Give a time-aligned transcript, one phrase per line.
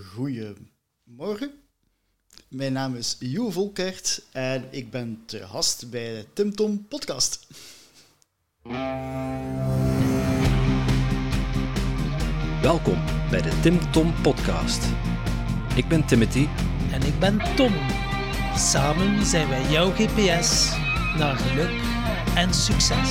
[0.00, 1.50] Goedemorgen.
[2.48, 7.46] Mijn naam is Jo Volkert en ik ben te gast bij de Tim Tom podcast.
[12.62, 14.84] Welkom bij de Tim Tom podcast.
[15.76, 16.46] Ik ben Timothy
[16.92, 17.72] En ik ben Tom.
[18.56, 20.70] Samen zijn wij jouw GPS
[21.16, 21.80] naar geluk
[22.34, 23.10] en succes.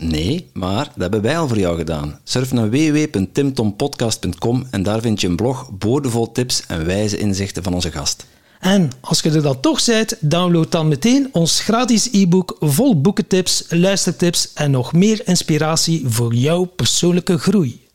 [0.00, 2.20] Nee, maar dat hebben wij al voor jou gedaan.
[2.24, 7.74] Surf naar www.timtompodcast.com en daar vind je een blog boordevol tips en wijze inzichten van
[7.74, 8.26] onze gast.
[8.60, 13.64] En als je er dan toch bent, download dan meteen ons gratis e-book vol boekentips,
[13.68, 17.88] luistertips en nog meer inspiratie voor jouw persoonlijke groei.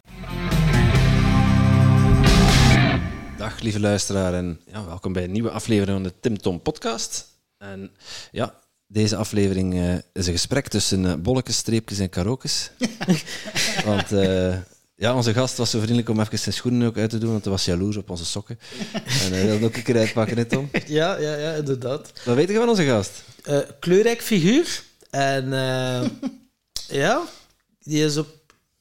[3.38, 7.28] Dag lieve luisteraar en ja, welkom bij een nieuwe aflevering van de Tim Tom podcast.
[7.58, 7.92] En
[8.32, 8.54] ja,
[8.88, 12.72] deze aflevering eh, is een gesprek tussen uh, bolletjes, streepjes en karaokes.
[13.86, 14.56] want eh,
[14.96, 17.44] ja, onze gast was zo vriendelijk om even zijn schoenen ook uit te doen, want
[17.44, 18.60] hij was jaloers op onze sokken.
[18.94, 20.70] en hij wilde ook een keer uitpakken, hè Tom?
[20.86, 22.12] Ja, ja, ja, inderdaad.
[22.26, 23.24] Wat weet je van onze gast?
[23.80, 24.84] Kleurrijk figuur.
[25.10, 25.50] En
[26.88, 27.24] ja,
[27.80, 28.28] die is op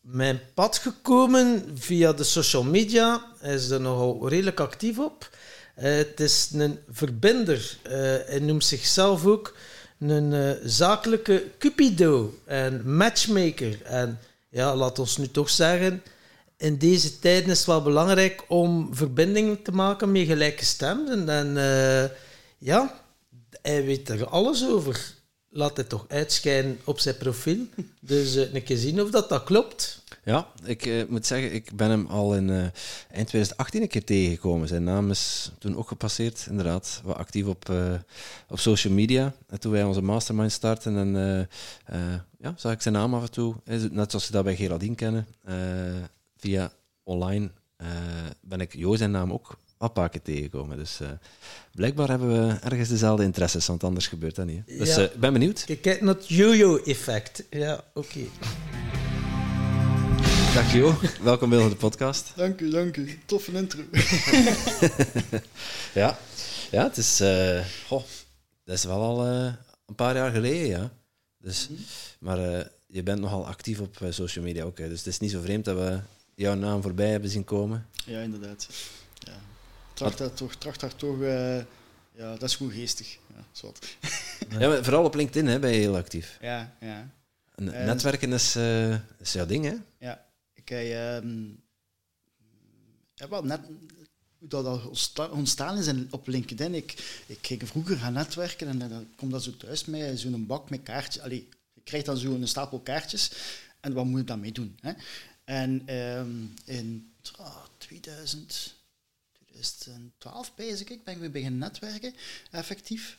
[0.01, 3.25] mijn pad gekomen via de social media.
[3.39, 5.31] Hij is er nogal redelijk actief op.
[5.75, 7.79] het is een verbinder.
[8.27, 9.55] hij noemt zichzelf ook
[10.11, 13.83] een uh, zakelijke cupido en matchmaker.
[13.83, 16.03] En ja, laat ons nu toch zeggen,
[16.57, 21.29] in deze tijden is het wel belangrijk om verbindingen te maken met gelijkgestemden.
[21.29, 22.17] En uh,
[22.59, 23.01] ja,
[23.63, 25.13] hij weet er alles over.
[25.51, 27.67] Laat het toch uitschijnen op zijn profiel.
[28.01, 30.03] Dus uh, een keer zien of dat, dat klopt.
[30.25, 32.57] Ja, ik uh, moet zeggen, ik ben hem al in uh,
[33.11, 34.69] eind 2018 een keer tegengekomen.
[34.69, 37.01] Zijn naam is toen ook gepasseerd, inderdaad.
[37.05, 37.95] Wat actief op, uh,
[38.49, 39.33] op social media.
[39.49, 41.49] En toen wij onze mastermind starten, en,
[42.39, 43.55] ja, zag ik zijn naam af en toe.
[43.91, 45.27] Net zoals je dat bij Geraldine kennen.
[46.37, 46.73] via
[47.03, 47.51] online
[48.41, 50.77] ben ik Jo zijn naam ook een paar keer tegengekomen.
[50.77, 51.01] Dus
[51.75, 54.67] blijkbaar hebben we ergens dezelfde interesses, want anders gebeurt dat niet.
[54.67, 55.65] Dus ik ben benieuwd.
[55.81, 57.45] Kijk naar het yo-yo-effect.
[57.51, 58.09] Ja, oké.
[58.09, 58.74] Okay.
[60.55, 62.33] Dag Jo, welkom bij de podcast.
[62.37, 63.19] Dank u, dank u.
[63.27, 63.83] Toffe intro.
[66.03, 66.19] ja.
[66.71, 68.03] ja, het is, uh, goh,
[68.65, 69.53] dat is wel al uh,
[69.87, 70.91] een paar jaar geleden, ja.
[71.39, 71.85] Dus, mm -hmm.
[72.19, 74.89] Maar uh, je bent nogal actief op social media ook, hè.
[74.89, 76.01] dus het is niet zo vreemd dat we
[76.35, 77.87] jouw naam voorbij hebben zien komen.
[78.05, 78.69] Ja, inderdaad.
[79.19, 79.37] Ja.
[79.95, 81.21] Tracht daar toch, tracht daar toch
[82.13, 83.19] ja, dat is goed geestig.
[83.35, 83.97] Ja, zwart.
[84.59, 86.39] ja, maar vooral op LinkedIn hè, ben je heel actief.
[86.41, 87.11] Ja, ja.
[87.55, 88.57] En netwerken is,
[89.19, 89.75] is jouw ding, hè?
[89.99, 90.25] Ja,
[90.65, 90.71] ik
[91.23, 91.63] um,
[93.15, 93.61] ja, wel net
[94.39, 94.93] hoe dat al
[95.31, 96.75] ontstaan is op LinkedIn.
[96.75, 100.71] Ik, ik ging vroeger gaan netwerken en dan komt dat zo thuis met zo'n bak
[100.71, 101.23] met kaartjes.
[101.23, 103.31] Allee, je krijgt dan zo'n stapel kaartjes
[103.81, 104.79] en wat moet je daarmee doen?
[104.81, 104.93] Hè?
[105.45, 108.75] En um, in oh, 2000,
[109.33, 112.15] 2012 bezig, ik ben weer beginnen netwerken,
[112.51, 113.19] effectief,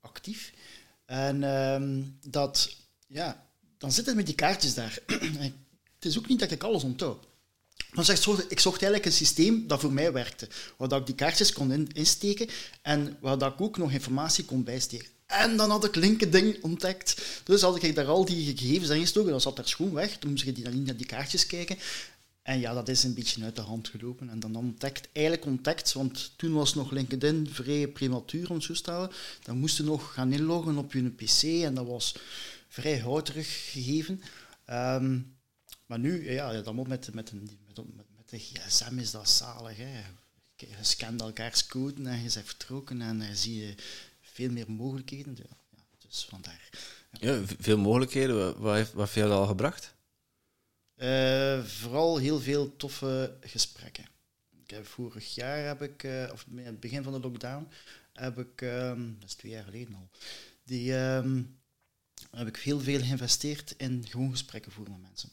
[0.00, 0.52] actief.
[1.04, 3.46] En um, dat, ja,
[3.78, 4.98] dan zit het met die kaartjes daar.
[6.04, 7.24] Het is ook niet dat ik alles onthoud.
[7.92, 10.48] Dan zegt zo, ik zocht eigenlijk een systeem dat voor mij werkte.
[10.76, 12.48] Waar dat ik die kaartjes kon in, insteken
[12.82, 15.08] en waar dat ik ook nog informatie kon bijsteken.
[15.26, 17.22] En dan had ik LinkedIn ontdekt.
[17.44, 19.30] Dus had ik daar al die gegevens in gestoken.
[19.30, 20.18] Dan zat er schoon weg.
[20.18, 21.78] Toen moest je die, naar die kaartjes kijken.
[22.42, 24.28] En ja, dat is een beetje uit de hand gelopen.
[24.28, 28.78] En dan ontdekt, eigenlijk ontdekt, want toen was nog LinkedIn vrij prematuur om zo te
[28.78, 29.10] stellen.
[29.42, 32.14] Dan moest je nog gaan inloggen op je PC en dat was
[32.68, 34.22] vrij houterig gegeven.
[34.70, 35.33] Um,
[35.94, 39.76] maar nu, ja, dan moet met, met, een, met, met de gsm is dat zalig.
[39.76, 40.02] Hè.
[40.56, 43.74] Je scant elkaars code en je bent vertrokken en dan zie je
[44.20, 45.36] veel meer mogelijkheden.
[45.36, 46.70] Ja, ja, dus vandaar.
[47.10, 47.32] Ja.
[47.32, 48.60] ja, veel mogelijkheden.
[48.60, 49.94] Wat heeft, wat heeft dat al gebracht?
[50.96, 54.04] Uh, vooral heel veel toffe gesprekken.
[54.62, 57.68] Ik heb, vorig jaar heb ik, uh, of in het begin van de lockdown,
[58.12, 60.10] heb ik, um, dat is twee jaar geleden al,
[60.64, 61.58] die, um,
[62.30, 65.30] heb ik heel veel geïnvesteerd in gewoon gesprekken voeren met mensen.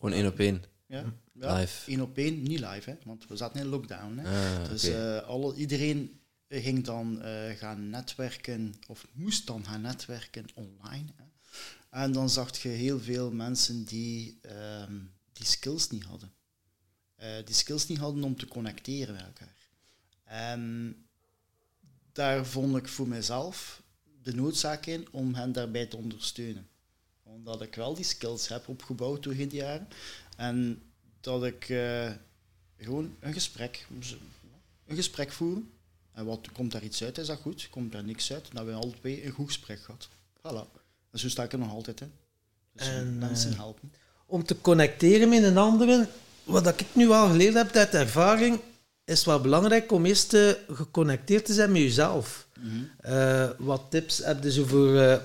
[0.00, 0.62] Gewoon één op één.
[0.86, 1.90] Ja, ja live.
[1.90, 4.18] één op één, niet live, hè, want we zaten in lockdown.
[4.18, 4.58] Hè.
[4.62, 5.16] Ah, dus okay.
[5.16, 11.06] uh, alle, iedereen ging dan uh, gaan netwerken, of moest dan gaan netwerken online.
[11.16, 11.24] Hè.
[11.90, 14.40] En dan zag je heel veel mensen die
[14.82, 16.32] um, die skills niet hadden.
[17.22, 19.56] Uh, die skills niet hadden om te connecteren met elkaar.
[20.24, 20.94] En
[22.12, 23.82] daar vond ik voor mezelf
[24.22, 26.68] de noodzaak in om hen daarbij te ondersteunen.
[27.34, 29.88] Omdat ik wel die skills heb opgebouwd door die jaren.
[30.36, 30.82] En
[31.20, 32.10] dat ik uh,
[32.78, 33.86] gewoon een gesprek,
[34.86, 35.70] een gesprek voeren.
[36.12, 37.68] En wat komt daar iets uit, is dat goed.
[37.70, 40.08] Komt daar niks uit, dan hebben we altijd een goed gesprek gehad.
[40.38, 40.80] Voilà.
[41.10, 42.12] En zo sta ik er nog altijd in.
[42.72, 43.92] Dus en, mensen helpen.
[44.26, 46.08] Om te connecteren met een andere,
[46.44, 48.60] wat ik nu al geleerd heb uit ervaring,
[49.04, 52.48] is wel belangrijk om eerst uh, geconnecteerd te zijn met jezelf.
[52.60, 52.88] Mm
[53.58, 55.16] wat tips heb je zo voor uh,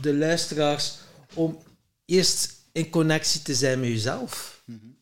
[0.00, 0.94] de luisteraars
[1.36, 1.58] om
[2.04, 4.62] eerst in connectie te zijn met jezelf?
[4.64, 4.96] Mm -hmm.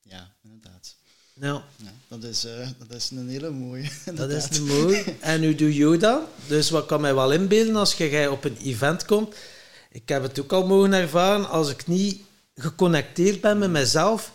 [0.00, 0.94] Ja, inderdaad.
[1.34, 1.60] Nou.
[1.76, 3.88] Ja, dat, is, uh, dat is een hele mooie.
[4.14, 5.04] Dat is een mooi.
[5.20, 6.22] En hoe doe je dat?
[6.46, 9.34] Dus wat kan mij wel inbeelden als je op een event komt?
[9.90, 12.22] Ik heb het ook al mogen ervaren, als ik niet
[12.54, 14.32] geconnecteerd ben met mezelf,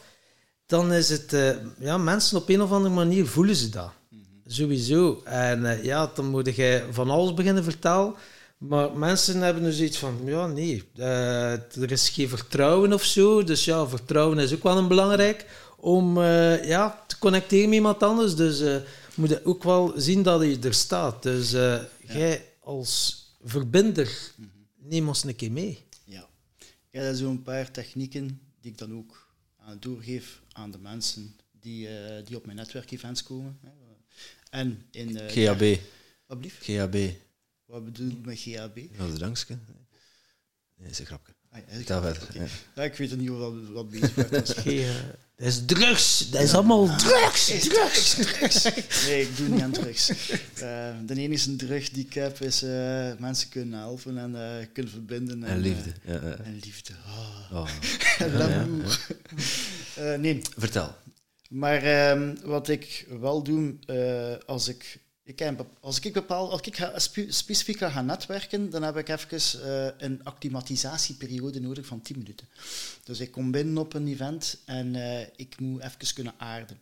[0.66, 3.92] dan is het, uh, ja, mensen op een of andere manier voelen ze dat.
[4.10, 4.52] Mm -hmm.
[4.52, 5.22] Sowieso.
[5.24, 8.14] En uh, ja, dan moet je van alles beginnen vertellen.
[8.58, 11.52] Maar mensen hebben dus iets van, ja, nee, uh,
[11.82, 13.44] er is geen vertrouwen of zo.
[13.44, 15.46] Dus ja, vertrouwen is ook wel een belangrijk
[15.78, 16.20] om
[16.64, 18.36] ja, te connecteren met iemand anders.
[18.36, 18.78] Dus uh,
[19.16, 21.24] moet je ook wel zien dat je er staat.
[21.24, 24.90] Dus uh, jij als verbinder, mm -hmm.
[24.90, 25.80] neem ons een keer mee.
[26.04, 26.28] Ja,
[26.90, 29.28] ja dat zijn zo'n paar technieken die ik dan ook
[29.80, 33.60] doorgeef aan de mensen die, uh, die op mijn netwerkevents komen.
[33.62, 33.70] Hè.
[34.50, 35.10] En in...
[35.10, 35.30] Uh.
[35.30, 35.58] Ja,
[36.26, 36.64] wat blieft?
[36.64, 36.96] GAB.
[37.68, 38.80] Wat bedoel je met GAB?
[38.98, 39.58] Dat is drankje.
[40.76, 41.34] Nee, is een grapje.
[41.52, 42.28] Ah, ja, verder.
[42.34, 42.46] Ja.
[42.76, 42.84] ja.
[42.84, 44.56] ik weet niet wat, wat bezig was.
[45.36, 46.30] Dat is drugs.
[46.30, 47.50] Dat is allemaal drugs.
[47.50, 48.16] Is drugs.
[48.32, 48.64] drugs.
[49.06, 50.10] Nee, ik doe niet aan drugs.
[50.10, 54.92] Uh, de enige drug die ik heb is uh, mensen kunnen helpen en uh, kunnen
[54.92, 55.44] verbinden.
[55.44, 55.92] En, en liefde.
[56.04, 56.94] Ja, en liefde.
[57.06, 57.52] Oh.
[57.52, 57.70] oh.
[60.20, 60.42] nee.
[60.58, 60.96] Vertel.
[61.50, 63.76] Maar um, wat ik wel doe
[64.46, 68.98] als ik ik als ik bepaal, als ik ga specifiek ga gaan netwerken, dan heb
[68.98, 72.48] ik even uh, een acclimatisatieperiode nodig van 10 minuten.
[73.04, 76.80] Dus ik kom binnen op een event en uh, ik moet even kunnen aarden.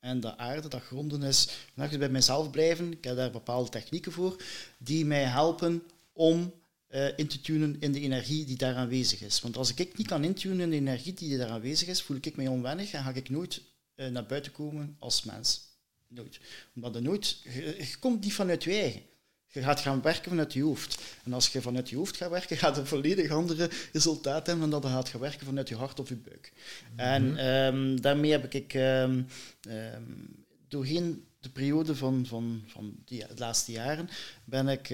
[0.00, 2.92] En dat aarden, dat gronden is, even bij mezelf blijven.
[2.92, 4.42] Ik heb daar bepaalde technieken voor,
[4.78, 5.82] die mij helpen
[6.12, 6.52] om
[6.88, 9.40] uh, in te tunen in de energie die daar aanwezig is.
[9.40, 12.36] Want als ik niet kan intunen in de energie die daar aanwezig is, voel ik
[12.36, 13.62] mij onwennig en ga ik nooit
[13.96, 15.73] naar buiten komen als mens.
[16.14, 16.40] Nooit.
[16.74, 19.02] Omdat je nooit, je, komt niet vanuit je eigen.
[19.48, 21.02] Je gaat gaan werken vanuit je hoofd.
[21.24, 24.80] En als je vanuit je hoofd gaat werken, gaat het volledig andere resultaat hebben dan
[24.80, 26.52] dat je gaat gaan werken vanuit je hart of je buik.
[26.96, 29.26] En um, daarmee heb ik um,
[29.68, 34.08] um, doorheen de periode van, van, van die, de laatste jaren,
[34.44, 34.90] ben ik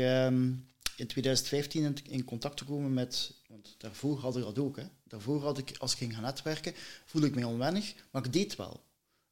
[1.01, 4.85] in 2015 in, in, contact gekomen met, want daarvoor had ik dat ook, hè.
[5.05, 6.75] daarvoor had ik, als ik ging gaan netwerken,
[7.05, 8.81] voelde ik me onwennig, maar ik deed wel.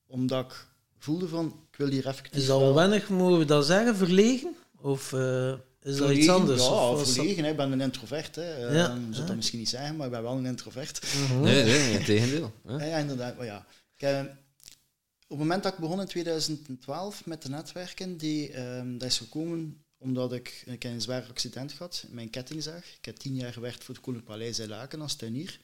[0.07, 0.67] Omdat ik
[0.99, 2.25] voelde van, wil hier even...
[2.31, 4.57] Is dat weinig, moeten we dat zeggen, verlegen?
[4.81, 5.53] Of uh,
[5.83, 6.67] is dat iets anders?
[6.67, 7.45] Ja, verlegen.
[7.45, 8.35] Ik ben een introvert.
[8.35, 8.57] Hè.
[8.57, 8.91] Ja.
[8.91, 11.15] Um, zou dat misschien niet zeggen, maar ik ben wel een introvert.
[11.17, 11.43] Mm -hmm.
[11.43, 12.53] Nee, nee, in tegendeel.
[12.67, 13.37] Ja, ja, inderdaad.
[13.37, 13.67] Maar ja.
[13.97, 18.99] Ik, uh, op het moment dat ik begon in 2012 met de netwerken, die, um,
[18.99, 22.85] dat is gekomen omdat ik, ik een zwaar accident gehad in mijn kettingzaag.
[22.99, 25.61] Ik heb tien jaar gewerkt voor het Koninklijk Paleis in Laken als tuinier.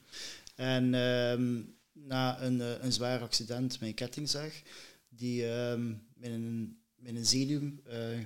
[0.54, 4.62] En um, na een, uh, een zwaar accident, met mijn kettingzaag,
[5.16, 8.18] die um, met, een, met een zenuw, uh,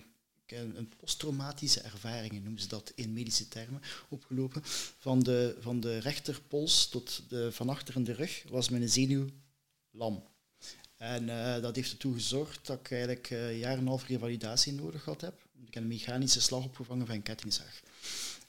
[0.47, 4.63] een posttraumatische ervaringen noemen ze dat in medische termen, opgelopen.
[4.99, 9.27] Van de, van de rechterpols tot de, van achter in de rug was mijn zenuw
[9.91, 10.25] lam.
[10.97, 14.07] En uh, dat heeft ertoe gezorgd dat ik eigenlijk uh, een jaar en een half
[14.07, 15.47] revalidatie nodig gehad heb.
[15.67, 17.81] Ik heb een mechanische slag opgevangen van een kettingzaag.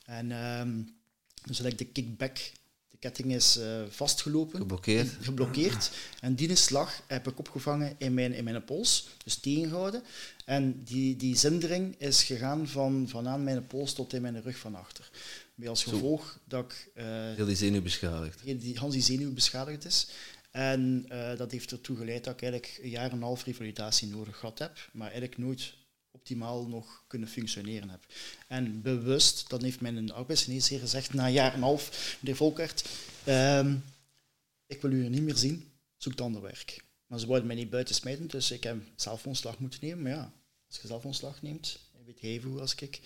[0.05, 0.97] En um,
[1.45, 2.51] dus ik de kickback
[2.99, 4.59] ketting is uh, vastgelopen.
[4.59, 5.17] Geblokkeerd.
[5.21, 5.91] Geblokkeerd.
[6.21, 10.03] En die slag heb ik opgevangen in mijn, in mijn pols, dus tegengehouden.
[10.45, 14.57] En die, die zindering is gegaan van, van aan mijn pols tot in mijn rug
[14.57, 15.09] van achter.
[15.55, 16.39] Met als gevolg Zo.
[16.45, 16.91] dat ik...
[16.95, 18.41] Uh, heel die zenuw beschadigd.
[18.41, 20.07] Heel die, die zenuw beschadigd is.
[20.51, 24.07] En uh, dat heeft ertoe geleid dat ik eigenlijk een jaar en een half revalidatie
[24.07, 25.73] nodig gehad heb, maar eigenlijk nooit
[26.29, 28.05] optimaal nog kunnen functioneren heb.
[28.47, 32.89] En bewust, dan heeft mijn arbeidsgeneesheer gezegd na een jaar en een half, meneer Volkert,
[33.27, 33.83] um,
[34.65, 36.83] ik wil u niet meer zien, zoek ander werk.
[37.07, 40.01] Maar ze wilden mij niet buiten smijten, dus ik heb zelf ontslag moeten nemen.
[40.01, 40.33] Maar ja,
[40.67, 42.99] als je zelf ontslag neemt, weet jij hoe als ik,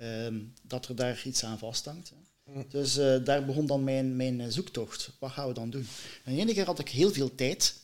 [0.00, 2.12] um, dat er daar iets aan vasthangt.
[2.44, 2.64] Mm.
[2.68, 5.10] Dus uh, daar begon dan mijn, mijn zoektocht.
[5.18, 5.86] Wat gaan we dan doen?
[6.24, 7.74] En de ene keer had ik heel veel tijd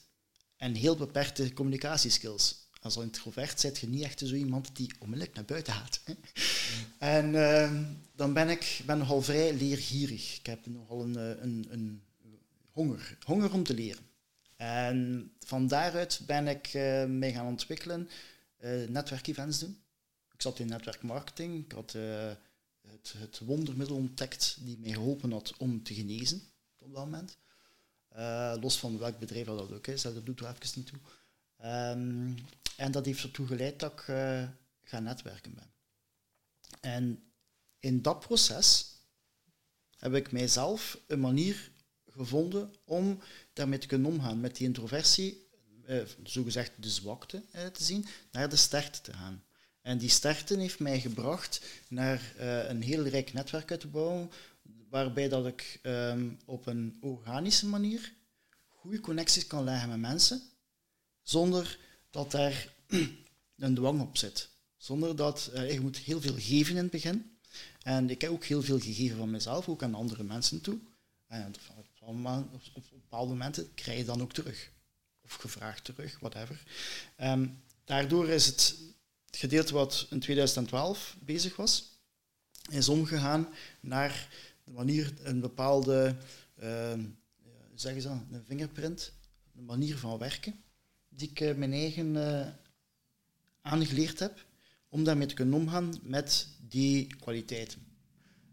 [0.57, 5.45] en heel beperkte communicatieskills als introvert zit je niet echt zo iemand die onmiddellijk naar
[5.45, 6.01] buiten gaat.
[6.05, 6.15] Hè?
[6.99, 7.83] En uh,
[8.15, 10.39] dan ben ik ben nogal vrij leergierig.
[10.39, 12.03] Ik heb nogal een, eh, een, een
[12.71, 14.05] honger, honger om te leren.
[14.57, 18.09] En van daaruit ben ik uh, mij gaan ontwikkelen,
[18.61, 19.79] uh, netwerkevents doen.
[20.33, 21.65] Ik zat in netwerkmarketing.
[21.65, 26.43] Ik had het, het wondermiddel ontdekt die mij geholpen had om te genezen
[26.79, 27.39] op dat moment.
[28.17, 30.99] Eh, los van welk bedrijf dat ook is, dat doet er even niet toe.
[31.57, 32.33] Ehm,
[32.77, 34.49] en dat heeft ertoe geleid dat ik uh,
[34.83, 35.73] gaan netwerken ben.
[36.81, 37.33] En
[37.79, 38.97] in dat proces
[39.97, 41.71] heb ik mijzelf een manier
[42.11, 43.21] gevonden om
[43.53, 45.49] daarmee te kunnen omgaan, met die introversie,
[45.87, 49.45] eh, zogezegd de zwakte eh, te zien, naar de sterkte te gaan.
[49.83, 54.31] En die sterkte heeft mij gebracht naar eh, een heel rijk netwerk uit te bouwen,
[54.89, 58.13] waarbij dat ik ehm, op een organische manier
[58.69, 60.43] goede connecties kan leggen met mensen,
[61.23, 61.79] zonder
[62.17, 62.73] dat daar
[63.57, 64.49] een dwang op zit.
[64.77, 67.39] Zonder dat, uh, je moet heel veel geven in het begin.
[67.83, 70.79] En ik heb ook heel veel gegeven van mezelf, ook aan andere mensen toe.
[71.27, 71.55] En
[72.75, 74.71] op, bepaalde momenten krijg je dan ook terug.
[75.25, 76.63] Of gevraagd terug, whatever.
[77.21, 78.77] Um, daardoor is het
[79.31, 81.85] gedeelte wat in 2012 bezig was,
[82.71, 83.49] is omgegaan
[83.81, 84.29] naar
[84.65, 86.17] de manier, een bepaalde,
[86.63, 86.93] uh,
[87.75, 89.13] zeggen ze een vingerprint,
[89.57, 90.65] een manier van werken,
[91.17, 92.47] die ik uh, mijn eigen uh,
[93.63, 94.45] aangeleerd heb,
[94.89, 97.79] om daarmee te kunnen omgaan met die kwaliteiten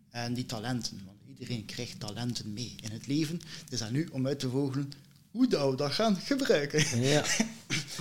[0.10, 1.02] en die talenten.
[1.06, 3.42] Want iedereen krijgt talenten mee in het leven.
[3.64, 4.92] Het is aan nu om uit te vogelen
[5.32, 7.02] hoe we dat gaan gebruiken.
[7.02, 7.24] Ja.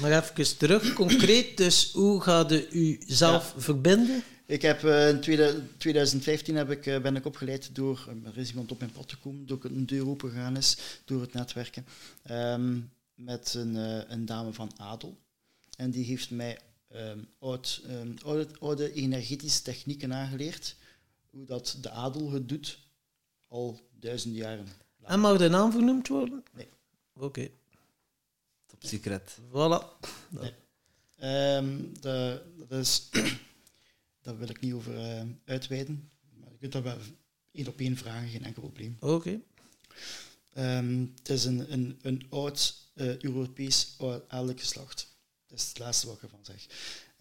[0.01, 4.23] Maar even terug, concreet, dus hoe gaat u zelf verbinden?
[4.47, 5.21] Ik heb uh, in
[5.77, 9.59] 2015 heb ik, ben ik opgeleid door, er is iemand op mijn pad gekomen, door
[9.63, 11.87] een deur open gegaan is, door het netwerken,
[12.31, 12.91] um,
[13.25, 15.19] met een, uh, een dame van Adel.
[15.77, 16.59] En die heeft mij
[16.95, 20.77] um, oud, um, oude, oude energetische technieken aangeleerd,
[21.31, 22.79] hoe dat de adel het doet,
[23.49, 24.67] al duizenden jaren.
[25.03, 26.45] En mag de naam vernoemd worden?
[26.53, 26.69] Nee.
[27.15, 27.25] Oké.
[27.25, 27.53] Okay.
[28.67, 29.39] Top secret.
[29.49, 29.99] Voilà.
[30.29, 30.55] Nee.
[31.57, 33.09] Um, de, dat is...
[34.23, 36.11] daar wil ik niet over uh, uitweiden.
[36.41, 36.97] Maar je kunt dat wel
[37.53, 38.97] één op één vragen, geen enkel probleem.
[39.01, 39.13] Oké.
[39.13, 40.79] Okay.
[40.79, 43.97] Um, het is een, een, een oud Europees
[44.29, 45.07] adellijk geslacht.
[45.47, 46.67] Dat is het laatste wat ik ervan zeg.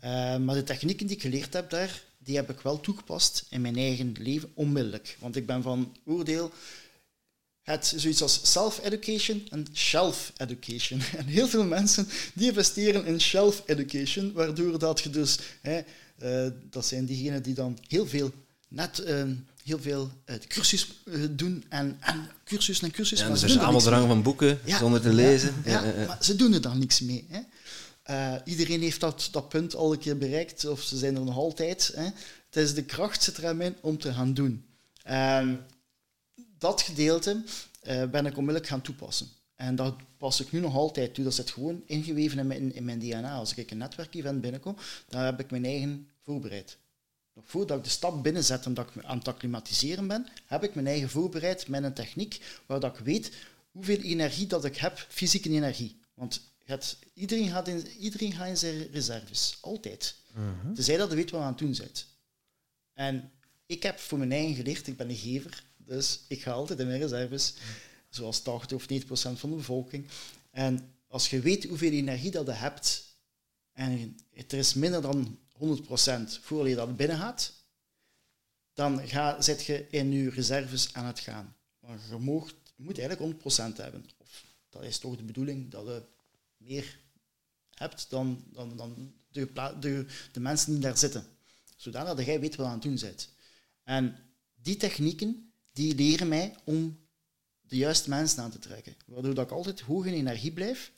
[0.03, 3.61] Uh, maar de technieken die ik geleerd heb daar, die heb ik wel toegepast in
[3.61, 5.17] mijn eigen leven onmiddellijk.
[5.19, 6.51] Want ik ben van oordeel
[7.61, 11.01] het zoiets als self-education en shelf-education.
[11.17, 15.81] En heel veel mensen die investeren in shelf-education, waardoor dat je dus, hè,
[16.23, 18.31] uh, dat zijn diegenen die dan heel veel
[18.67, 19.23] net uh,
[19.63, 20.87] heel veel uh, cursus
[21.29, 23.19] doen en, en cursus en cursus.
[23.19, 25.55] Ja, dus er is allemaal drang van boeken ja, zonder te lezen.
[25.65, 27.27] Ja, ja, maar ze doen er dan niks mee.
[27.29, 27.39] Hè.
[28.09, 31.37] Uh, iedereen heeft dat, dat punt al een keer bereikt, of ze zijn er nog
[31.37, 31.91] altijd.
[31.95, 32.03] Hè.
[32.03, 34.65] Het is de kracht zit erin om te gaan doen.
[35.09, 35.49] Uh,
[36.57, 37.43] dat gedeelte
[37.87, 39.27] uh, ben ik onmiddellijk gaan toepassen.
[39.55, 41.23] En dat pas ik nu nog altijd toe.
[41.23, 43.33] Dat zit gewoon ingeweven in mijn, in mijn DNA.
[43.33, 44.75] Als ik een netwerkevent binnenkom,
[45.09, 46.77] dan heb ik mijn eigen voorbereid.
[47.33, 50.75] Nog voordat ik de stap binnenzet en dat ik aan het acclimatiseren ben, heb ik
[50.75, 53.31] mijn eigen voorbereid met een techniek waar dat ik weet
[53.71, 55.99] hoeveel energie dat ik heb, fysieke energie.
[56.13, 60.15] Want het, iedereen, gaat in, iedereen gaat in zijn reserves, altijd.
[60.37, 60.73] Uh -huh.
[60.73, 62.07] Tenzij dat je weet wat je aan het doen bent.
[62.93, 63.31] En
[63.65, 66.87] ik heb voor mijn eigen geleerd, ik ben een gever, dus ik ga altijd in
[66.87, 67.53] mijn reserves,
[68.09, 70.07] zoals 80 of 90 procent van de bevolking.
[70.51, 73.03] En als je weet hoeveel energie dat je hebt,
[73.71, 77.53] en het is minder dan 100 procent voor je dat binnen gaat,
[78.73, 81.55] dan ga, zit je in je reserves aan het gaan.
[81.79, 82.15] Maar je,
[82.75, 84.05] je moet eigenlijk 100 procent hebben.
[84.17, 86.03] Of dat is toch de bedoeling dat je
[86.57, 86.99] meer
[87.73, 91.25] hebt dan, dan, dan de, de, de mensen die daar zitten.
[91.75, 93.29] Zodat jij weet wat aan het doen bent.
[93.83, 94.15] En
[94.61, 96.99] die technieken, die leren mij om
[97.61, 98.95] de juiste mensen aan te trekken.
[99.05, 100.91] Waardoor dat ik altijd hoog in energie blijf.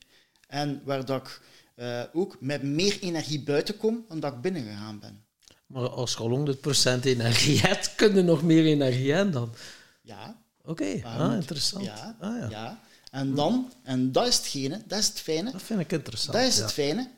[0.48, 1.42] En waar dat ik
[1.76, 5.26] uh, ook met meer energie buiten kom dan dat ik binnen gegaan ben.
[5.66, 6.56] Maar als je al
[7.00, 9.54] 100% energie hebt, kun je nog meer energie hebben dan?
[10.02, 10.42] Ja.
[10.62, 11.02] Oké, okay.
[11.04, 11.86] ah, interessant.
[11.86, 12.50] Ja, ah, ja.
[12.50, 12.82] ja.
[13.12, 15.52] En dan, en dat is hetgene, dat is het fijne.
[15.52, 16.34] Dat vind ik interessant.
[16.38, 17.10] Dat is het fijne.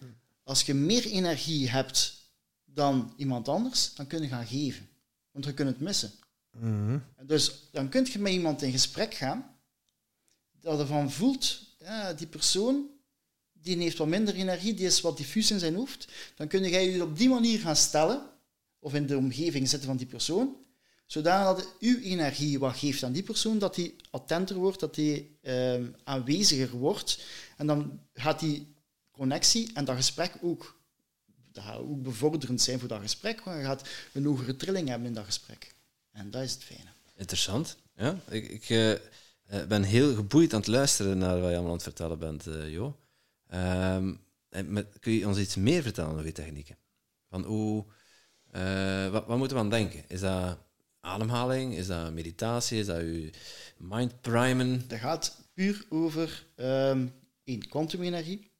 [0.43, 2.13] Als je meer energie hebt
[2.65, 4.89] dan iemand anders, dan kun je gaan geven.
[5.31, 6.11] Want je kunt het missen.
[6.51, 7.27] Mm -hmm.
[7.27, 9.55] Dus dan kun je met iemand in gesprek gaan,
[10.61, 12.89] dat ervan voelt, ja, die persoon
[13.65, 16.07] die heeft wat minder energie, die is wat diffuus in zijn hoofd.
[16.35, 18.21] Dan kun je je op die manier gaan stellen,
[18.79, 20.55] of in de omgeving zitten van die persoon,
[21.05, 25.83] zodat uw energie wat geeft aan die persoon, dat die attenter wordt, dat die eh,
[26.03, 27.19] aanweziger wordt.
[27.57, 28.75] En dan gaat die
[29.11, 30.79] connectie en dat gesprek ook,
[31.51, 35.07] dat gaat ook bevorderend zijn voor dat gesprek, want je gaat een hogere trilling hebben
[35.07, 35.73] in dat gesprek.
[36.11, 36.89] En dat is het fijne.
[37.15, 37.77] Interessant.
[37.95, 38.93] Ja, ik, ik uh,
[39.67, 42.71] ben heel geboeid aan het luisteren naar wat je allemaal aan het vertellen bent, uh,
[42.71, 42.95] Jo.
[43.55, 44.23] Um,
[44.65, 46.77] met, kun je ons iets meer vertellen over die technieken?
[47.29, 47.85] Van hoe,
[48.55, 50.03] uh, wat, moeten we aan denken?
[50.07, 50.57] Is dat
[50.99, 51.75] ademhaling?
[51.75, 52.79] Is dat meditatie?
[52.79, 53.29] Is dat je
[53.77, 54.87] mind primen?
[54.87, 57.07] Dat gaat puur over ehm
[57.45, 58.51] één, kwantumenergie,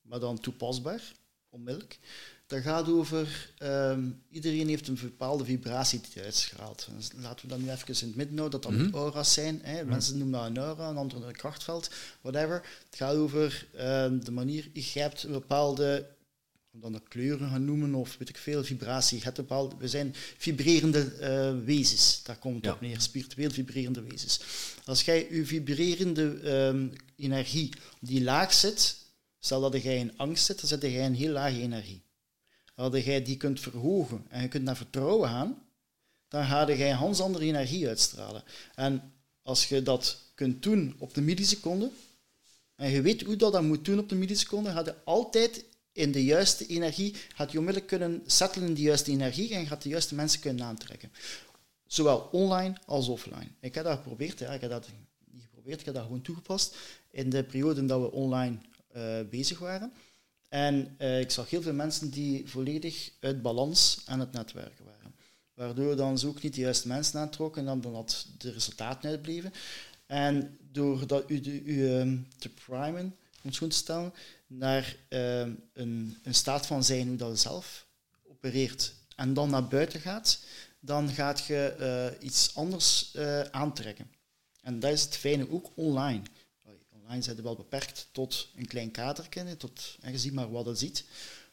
[0.00, 1.12] maar dan toepasbaar,
[1.48, 1.98] onmiddellijk.
[2.46, 6.88] Dat gaat over, ehm, iedereen heeft een bepaalde vibratie die uitstraalt.
[6.96, 8.94] Dus laten we dat nu even in het midden houden, dat dat Mhm.
[8.96, 9.60] aura's zijn.
[9.62, 9.84] Hè.
[9.84, 12.54] Mensen noemen dat een aura, een ander een krachtveld, whatever.
[12.90, 16.06] Het gaat over ehm, de manier, je hebt een bepaalde,
[16.72, 19.18] om dan de kleuren gaan noemen, of weet ik veel, vibratie.
[19.18, 22.72] Je hebt een bepaalde, we zijn vibrerende eh, wezens, daar komt het Ja.
[22.72, 24.40] op neer, spiritueel vibrerende wezens.
[24.84, 28.96] Als jij je vibrerende ehm, energie die laag zit,
[29.38, 32.02] stel dat jij in angst zit, dan zit jij in heel lage energie.
[32.74, 35.62] Als jij die kunt verhogen en je kunt naar vertrouwen gaan,
[36.28, 38.42] dan ga jij hans andere energie uitstralen.
[38.74, 39.12] En
[39.42, 41.90] als je dat kunt doen op de milliseconde,
[42.76, 46.12] en je weet hoe dat, dat moet doen op de milliseconde, ga je altijd in
[46.12, 49.88] de juiste energie, gaat je onmiddellijk kunnen settelen in de juiste energie en gaat de
[49.88, 51.12] juiste mensen kunnen aantrekken.
[51.86, 53.48] Zowel online als offline.
[53.60, 54.88] Ik heb dat geprobeerd, ik heb dat
[55.30, 56.76] niet geprobeerd, ik heb dat gewoon toegepast
[57.10, 58.58] in de periode dat we online
[58.92, 59.92] eh, bezig waren.
[60.54, 65.14] En eh, ik zag heel veel mensen die volledig uit balans aan het netwerken waren.
[65.54, 69.10] Waardoor dan ze ook niet de juiste mensen aantrokken en dan, dan dat de resultaten
[69.10, 69.52] uitbleven.
[70.06, 74.12] En door dat u, de- u ehm, te primen, om het zo te stellen,
[74.46, 77.86] naar ehm, een, een staat van zijn hoe dat zelf
[78.22, 80.38] opereert en dan naar buiten gaat,
[80.80, 84.10] dan gaat je eh, iets anders eh, aantrekken.
[84.60, 86.22] En dat is het fijne ook online.
[87.04, 90.66] Online zijn ze wel beperkt tot een klein kadertje, tot, en je ziet maar wat
[90.66, 91.04] je ziet.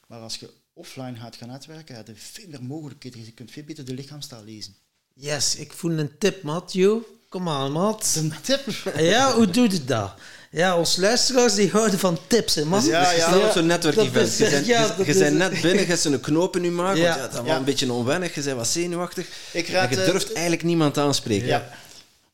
[0.07, 3.25] Maar als je offline gaat gaan netwerken, heb je veel meer mogelijkheden.
[3.25, 4.75] Je kunt veel beter de lichaamstaal lezen.
[5.13, 6.97] Yes, ik voel een tip, Matthew.
[7.29, 8.15] Kom aan, Matt.
[8.15, 8.65] Een tip.
[8.97, 10.13] Ja, hoe doe je dat?
[10.51, 12.85] Ja, ons luisteraars die houden van tips, hè, man.
[12.85, 13.37] Ja, ja.
[13.37, 14.37] op zo'n netwerkevent.
[14.37, 14.95] Je bent, ja,
[15.29, 16.97] net binnen, je hebt zo'n knoop in je maag.
[16.97, 17.03] Ja.
[17.03, 17.55] want ja, dat is wel Ja.
[17.55, 18.35] een beetje onwennig.
[18.35, 19.27] Je bent wat zenuwachtig.
[19.51, 21.47] Ik En raad, je eh, durft eigenlijk niemand aanspreken.
[21.47, 21.69] Ja.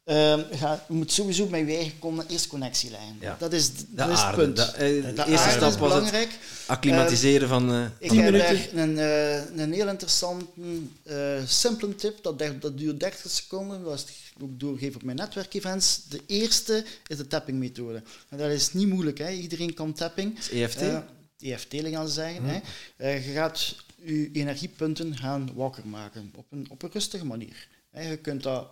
[0.08, 3.18] Ehm, ga, je moet sowieso met je eigen con- eerst connectie leggen.
[3.20, 3.36] Ja.
[3.40, 4.56] Dat is, De dat is het punt.
[4.56, 6.30] Dat, eh, de De eerste stap is was het belangrijk.
[6.66, 7.72] acclimatiseren van...
[7.74, 10.46] eh, Ik van- heb daar een, eh, een heel interessante,
[11.46, 12.24] simpele tip.
[12.24, 13.84] Dat, dat duurt 30 seconden.
[13.84, 14.12] Dat het
[14.44, 16.02] ook doorgegeven op mijn netwerkevents.
[16.10, 18.04] De eerste is de tappingmethode.
[18.30, 19.18] En dat is niet moeilijk.
[19.18, 19.32] Hè.
[19.32, 20.38] Iedereen kan tapping.
[20.40, 20.82] is EFT.
[21.40, 22.44] EFT gaan ze zeggen.
[22.44, 22.60] Hè.
[22.98, 27.68] Eh, je gaat je energiepunten gaan wakker maken op een, op een rustige manier.
[27.92, 28.68] Hè, je kunt dat...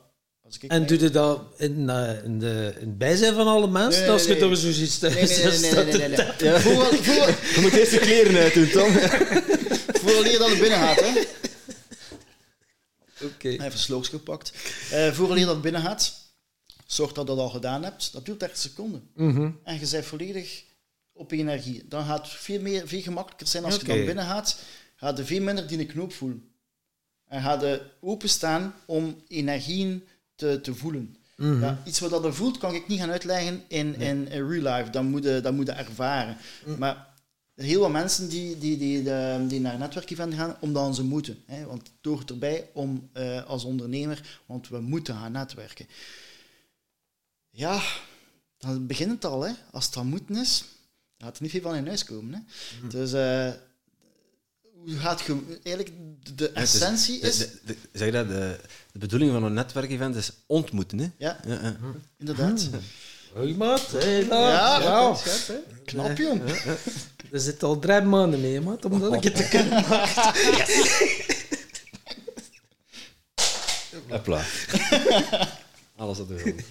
[0.45, 3.67] Als ik En doe je dat in, eh, in, de, in het bijzijn van alle
[3.67, 4.01] mensen?
[4.01, 4.57] Nee, als je nee, door nee.
[4.57, 6.51] zoiets Nee, nee, nee, nee, nee, nee, nee, nee.
[6.51, 6.59] Ja.
[6.59, 8.91] Vooral, vooral, Je moet eerst de kleren uitdoen, Tom.
[10.01, 11.21] vooral je dat er binnen gaat, hè.
[13.25, 13.47] Oké.
[13.47, 14.51] Even een sloogje gepakt.
[15.11, 16.13] Vooral je dat binnen gaat,
[16.85, 18.13] zorg dat je dat al gedaan hebt.
[18.13, 19.09] Dat duurt 30 seconden.
[19.15, 19.51] Mhm.
[19.63, 20.63] En je bent volledig
[21.13, 21.85] op je energie.
[21.87, 24.59] Dan gaat het veel, meer, veel gemakkelijker zijn als je dan binnen gaat.
[24.95, 26.49] Gaat je veel minder die knoop voelen.
[27.27, 31.15] En gaat je openstaan om energieën te, te voelen.
[31.35, 31.61] Mhm.
[31.61, 34.89] Ja, iets wat dat voelt, kan ik niet gaan uitleggen in, in, in real life.
[34.89, 36.37] Dat moet je, dat moet je ervaren.
[36.65, 36.77] Mm.
[36.77, 37.13] Maar
[37.55, 41.43] heel wat mensen die, die, die, die, die naar netwerkevent gaan, omdat ze moeten.
[41.45, 41.65] Hè?
[41.65, 45.87] Want het hoort erbij om eh, als ondernemer, want we moeten gaan netwerken.
[47.49, 47.81] Ja,
[48.57, 49.41] dan begint het al.
[49.41, 49.53] Hè?
[49.71, 50.65] Als het dan moeten is,
[51.17, 52.33] gaat er niet veel van in huis komen.
[52.33, 52.39] Hè?
[52.83, 52.89] Mm.
[52.89, 53.51] Dus eh,
[54.85, 55.59] hoe gaat je...
[55.63, 55.95] Eigenlijk,
[56.35, 57.37] de, is- essentie de- is...
[57.37, 58.59] de- de- zeg dat, de,
[58.91, 60.99] de bedoeling van een netwerkevent is ontmoeten.
[60.99, 61.09] Hè?
[61.17, 61.75] Ja, Ja, ja.
[62.19, 62.69] inderdaad.
[63.33, 63.91] Hoi, maat.
[63.91, 64.25] Hey.
[64.25, 65.15] Ja, Ja.
[65.15, 65.81] scherp, hè?
[65.85, 66.41] knap, jong.
[67.31, 69.83] Er zit al drie maanden mee, maat, omdat ik het te kunnen
[74.09, 74.43] Hopla.
[75.95, 76.61] Alles op de grond.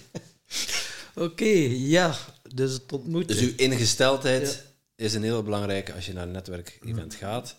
[1.15, 2.15] Oké, ja.
[2.53, 3.35] Dus het ontmoeten.
[3.37, 4.63] Dus uw ingesteldheid
[4.95, 7.55] is een heel belangrijke als je naar een netwerkevent gaat.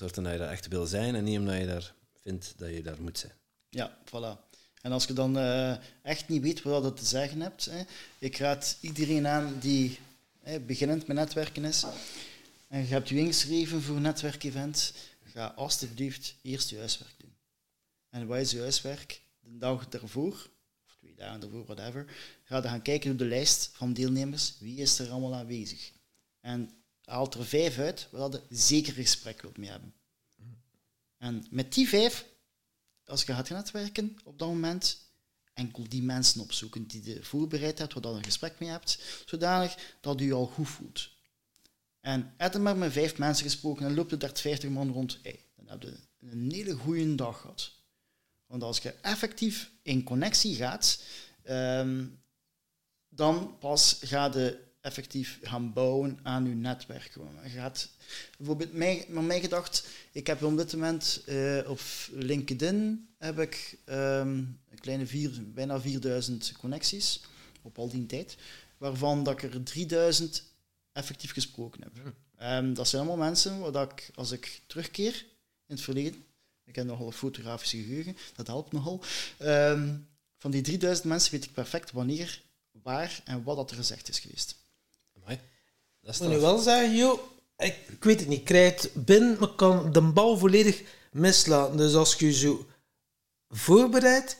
[0.00, 2.70] Zorg dan dat je daar echt wil zijn en niet omdat je daar vindt dat
[2.70, 3.32] je daar moet zijn.
[3.68, 4.48] Ja, voilà.
[4.82, 7.82] En als je dan eh, echt niet weet wat je te zeggen hebt, hè,
[8.18, 9.98] ik raad iedereen aan die
[10.42, 11.84] hè, beginnend met netwerken is,
[12.68, 14.92] en je hebt je ingeschreven voor een netwerkevent,
[15.24, 17.34] ga alstublieft eerst je huiswerk doen.
[18.10, 19.22] En wat is je huiswerk?
[19.40, 20.50] De dag daarvoor,
[20.86, 22.06] of twee dagen daarvoor, whatever,
[22.44, 25.92] ga je gaan kijken op de lijst van deelnemers, wie is er allemaal aanwezig.
[26.40, 26.70] En
[27.10, 29.94] haalt er vijf uit waar je zeker gesprek wilt mee hebben.
[31.16, 32.24] En met die vijf
[33.10, 34.98] als je gaat netwerken op dat moment,
[35.52, 39.96] enkel die mensen opzoeken die je voorbereid hebt, waar je een gesprek mee hebt, zodanig
[40.00, 41.10] dat u je al goed voelt.
[42.00, 45.44] En heb maar met vijf mensen gesproken en loopt er 30, 50 man rond, hey,
[45.56, 47.72] dan heb je een hele goede dag gehad.
[48.46, 51.02] Want als je effectief in connectie gaat,
[51.42, 52.06] ehm,
[53.08, 57.18] dan pas ga je effectief gaan bouwen aan je netwerk.
[57.42, 57.88] Je gaat,
[58.36, 61.80] bijvoorbeeld, mij, maar mij gedacht, ik heb op dit moment eh, op
[62.12, 64.28] LinkedIn heb ik ehm,
[64.70, 67.20] een kleine vier, bijna 4000 connecties
[67.62, 68.36] op al die tijd,
[68.78, 70.44] waarvan dat ik er 3000
[70.92, 72.14] effectief gesproken heb.
[72.36, 75.14] Ehm, dat zijn allemaal mensen waar dat ik, als ik terugkeer
[75.66, 76.24] in het verleden,
[76.64, 79.02] ik heb nogal een fotografisch geheugen, dat helpt nogal.
[79.38, 79.96] Ehm,
[80.38, 82.42] van die 3000 mensen weet ik perfect wanneer,
[82.82, 84.58] waar en wat dat er gezegd is geweest.
[85.22, 85.40] Amai.
[86.00, 87.20] Dat is moet nu wel zeggen, joh,
[87.56, 91.76] ik, ik weet het niet, ik krijg het binnen, maar kan de bal volledig mislaten.
[91.76, 92.66] Dus als je je zo
[93.48, 94.36] voorbereidt,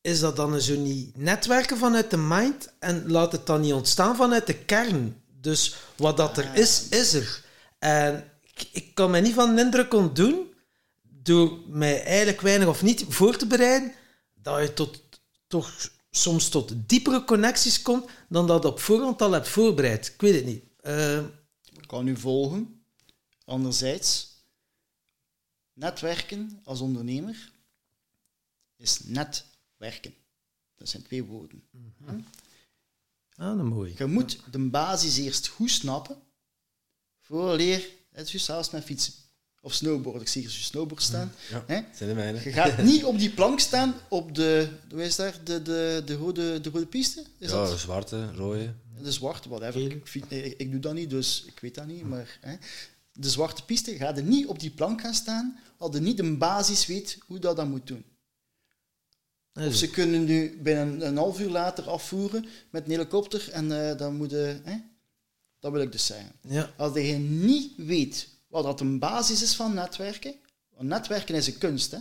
[0.00, 4.16] is dat dan zo niet netwerken vanuit de mind en laat het dan niet ontstaan
[4.16, 5.22] vanuit de kern.
[5.40, 7.44] Dus wat dat er is, is er.
[7.78, 10.54] En ik, ik kan mij niet van de indruk ontdoen,
[11.02, 13.92] door mij eigenlijk weinig of niet voor te bereiden,
[14.34, 15.02] dat je tot,
[15.46, 15.72] toch
[16.14, 20.06] soms tot diepere connecties komt dan dat op voorhand al hebt voorbereid.
[20.06, 20.64] Ik weet het niet.
[20.80, 21.24] Eh,
[21.72, 22.84] Ik kan u volgen.
[23.44, 24.30] Anderzijds,
[25.72, 27.52] netwerken als ondernemer
[28.76, 30.14] is netwerken.
[30.76, 31.62] Dat zijn twee woorden.
[33.36, 33.94] ah, een mooie.
[33.96, 36.22] Je moet de basis eerst goed snappen,
[37.20, 39.12] vooraleer, het is juist zelfs met fietsen
[39.64, 40.22] of snowboarden.
[40.22, 41.32] Ik zie hier je snowboard staan.
[41.50, 41.80] Ja, Hè?
[41.94, 42.40] zijn de mijne.
[42.44, 46.14] Je gaat niet op die plank staan op de, hoe is daar, de, de, de,
[46.14, 47.20] rode, de rode piste?
[47.38, 47.78] Is Ja, dat?
[47.78, 48.74] zwarte, rode.
[49.02, 49.80] De zwarte, whatever.
[49.90, 52.02] Ik, fiets- ik, ik doe dat niet, dus ik weet dat niet.
[52.02, 52.56] Maar hè,
[53.12, 56.38] de zwarte piste ga je niet op die plank gaan staan als je niet een
[56.38, 58.04] basis weet hoe dat dan moet doen.
[59.54, 63.96] Of ze kunnen nu binnen een half uur later afvoeren met een helikopter en eh,
[63.98, 64.60] dan moet je...
[64.62, 64.76] Hè,
[65.60, 66.32] dat wil ik dus zeggen.
[66.48, 66.72] Ja.
[66.76, 70.34] Als je niet weet wat dat een basis is van netwerken,
[70.76, 71.98] want netwerken is een kunst, hè.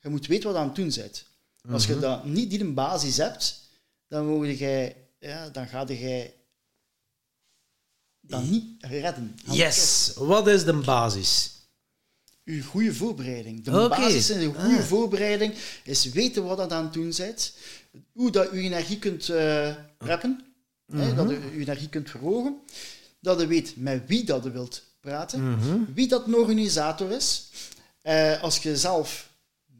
[0.00, 1.26] Je moet weten wat je aan het doen bent.
[1.70, 3.60] Als je dat niet die een basis hebt,
[4.08, 6.32] dan, mogen jij, ja, dan ga je
[8.20, 9.38] dat niet redden.
[9.50, 11.50] Yes, wat is de basis?
[12.44, 13.64] Uw goede voorbereiding.
[13.64, 14.84] De basis in een goede Ah.
[14.84, 17.52] voorbereiding is weten wat dat aan het doen bent,
[18.12, 19.26] hoe dat je energie kunt
[19.98, 20.44] reppen,
[20.92, 22.60] hè, dat je je energie kunt verhogen,
[23.20, 25.58] dat je weet met wie dat je wilt praten,
[25.94, 27.50] wie dat een organisator is.
[28.02, 29.30] Eh, als je zelf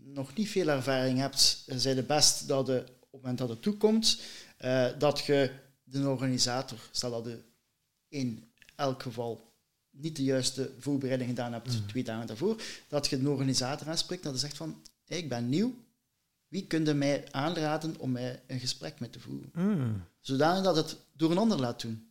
[0.05, 3.62] nog niet veel ervaring hebt, zijn het best dat je op het moment dat het
[3.62, 4.21] toekomt,
[4.57, 5.51] eh, dat je
[5.85, 7.43] de organisator, stel dat je
[8.09, 9.53] in elk geval
[9.91, 14.31] niet de juiste voorbereiding gedaan hebt twee dagen daarvoor, dat je de organisator aanspreekt en
[14.31, 15.75] dat je zegt van, hey, ik ben nieuw,
[16.49, 19.51] wie kunt mij aanraden om mij een gesprek met te voeren?
[19.55, 20.03] Mm.
[20.21, 22.06] Zodanig dat het door een ander laat doen.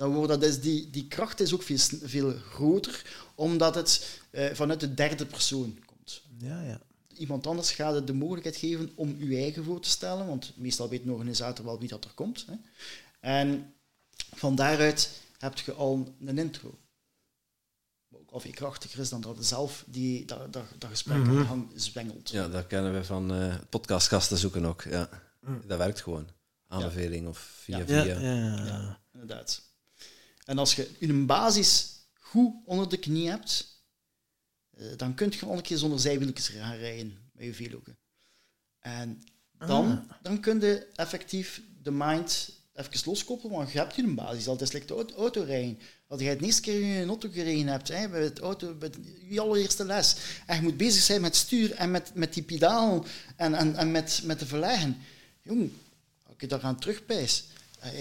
[0.00, 4.54] Dan wordt dat is die, die kracht is ook veel, veel groter, omdat het eh,
[4.54, 6.22] vanuit de derde persoon komt.
[6.38, 6.80] Ja, ja.
[7.16, 10.88] Iemand anders gaat het de mogelijkheid geven om uw eigen voor te stellen, want meestal
[10.88, 12.46] weet een organisator wel wie dat er komt.
[12.46, 12.54] Hè.
[13.20, 13.74] En
[14.34, 16.78] van daaruit heb je al een intro.
[18.08, 21.16] Wat ook al veel krachtiger is dan dat je zelf die, dat, dat, dat gesprek
[21.16, 22.30] aan de gang zwengelt.
[22.30, 24.82] Ja, dat kennen we van eh podcastgasten zoeken ook.
[24.82, 25.08] Ja.
[25.40, 25.62] Mm.
[25.66, 26.28] Dat werkt gewoon.
[26.66, 27.84] Aanbeveling of via Ja.
[27.84, 28.02] via.
[28.04, 28.64] Ja, ja, ja.
[28.64, 29.68] Ja, inderdaad.
[30.50, 31.88] En als je een basis
[32.20, 33.82] goed onder de knie hebt,
[34.70, 37.98] eh, dan kun je al een keer zonder zijwieltjes gaan rijden met je veloken.
[38.78, 39.22] En
[39.58, 44.46] dan, dan kun je effectief de mind even loskoppelen, want je hebt hier een basis.
[44.46, 44.52] al.
[44.52, 45.78] Het is de auto, autorijden.
[46.06, 48.90] Als je het eerste keer in een auto gereden hebt, hè, bij, het auto, bij
[49.28, 53.04] je allereerste les, en je moet bezig zijn met stuur en met, met die pedaal
[53.36, 54.96] en, en, en met, met de verleggen.
[55.42, 55.72] Jong,
[56.22, 57.44] als ik daar aan terugpijs,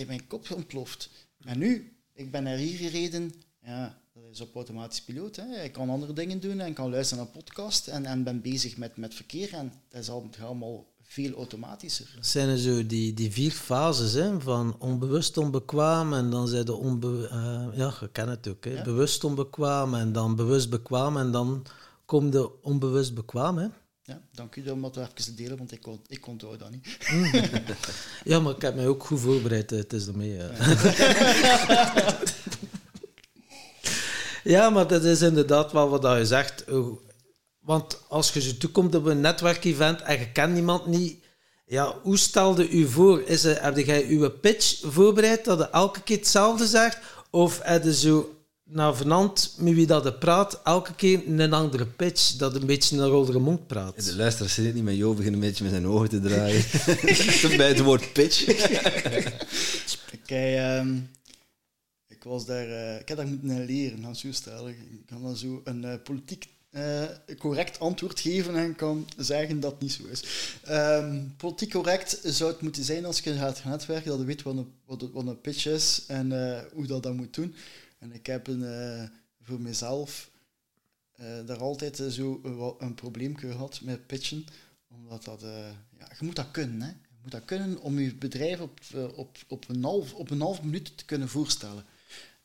[0.08, 1.10] mijn kop ontploft.
[1.44, 5.36] En nu, ik ben naar hier gereden, ja, dat is op automatisch piloot.
[5.36, 5.63] Hè.
[5.63, 8.97] Ik kan andere dingen doen en kan luisteren naar podcast en, en ben bezig met,
[8.97, 12.12] met verkeer en dat is al- allemaal veel automatischer.
[12.15, 16.65] Dat zijn er zo die, die vier fases hè, van onbewust onbekwaam en dan zijn
[16.65, 18.84] de onbe eh, ja, je kent het ook, hè, Ja.
[18.84, 21.65] bewust onbekwaam en dan bewust bekwaam en dan
[22.05, 23.58] komt de onbewust bekwaam.
[23.58, 23.67] Hè.
[24.10, 26.98] Ja, dank u om dat even te delen, want ik, kon, ik onthoud dat niet.
[28.24, 30.36] Ja, maar ik heb mij ook goed voorbereid, hè, het is ermee.
[30.38, 30.50] Ja.
[34.43, 36.63] ja, maar dat is inderdaad wel wat je zegt.
[36.63, 36.86] eh,
[37.60, 41.24] Want als je zo toekomt op een netwerkevent en je kent iemand niet,
[41.65, 43.22] ja, hoe stelde u voor?
[43.22, 46.98] Is er, heb jij uw pitch voorbereid dat je elke keer hetzelfde zegt?
[47.30, 48.38] Of heb je zo
[48.71, 53.10] naar vanand met wie dat praat, elke keer een andere pitch, dat een beetje naar
[53.10, 54.05] oudere mond praat?
[54.05, 56.63] De luisteraars zien het niet, maar Jo begint een beetje met zijn ogen te draaien.
[57.58, 58.47] Bij het woord pitch.
[60.12, 60.95] Ik, ehm,
[62.08, 64.69] ik was daar, eh, ik heb daar moeten leren, gaan zo stellen.
[64.69, 67.03] Ik had dan zo een eh, politiek eh,
[67.38, 70.23] correct antwoord geven en kan zeggen dat het niet zo is.
[70.63, 74.55] Ehm, politiek correct zou het moeten zijn als je gaat netwerken, dat je weet wat
[74.58, 77.55] een, wat een, wat een pitch is en eh, hoe dat dat moet doen.
[78.00, 79.04] En ik heb een, eh,
[79.42, 80.32] voor mezelf
[81.12, 84.46] eh, daar altijd eh, zo een, een probleem gehad met pitchen,
[84.88, 85.42] omdat dat,
[85.98, 86.88] ja, je moet dat kunnen, hè.
[86.88, 88.80] Je moet dat kunnen om je bedrijf op,
[89.16, 91.86] op, op, een half, op een half minuut te kunnen voorstellen.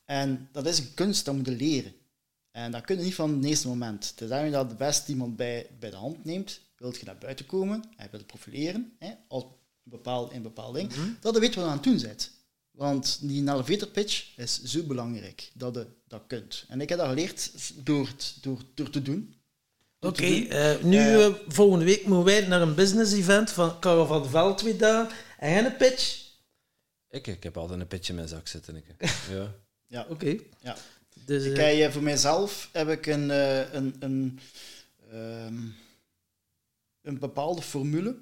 [0.05, 1.93] En dat is een kunst, dat moet je leren.
[2.51, 4.11] En dat kun je niet van het eerste moment.
[4.11, 6.61] Het is daarom dat de beste iemand bij, bij de hand neemt.
[6.77, 9.45] Wilt je naar buiten komen en wilt profileren, hè, als
[9.83, 12.31] bepaald, in een bepaald ding, dat je weet wat je aan het doen bent.
[12.74, 16.64] Want die elevator pitch is zo belangrijk dat je dat kunt.
[16.68, 17.50] En ik heb dat geleerd
[17.87, 19.34] door, het- door, door te doen.
[20.00, 24.06] Oké, eh, nu Eh, eh, volgende week moeten wij naar een business event van Karel
[24.06, 25.16] van Veld twee dagen.
[25.38, 26.22] En jij een pitch?
[27.10, 28.76] Ik, ik heb altijd een pitch in mijn zak zitten.
[28.76, 28.84] Ik.
[29.30, 29.54] Ja.
[29.87, 30.06] Ja.
[30.08, 30.37] Oké.
[30.60, 30.76] Ja.
[31.24, 34.38] Dus, Ik heb, voor mijzelf heb ik een, eh, een, een,
[35.10, 35.56] ehm,
[37.02, 38.16] een bepaalde formule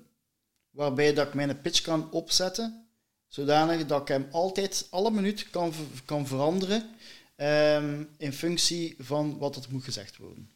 [0.71, 2.87] waarbij dat ik mijn pitch kan opzetten,
[3.33, 5.73] zodanig dat ik hem altijd alle minuut kan,
[6.05, 6.91] kan veranderen
[7.37, 10.51] ehm, in functie van wat er moet gezegd worden.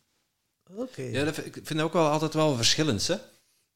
[0.77, 1.03] Oké.
[1.03, 3.07] Ja, dat, vind- ik vind dat ook wel altijd wel verschillend.
[3.07, 3.15] Hè?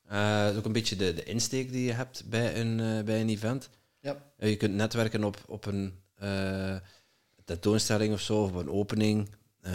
[0.09, 3.05] Eh, dat is ook een beetje de, de insteek die je hebt bij een, eh,
[3.05, 3.69] bij een event.
[4.01, 4.23] Ja.
[4.37, 6.77] Eh, je kunt netwerken op, op een eh,
[7.45, 9.29] tentoonstelling of zo, of op een opening,
[9.61, 9.73] eh,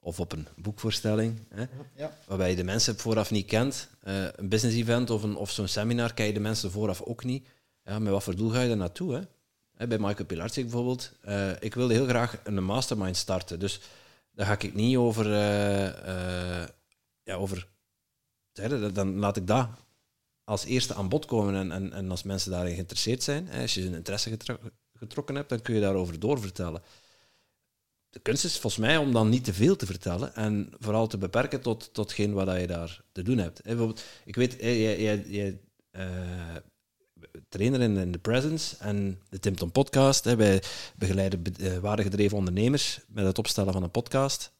[0.00, 1.38] of op een boekvoorstelling.
[1.48, 1.64] Hè?
[1.96, 2.16] Ja.
[2.26, 3.88] Waarbij je de mensen vooraf niet kent.
[4.02, 7.24] Eh, een business event of, een, of zo'n seminar ken je de mensen vooraf ook
[7.24, 7.46] niet.
[7.86, 9.14] Ja, met wat voor doel ga je daar naartoe?
[9.14, 9.20] Hè?
[9.74, 11.12] Hè, bij Michael Pilarczyk bijvoorbeeld.
[11.20, 13.58] eh, ik wilde heel graag een mastermind starten.
[13.58, 13.80] Dus
[14.30, 15.32] daar ga ik niet over...
[15.32, 16.68] eh, eh,
[17.22, 17.68] ja, over
[18.92, 19.68] dan laat ik dat
[20.44, 21.54] als eerste aan bod komen.
[21.54, 24.58] En, en, en als mensen daarin geïnteresseerd zijn, hè, als je een interesse getro-
[24.92, 26.82] getrokken hebt, dan kun je daarover doorvertellen.
[28.10, 31.18] De kunst is volgens mij om dan niet te veel te vertellen en vooral te
[31.18, 33.62] beperken tot, totgeen wat je daar te doen hebt.
[33.62, 35.60] Bijvoorbeeld, ik weet, jij, jij, jij
[37.48, 40.24] trainer in, de Presence en de Tim Tom podcast.
[40.24, 40.62] Hè, wij
[40.96, 44.52] begeleiden be- eh, waardegedreven ondernemers met het opstellen van een podcast.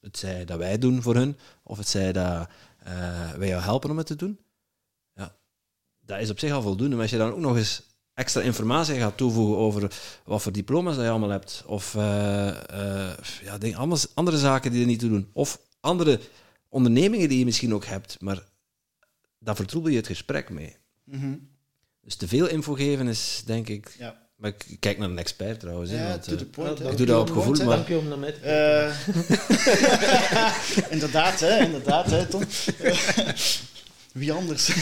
[0.00, 3.90] Het zij dat wij doen voor hun, of het zij dat eh, wij jou helpen
[3.90, 4.38] om het te doen.
[5.14, 5.36] Ja,
[6.00, 6.94] dat is op zich al voldoende.
[6.94, 7.82] Maar als je dan ook nog eens
[8.14, 9.92] extra informatie gaat toevoegen over
[10.24, 12.52] wat voor diploma's dat je allemaal hebt, of eh,
[13.42, 13.76] ja, denk,
[14.14, 16.20] andere zaken die er niet toe doen, of andere
[16.68, 18.50] ondernemingen die je misschien ook hebt, maar
[19.38, 20.76] daar vertroebel je het gesprek mee.
[21.04, 21.36] Mhm.
[22.02, 23.94] Dus te veel info geven is, denk ik...
[23.98, 24.20] Ja.
[24.36, 25.90] Maar ik kijk naar een expert trouwens.
[25.90, 26.80] Ja, want, to eh, the point.
[26.80, 29.16] Ik doe dat op gevoel, maar- Dank je om naar mij te kijken.
[30.78, 32.42] Eh, inderdaad, hè, inderdaad, hè, Tom.
[34.12, 34.72] Wie anders?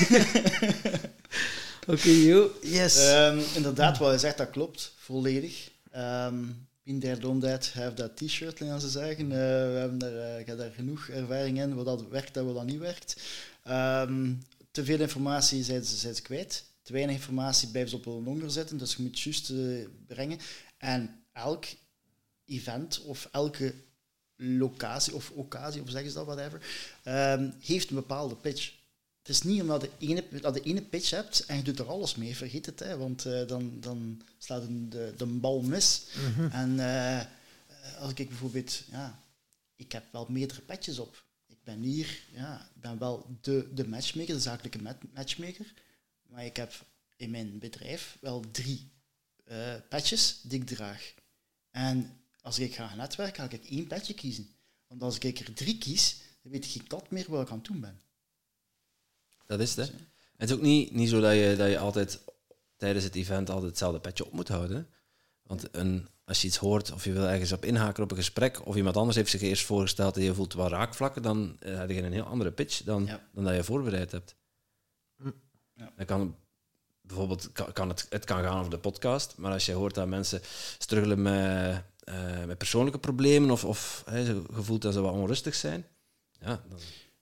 [1.87, 2.51] Oké, yo.
[2.63, 3.07] Yes.
[3.07, 5.71] Ehm, inderdaad, wat je zegt, dat klopt, volledig.
[5.91, 6.45] Ehm
[6.91, 9.33] been there, done that, have that t-shirt, gaan ze zeggen.
[9.33, 12.55] Eh, we hebben daar, ik heb daar genoeg ervaring in, wat dat werkt en wat
[12.55, 13.17] dat niet werkt.
[13.65, 14.33] Ehm,
[14.71, 16.65] te veel informatie zijn ze, zijn ze kwijt.
[16.91, 19.87] Te weinig informatie blijven ze op een honger zitten, dus je moet het juist eh,
[20.07, 20.39] brengen.
[20.79, 21.65] En elk
[22.45, 23.75] event of elke
[24.37, 26.61] locatie of occasie, of zeggen ze dat, whatever,
[27.03, 28.73] ehm, heeft een bepaalde pitch.
[29.19, 31.89] Het is niet omdat je ene, dat je ene pitch hebt en je doet er
[31.89, 36.07] alles mee, vergeet het, hè, want eh, dan, dan slaat de, de bal mis.
[36.51, 37.25] En eh,
[37.99, 39.23] als ik bijvoorbeeld, ja,
[39.77, 41.25] ik heb wel meerdere petjes op.
[41.47, 45.73] Ik ben hier, ja, ik ben wel de, de matchmaker, de zakelijke mat- matchmaker,
[46.31, 46.73] maar ik heb
[47.17, 48.91] in mijn bedrijf wel drie
[49.45, 51.15] eh petjes die ik draag.
[51.71, 54.49] En als ik ga gaan netwerken, ga ik één petje kiezen.
[54.87, 57.59] Want als ik er drie kies, dan weet ik geen kat meer wat ik aan
[57.59, 58.01] het doen ben.
[59.47, 59.95] Dat is het, hè.
[60.37, 62.21] Het is ook niet, niet zo dat je, dat je altijd
[62.77, 64.89] tijdens het event altijd hetzelfde petje op moet houden.
[65.43, 68.67] Want een, als je iets hoort of je wil ergens op inhaken op een gesprek,
[68.67, 71.91] of iemand anders heeft zich eerst voorgesteld en je voelt wel raakvlakken, dan eh, heb
[71.91, 73.29] je een heel andere pitch dan, Ja.
[73.33, 74.35] dan dat je voorbereid hebt.
[75.81, 75.93] Ja.
[75.97, 76.37] Dan kan
[77.01, 80.41] bijvoorbeeld kan, het, het kan gaan over de podcast, maar als je hoort dat mensen
[80.79, 85.55] struggelen met, eh, met persoonlijke problemen of, of hè, ze gevoelt dat ze wat onrustig
[85.55, 85.87] zijn,
[86.41, 86.79] ja, dan,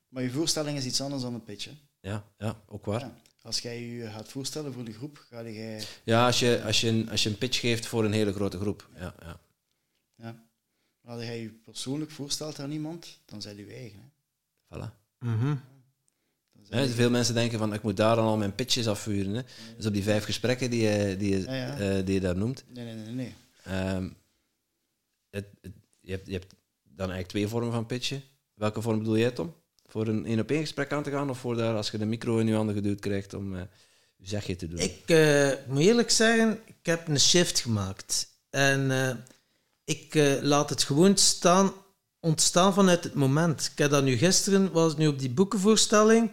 [0.08, 1.64] Maar je voorstelling is iets anders dan een pitch.
[1.64, 1.72] hè.
[2.00, 3.00] ja, ja ook waar.
[3.00, 3.14] Ja.
[3.42, 5.82] Als jij je gaat voorstellen voor de groep, ga jij...
[6.04, 8.58] Ja, als je, als, je een, als je een pitch geeft voor een hele grote
[8.58, 8.88] groep.
[8.94, 9.40] Ja, ja.
[10.14, 10.46] Ja.
[11.00, 14.00] Maar als jij je persoonlijk voorstelt aan iemand, dan zijn je eigen.
[14.00, 14.76] Hè.
[14.76, 14.90] Voilà.
[15.18, 15.56] Mhm.
[16.70, 19.34] Je- veel mensen denken van ik moet daar dan al mijn pitches afvuren.
[19.34, 19.42] Hè.
[19.76, 21.78] Dus op die vijf gesprekken die je, die je, Ja, ja.
[21.78, 22.64] eh, die je daar noemt.
[22.74, 23.14] Nee, nee, nee.
[23.14, 23.34] nee.
[23.64, 24.08] ehm,
[25.30, 28.22] het, het- je, hebt, je hebt dan eigenlijk twee vormen van pitchen.
[28.54, 29.54] Welke vorm bedoel jij, Tom?
[29.86, 32.04] Voor een één op één gesprek aan te gaan of voor daar als je de
[32.06, 33.62] micro in je handen geduwd krijgt om eh,
[34.16, 34.78] je zegje te doen?
[34.78, 38.28] Ik eh, moet eerlijk zeggen, ik heb een shift gemaakt.
[38.50, 39.14] En eh,
[39.84, 41.72] ik eh, laat het gewoon staan
[42.20, 43.68] ontstaan vanuit het moment.
[43.72, 46.30] Ik heb dat nu gisteren, was nu op die boekenvoorstelling.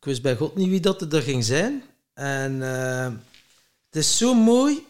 [0.00, 1.82] Ik wist bij God niet wie dat er ging zijn.
[2.14, 3.12] En eh,
[3.86, 4.86] het is zo mooi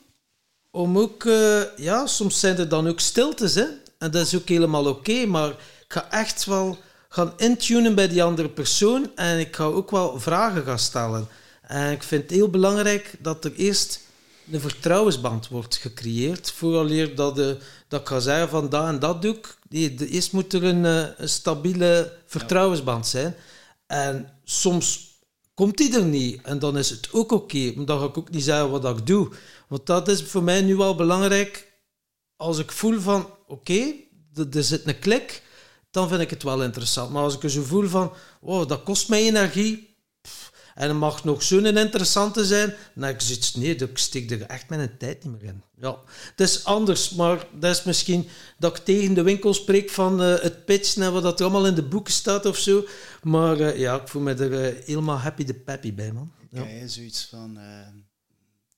[0.70, 3.64] om ook, eh, ja, soms zijn er dan ook stiltes, hè.
[3.98, 8.22] En dat is ook helemaal oké, maar ik ga echt wel gaan intunen bij die
[8.22, 11.28] andere persoon en ik ga ook wel vragen gaan stellen.
[11.62, 14.00] En ik vind het heel belangrijk dat er eerst
[14.50, 19.22] een vertrouwensband wordt gecreëerd, vooraleer dat, de, dat ik ga zeggen van dat en dat
[19.22, 19.56] doe ik.
[20.10, 23.34] Eerst moet er een, eh, een stabiele vertrouwensband zijn.
[23.90, 25.18] En soms
[25.54, 28.30] komt die er niet en dan is het ook oké, maar dan ga ik ook
[28.30, 29.28] niet zeggen wat ik doe.
[29.68, 31.72] Want dat is voor mij nu wel belangrijk.
[32.36, 33.92] Als ik voel van, oké,
[34.52, 35.42] er zit een klik,
[35.90, 37.10] dan vind ik het wel interessant.
[37.10, 39.89] Maar als ik zo voel van, wow, dat kost mij energie,
[40.80, 44.68] en het mag nog zo'n interessante zijn, heb ik zoiets, nee, ik steek er echt
[44.68, 45.62] mijn tijd niet meer in.
[45.76, 50.22] Ja, het is anders, maar dat is misschien dat ik tegen de winkel spreek van
[50.22, 52.86] eh, het pitchen en wat dat er allemaal in de boeken staat of zo.
[53.22, 56.32] Maar eh, ja, ik voel me er eh, helemaal happy de peppy bij, man.
[56.50, 56.86] Ja.
[56.86, 57.58] Zoiets van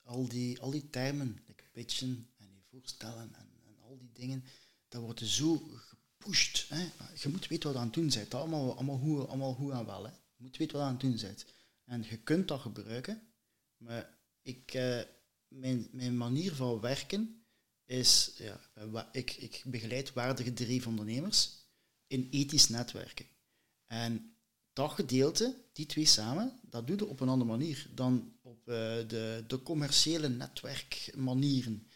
[0.04, 4.44] al, die, al die termen, like pitchen en je voorstellen en, en al die dingen,
[4.88, 6.66] dat wordt zo gepusht.
[6.68, 6.82] Hè?
[7.14, 8.34] Je moet weten wat aan het doen bent.
[8.34, 10.04] Allemaal, allemaal, goed, allemaal goed en wel.
[10.04, 10.10] Hè?
[10.10, 11.44] Je moet weten wat aan het doen bent.
[11.84, 13.22] En je kunt dat gebruiken,
[13.76, 15.00] maar ik, eh,
[15.48, 17.44] mijn, mijn manier van werken
[17.84, 18.60] is, ja,
[19.12, 21.50] ik, ik begeleid waardegedreven ondernemers
[22.06, 23.26] in ethisch netwerken.
[23.86, 24.36] En
[24.72, 28.74] dat gedeelte, die twee samen, dat doe je op een andere manier dan op eh,
[29.08, 31.86] de, de commerciële netwerkmanieren.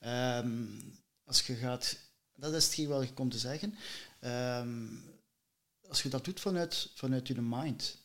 [0.00, 0.66] Ehm,
[1.24, 1.96] als je gaat,
[2.34, 3.74] dat is hetgeen wat ik te zeggen,
[4.24, 4.86] Ehm,
[5.88, 7.96] als je dat doet vanuit, vanuit je mind,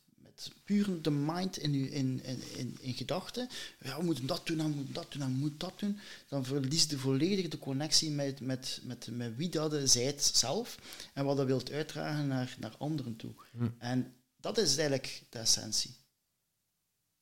[0.64, 3.50] puur de mind in, je, in, in, in, in gedachten,
[3.84, 6.00] ja, we moeten dat doen, en we moeten dat doen, en we moeten dat doen,
[6.28, 10.78] dan verlies je volledig de connectie met, met, met, met wie dat zijt zelf
[11.14, 13.32] en wat dat wilt uitdragen naar, naar anderen toe.
[13.78, 15.96] En dat is eigenlijk de essentie.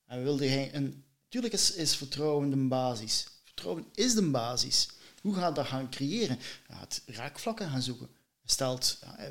[0.05, 3.27] En wilde hij een, tuurlijk is, is vertrouwen de basis.
[3.43, 4.89] Vertrouwen is de basis.
[5.21, 6.39] Hoe ga je dat gaan creëren?
[6.67, 8.09] Ja, het raakvlakken gaan zoeken.
[8.45, 9.29] Stelt, ja,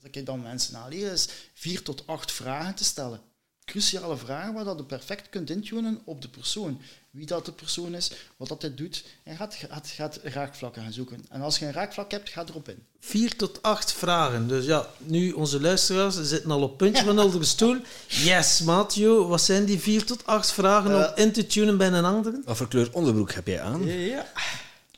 [0.00, 3.20] eh, wat ik dan mensen aanleren, is vier tot acht vragen te stellen.
[3.64, 6.80] Cruciale vragen waar dat je perfect kunt intunen op de persoon.
[7.10, 9.04] Wie dat de persoon is, wat dat hij doet.
[9.22, 11.24] En gaat, gaat, gaat raakvlakken gaan zoeken.
[11.28, 12.84] En als je een raakvlak hebt, ga erop in.
[13.00, 14.48] Vier tot acht vragen.
[14.48, 17.76] Dus ja, nu onze luisteraars zitten al op puntje van onder de stoel.
[18.08, 21.24] Yes, Mathieu, wat zijn die vier tot acht vragen om Eh.
[21.24, 22.40] in te tunen bij een ander?
[22.44, 23.86] Wat voor kleur onderbroek heb jij aan?
[23.86, 24.26] Ja.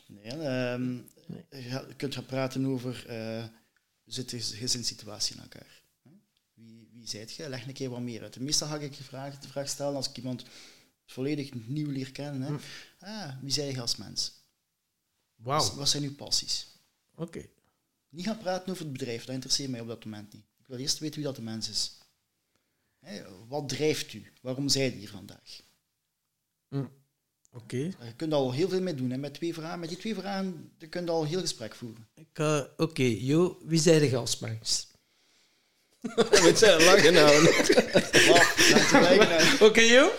[0.06, 0.92] Nee, ehm,
[1.50, 3.04] Je, gaat- je kunt gaan praten over
[4.12, 5.82] zit de gezinssituatie in elkaar.
[6.54, 7.48] Wie, wie zijt je?
[7.48, 8.38] Leg een keer wat meer uit.
[8.40, 10.44] Meestal ga ik de vraag, de vraag stellen als ik iemand
[11.06, 12.42] volledig nieuw leer kennen.
[12.42, 12.56] Hè?
[13.06, 14.32] Ah, wie zij je als mens?
[15.34, 15.78] Wauw, Wat, oké.
[15.78, 16.66] wat zijn uw passies?
[18.08, 20.44] Niet gaan praten over het bedrijf, dat interesseert mij op dat moment niet.
[20.58, 21.98] Ik wil eerst weten wie dat de mens is.
[22.98, 24.32] Hè, wat drijft u?
[24.40, 25.60] Waarom zijt u hier vandaag?
[27.54, 27.76] Oké.
[27.76, 29.10] Je kunt al heel veel mee doen.
[29.10, 29.16] Hè?
[29.16, 32.08] Met, twee vragen, met die twee vragen je kunt al heel gesprek voeren.
[32.14, 34.90] Ik, eh, Oké, Jo, wie zijn de gastmens?
[36.44, 37.48] Met zijn lachen nou.
[39.68, 40.10] Oké, Jo?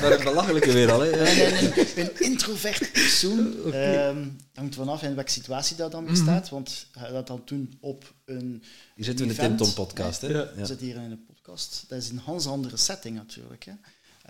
[0.00, 1.00] Dat is belachelijke weer al.
[1.00, 1.10] Hè.
[1.10, 6.48] En een, een introvert persoon ehm, hangt vanaf in welke situatie dat dan bestaat.
[6.48, 8.62] Want je dat dan doen op een
[8.94, 10.20] Hier zitten we in de event, Tim Tom podcast.
[10.20, 10.28] Hè?
[10.28, 10.54] Ja.
[10.54, 11.84] We zitten hier in een podcast.
[11.88, 13.64] Dat is een hans andere setting natuurlijk.
[13.64, 13.72] Hè.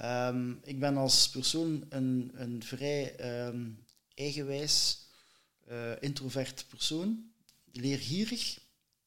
[0.01, 3.71] Ehm, ik ben als persoon een, een vrij ehm,
[4.15, 5.07] eigenwijs,
[5.67, 7.33] eh, introvert persoon,
[7.73, 8.61] leergierig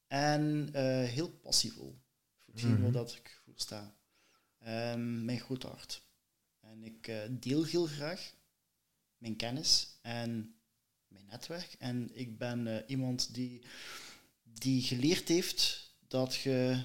[0.07, 1.99] en eh, heel passievol.
[2.45, 3.95] Voor hetgeen waar dat ik voor sta.
[4.59, 6.03] Ehm, mijn groot hart.
[6.59, 8.33] En ik eh, deel heel graag
[9.17, 10.55] mijn kennis en
[11.07, 11.75] mijn netwerk.
[11.79, 13.61] En ik ben iemand die,
[14.43, 16.83] die geleerd heeft dat je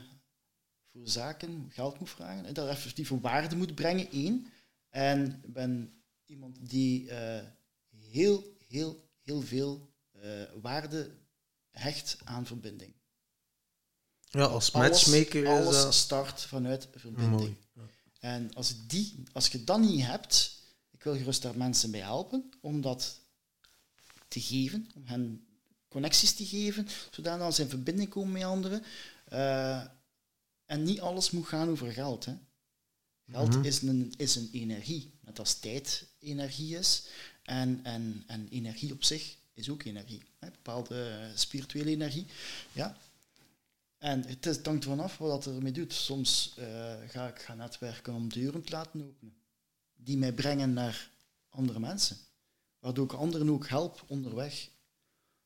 [0.92, 4.46] voor zaken geld moet vragen, hè, dat effectief voor waarde moet brengen, één.
[4.88, 7.46] En ik ben iemand die eh,
[7.96, 11.11] heel, heel, heel veel eh, waarde
[11.70, 12.94] hecht aan verbinding.
[14.31, 17.57] Ja, als Alles- matchmaker is alles dat start vanuit verbinding.
[18.18, 22.51] En als, die, als je dat niet hebt, ik wil gerust daar mensen bij helpen
[22.61, 23.20] om dat
[24.29, 25.46] te geven, om hen
[25.88, 28.83] connecties te geven, zodat ze in verbinding komen met anderen.
[29.25, 29.85] Eh,
[30.69, 32.25] en niet alles moet gaan over geld.
[32.25, 32.35] Hè.
[33.31, 37.06] Geld is, een, is een energie, net als tijd energie is.
[37.42, 40.23] En, en, en energie op zich is ook energie.
[40.38, 40.50] Hè.
[40.50, 42.27] Bepaalde eh, spirituele energie.
[42.73, 42.96] Ja,
[43.98, 45.92] en het, is, hangt ervan af wat dat ermee doet.
[45.92, 49.37] Soms eh, ga ik gaan netwerken om deuren te laten openen.
[49.96, 51.10] Die mij brengen naar
[51.48, 52.16] andere mensen.
[52.79, 54.69] Waardoor ik anderen ook help onderweg.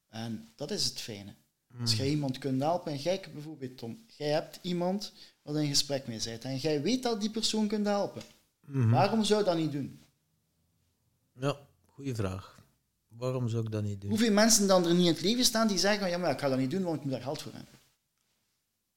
[0.09, 1.35] En dat is het fijne.
[1.81, 5.13] Als jij iemand kunt helpen, en jij bijvoorbeeld, Tom, jij hebt iemand
[5.43, 8.23] wat in gesprek mee bent en jij weet dat die persoon kunt helpen.
[8.67, 10.03] Waarom zou je dat niet doen?
[11.33, 11.57] Ja,
[11.87, 12.61] goede vraag.
[13.09, 14.11] Waarom zou ik dat niet doen?
[14.11, 16.49] Hoeveel mensen dan er niet in het leven staan die zeggen, ja, maar ik ga
[16.49, 17.81] dat niet doen, want ik moet daar geld voor hebben.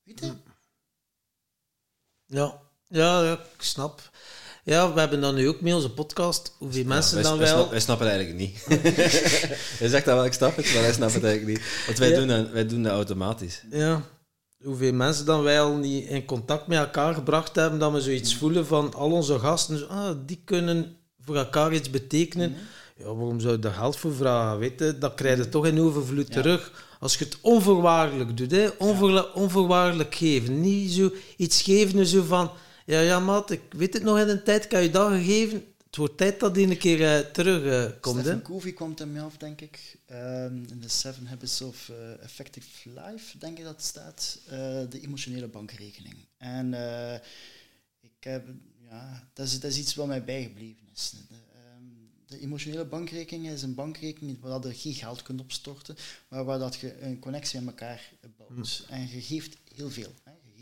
[0.04, 0.34] Weet je?
[2.26, 4.12] Ja, ja, ja, ik snap.
[4.66, 6.56] Ja, we hebben dan nu ook mee onze podcast.
[6.58, 7.58] Hoeveel mensen wij, dan wij wel...
[7.58, 8.66] snap- wij snappen het eigenlijk niet.
[9.80, 11.68] Hij zegt dat wel, ik snap het, maar wij snappen het eigenlijk niet.
[11.86, 12.16] Want wij, Ja.
[12.18, 13.62] doen, dat, wij doen dat automatisch.
[13.72, 14.02] Ja.
[14.64, 18.36] Hoeveel mensen dan wij al niet in contact met elkaar gebracht hebben, dat we zoiets
[18.36, 22.56] voelen van al onze gasten, ah, die kunnen voor elkaar iets betekenen.
[22.98, 24.60] Ja, waarom zou je daar geld voor vragen?
[24.60, 24.98] Weet je?
[24.98, 26.72] Dat krijg je toch in overvloed terug.
[27.00, 28.68] Als je het onvoorwaardelijk doet, hè?
[28.78, 30.62] Onvoorla- onvoorwaardelijk geven.
[30.62, 32.52] Niet zo iets geven zo van,
[32.86, 35.66] ja, ja, maat, ik weet het nog in een tijd, heb je dat gegeven.
[35.86, 38.16] Het wordt tijd dat die een keer eh, terugkomt.
[38.16, 39.98] hè Stephen Covey kwam ermee af, denk ik.
[40.06, 44.40] Ehm, in de Seven Habits of eh, Effective Life, denk ik dat staat.
[44.46, 44.58] eh,
[44.90, 46.16] de emotionele bankrekening.
[46.38, 47.20] En eh,
[48.02, 48.48] ik heb,
[48.90, 51.10] ja, dat is, dat is iets wat mij bijgebleven is.
[51.12, 51.84] De, ehm,
[52.26, 55.96] de emotionele bankrekening is een bankrekening waar je geen geld kunt opstorten,
[56.28, 58.86] maar waar dat je een connectie met elkaar bouwt.
[58.90, 60.14] En je geeft heel veel.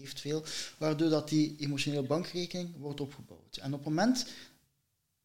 [0.04, 0.44] Geeft veel,
[0.78, 3.58] waardoor dat die emotionele bankrekening wordt opgebouwd.
[3.58, 4.26] En op het moment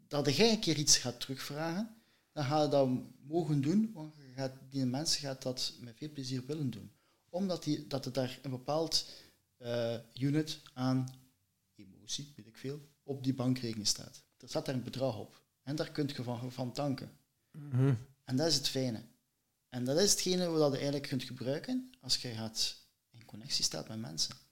[0.09, 1.97] dat jij een keer iets gaat terugvragen,
[2.33, 2.89] dan ga je dat
[3.27, 6.91] mogen doen, want je gaat, die mens gaat dat met veel plezier willen doen.
[7.29, 9.07] Omdat die, dat er daar een bepaald
[9.57, 11.09] eh, unit aan
[11.75, 14.23] emotie, weet ik veel, op die bankrekening staat.
[14.37, 15.43] Er staat daar een bedrag op.
[15.63, 17.11] En daar kun je van, van tanken.
[17.51, 17.95] Mhm.
[18.25, 19.03] En dat is het fijne.
[19.69, 22.77] En dat is hetgene wat je eigenlijk kunt gebruiken als je gaat
[23.11, 24.47] in connectie staat met mensen.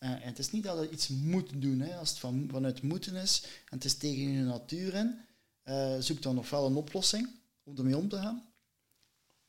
[0.00, 1.96] Eh, en het is niet dat je iets moet doen, hè.
[1.96, 5.18] als het van, vanuit moeten is en het is tegen je natuur in,
[5.62, 7.28] eh, zoek dan ofwel een oplossing
[7.62, 8.52] om ermee om te gaan,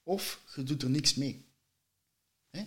[0.04, 1.46] of je doet er niks mee.
[2.50, 2.60] Hè?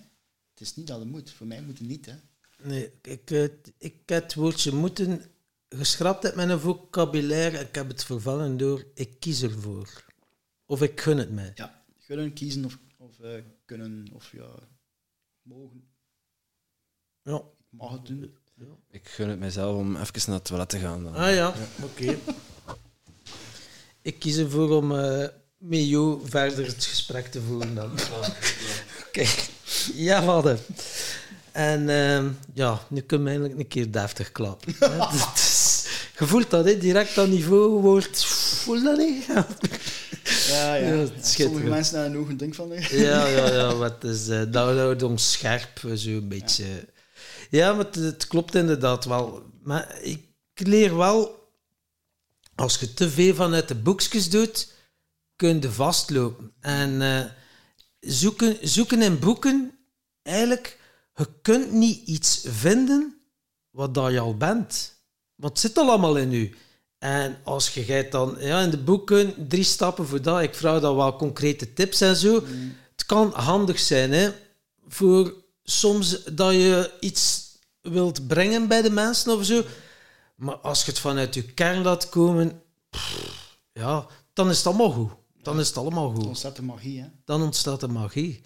[0.50, 1.30] Het is niet dat het moet.
[1.30, 2.06] Voor mij moet het niet.
[2.06, 2.14] Hè.
[2.62, 3.44] Nee, ik, eh,
[3.78, 5.22] ik heb het woordje moeten
[5.68, 7.58] geschrapt uit mijn vocabulaire.
[7.58, 10.04] Ik heb het vervangen door ik kies ervoor.
[10.64, 11.52] Of ik gun het mij.
[11.54, 14.54] Ja, kunnen kiezen of, of eh, kunnen of ja,
[15.42, 15.88] mogen.
[17.22, 17.42] Ja.
[17.74, 18.30] Ik mag het doen.
[18.90, 21.04] Ik gun het mijzelf om even naar het toilet te gaan.
[21.04, 21.14] Dan.
[21.14, 22.16] Ah ja, oké.
[24.02, 27.90] Ik kies ervoor om eh met jou verder het gesprek te voeren dan.
[29.08, 29.26] Oké,
[29.94, 30.58] ja, hadden.
[31.52, 34.74] En ehm, ja, nu kunnen we eindelijk een keer deftig klappen.
[34.78, 34.86] hè.
[35.06, 35.86] Het is-
[36.18, 36.78] Je voelt dat, hè?
[36.78, 38.24] direct dat niveau wordt...
[38.26, 39.24] Voel dat niet?
[39.26, 39.46] Ja,
[40.74, 40.74] ja.
[40.94, 41.06] Ja.
[41.22, 42.72] Sommige mensen naar hun ogen denken van...
[42.72, 43.74] eh, Ja, ja, ja.
[43.74, 46.64] Wat is, eh, dat houdt ons scherp, zo een beetje.
[46.64, 46.93] Ja,
[47.50, 49.42] maar het, het klopt inderdaad wel.
[49.62, 51.48] Maar ik leer wel,
[52.54, 54.72] als je te veel vanuit de boekjes doet,
[55.36, 56.52] kun je vastlopen.
[56.60, 57.24] En eh,
[58.00, 59.78] zoeken, zoeken in boeken,
[60.22, 60.78] eigenlijk,
[61.14, 63.18] je kunt niet iets vinden
[63.70, 64.92] wat dat je al bent.
[65.34, 66.54] Want het zit al allemaal in u.
[66.98, 70.80] En als je gaat dan ja, in de boeken drie stappen voor dat, ik vraag
[70.80, 72.44] dan wel concrete tips en zo.
[72.92, 74.30] Het kan handig zijn hè,
[74.88, 77.42] voor soms dat je iets
[77.80, 79.62] wilt brengen bij de mensen of zo.
[80.34, 84.90] Maar als je het vanuit je kern laat komen, pff, ja, dan is het allemaal
[84.90, 85.10] goed.
[85.42, 87.06] Dan is het allemaal goed Dan ontstaat de magie, hè.
[87.24, 88.42] dan ontstaat de magie.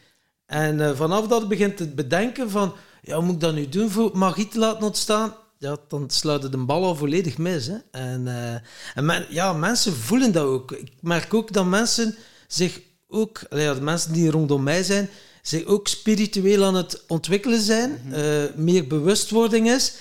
[0.47, 3.91] En eh, vanaf dat begint te bedenken van, ja, hoe moet ik dat nu doen
[3.91, 5.35] voor magie te laten ontstaan?
[5.59, 7.67] Ja, dan sluit het de bal al volledig mis.
[7.67, 7.77] Hè?
[7.91, 8.55] En, eh,
[8.95, 10.73] en men- ja, mensen voelen dat ook.
[10.73, 12.17] Ik merk ook dat mensen
[12.47, 15.09] zich ook, ja, de mensen die rondom mij zijn,
[15.49, 19.95] zich ook spiritueel aan het ontwikkelen zijn, eh, meer bewustwording is,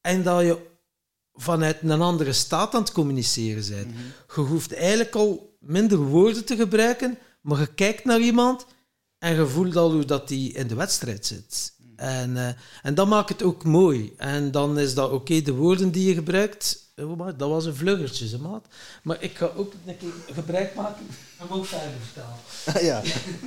[0.00, 0.58] en dat je
[1.34, 3.94] vanuit een andere staat aan het communiceren bent.
[4.34, 8.66] Je hoeft eigenlijk al minder woorden te gebruiken, maar je kijkt naar iemand
[9.18, 11.74] en je voelt al hoe dat die in de wedstrijd zit.
[11.96, 12.48] En, eh,
[12.82, 14.12] en dat maakt het ook mooi.
[14.16, 16.85] En dan is dat oké, de woorden die je gebruikt.
[16.96, 18.66] Dat was een vluggertje, hè, maat.
[19.02, 21.06] Maar ik ga ook een keer gebruik maken
[21.38, 22.86] en ook verder vertellen.
[22.86, 23.02] ja,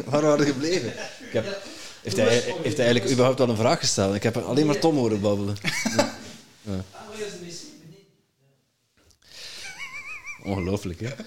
[0.06, 0.90] waar waren we gebleven?
[1.28, 1.62] Ik heb,
[2.02, 4.16] heeft, hij, heeft hij eigenlijk überhaupt al een vraag gesteld?
[4.16, 5.56] Ik heb alleen maar Tom horen babbelen.
[10.44, 11.10] Ongelooflijk, hè?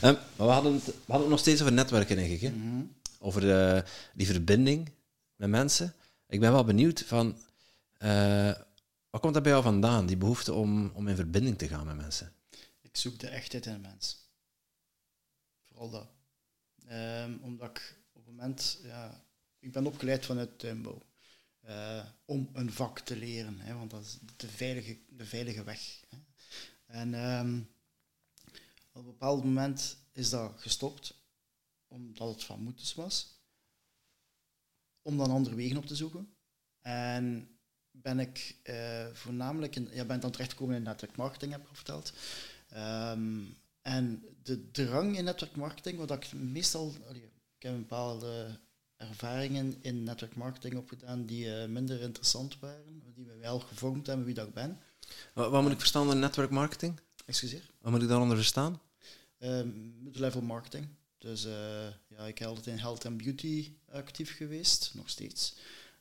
[0.00, 2.40] Ehm, maar we hadden, het, we hadden het nog steeds over netwerken, denk ik.
[2.40, 2.52] Hè?
[3.18, 3.82] Over eh,
[4.14, 4.90] die verbinding
[5.36, 5.94] met mensen.
[6.28, 7.36] Ik ben wel benieuwd van...
[7.98, 8.50] eh,
[9.10, 11.96] wat komt dat bij jou vandaan, die behoefte om, om in verbinding te gaan met
[11.96, 12.32] mensen?
[12.80, 14.30] Ik zoek de echtheid in een mens.
[15.64, 16.08] Vooral dat.
[16.86, 19.24] Ehm, omdat ik op het moment, ja,
[19.58, 21.06] ik ben opgeleid vanuit tuinbouw.
[21.60, 26.00] eh, om een vak te leren, hè, want dat is de veilige, de veilige weg.
[26.08, 26.18] Hè.
[26.86, 27.58] En ehm,
[28.92, 31.14] op een bepaald moment is dat gestopt,
[31.88, 33.36] omdat het van moeders was.
[35.02, 36.34] om dan andere wegen op te zoeken.
[36.80, 37.57] En
[38.02, 42.12] ben ik uh, voornamelijk in, ja, ben dan terechtgekomen in netwerkmarketing, heb ik al verteld.
[42.68, 43.40] Ehm,
[43.82, 48.58] en de drang in netwerkmarketing, wat ik meestal, ik heb een bepaalde
[48.96, 54.34] ervaringen in netwerkmarketing opgedaan die uh, minder interessant waren, die me wel gevormd hebben wie
[54.34, 54.78] dat ik ben.
[55.32, 57.00] Wat, wat moet ik verstaan onder netwerkmarketing?
[57.24, 57.70] Excuseer?
[57.80, 58.80] Wat moet ik daaronder verstaan?
[59.38, 59.60] Uh,
[60.12, 60.88] level marketing.
[61.18, 61.52] Dus uh,
[62.08, 65.54] ja, ik ben altijd in health and beauty actief geweest, nog steeds.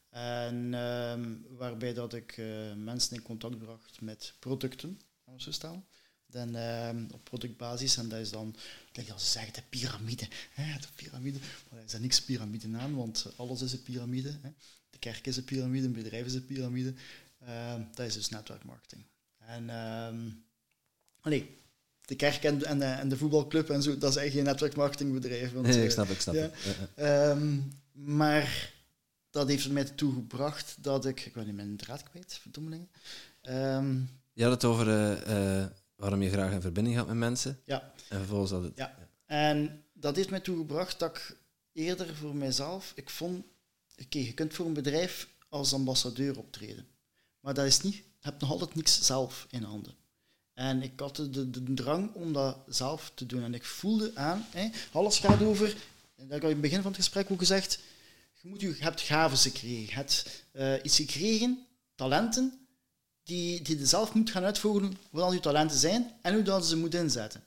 [0.10, 5.86] En um, waarbij dat ik uh, mensen in contact bracht met producten, als we staan.
[6.30, 8.55] Dan um, op productbasis, en dat is dan,
[8.93, 10.28] like als ze zeggen, de piramide.
[10.51, 11.39] Hè, de piramide.
[11.70, 14.30] Maar er is er niks piramide aan, want alles is een piramide.
[14.41, 14.49] Hè.
[14.89, 16.93] De kerk is een piramide, een bedrijf is een piramide.
[17.43, 19.03] Uh, dat is dus netwerkmarketing.
[19.38, 20.43] En um,
[21.22, 21.58] allee,
[22.01, 25.51] de kerk en, en, en, de voetbalclub en zo, dat is echt geen netwerkmarketingbedrijf.
[25.51, 26.36] Want, nee, ik snap, ik snap.
[26.36, 27.30] Ja.
[27.30, 28.74] Um, maar
[29.38, 31.25] dat heeft er mij toe gebracht dat ik...
[31.25, 32.89] Ik ben niet mijn draad kwijt, verdommelingen.
[33.49, 35.65] Um, je had het over uh, uh,
[35.95, 37.59] waarom je graag in verbinding gaat met mensen.
[37.65, 37.93] Ja.
[38.09, 38.71] En vervolgens dat het...
[38.75, 38.95] Ja.
[38.99, 39.07] ja.
[39.25, 41.38] En dat heeft mij toegebracht dat ik
[41.73, 42.91] eerder voor mijzelf...
[42.95, 43.45] Ik vond...
[43.91, 46.88] Oké, okay, je kunt voor een bedrijf als ambassadeur optreden.
[47.39, 47.95] Maar dat is niet...
[47.95, 49.93] Je hebt nog altijd niks zelf in handen.
[50.53, 53.43] En ik had de, de, de, drang om dat zelf te doen.
[53.43, 54.45] En ik voelde aan,
[54.91, 55.67] alles gaat over,
[56.15, 57.79] dat heb ik al in het begin van het gesprek ook gezegd,
[58.41, 59.85] je, moet, je hebt gaven gekregen.
[59.85, 62.67] Je hebt uh, iets gekregen, talenten,
[63.23, 66.65] die, die je zelf moet gaan uitvoeren wat al je talenten zijn en hoe dat
[66.65, 67.43] ze moet inzetten.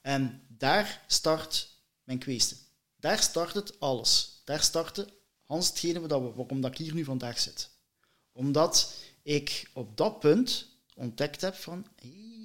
[0.00, 1.68] En daar start
[2.02, 2.56] mijn kweeste.
[2.96, 4.40] Daar start het alles.
[4.44, 5.08] Daar startte
[5.44, 7.70] Hans hetgene waarom dat ik hier nu vandaag zit.
[8.32, 11.86] Omdat ik op dat punt ontdekt heb van,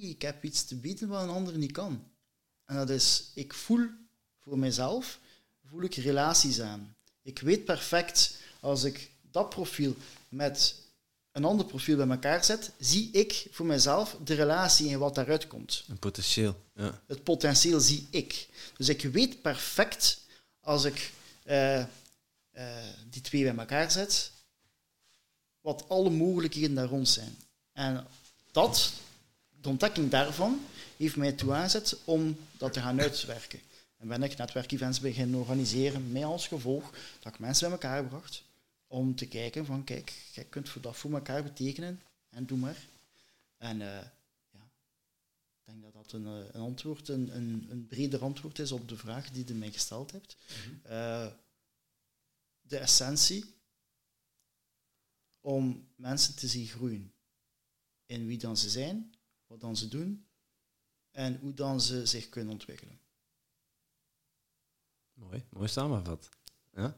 [0.00, 2.04] ik heb iets te bieden wat een ander niet kan.
[2.64, 3.88] En dat is, ik voel
[4.38, 5.20] voor mezelf,
[5.64, 6.94] voel ik relaties aan.
[7.22, 9.96] Ik weet perfect, als ik dat profiel
[10.28, 10.74] met
[11.32, 15.46] een ander profiel bij elkaar zet, zie ik voor mezelf de relatie en wat daaruit
[15.46, 15.84] komt.
[15.88, 17.02] Een potentieel, ja.
[17.06, 18.48] Het potentieel zie ik.
[18.76, 20.20] Dus ik weet perfect,
[20.60, 21.12] als ik
[21.44, 21.84] uh, uh,
[23.10, 24.30] die twee bij elkaar zet,
[25.60, 27.36] wat alle mogelijkheden daar rond zijn.
[27.72, 28.06] En
[28.52, 28.92] dat,
[29.60, 30.60] de ontdekking daarvan,
[30.96, 33.60] heeft mij toe aangezet om dat te gaan uitwerken.
[34.00, 36.90] En ben ik netwerkevents beginnen organiseren met als gevolg
[37.20, 38.44] dat ik mensen bij elkaar bracht
[38.86, 42.86] om te kijken van kijk, jij kunt voor dat voor elkaar betekenen en doe maar.
[43.56, 43.86] En uh,
[44.50, 44.70] ja,
[45.56, 48.96] ik denk dat dat een, een antwoord, een, een, een, breder antwoord is op de
[48.96, 50.36] vraag die je mij gesteld hebt.
[50.48, 50.92] Mm -hmm.
[50.92, 51.32] uh,
[52.60, 53.54] de essentie
[55.40, 57.12] om mensen te zien groeien
[58.06, 59.14] in wie dan ze zijn,
[59.46, 60.26] wat dan ze doen
[61.10, 62.99] en hoe dan ze zich kunnen ontwikkelen.
[65.20, 66.28] Mooi, mooi samengevat.
[66.72, 66.96] Ja?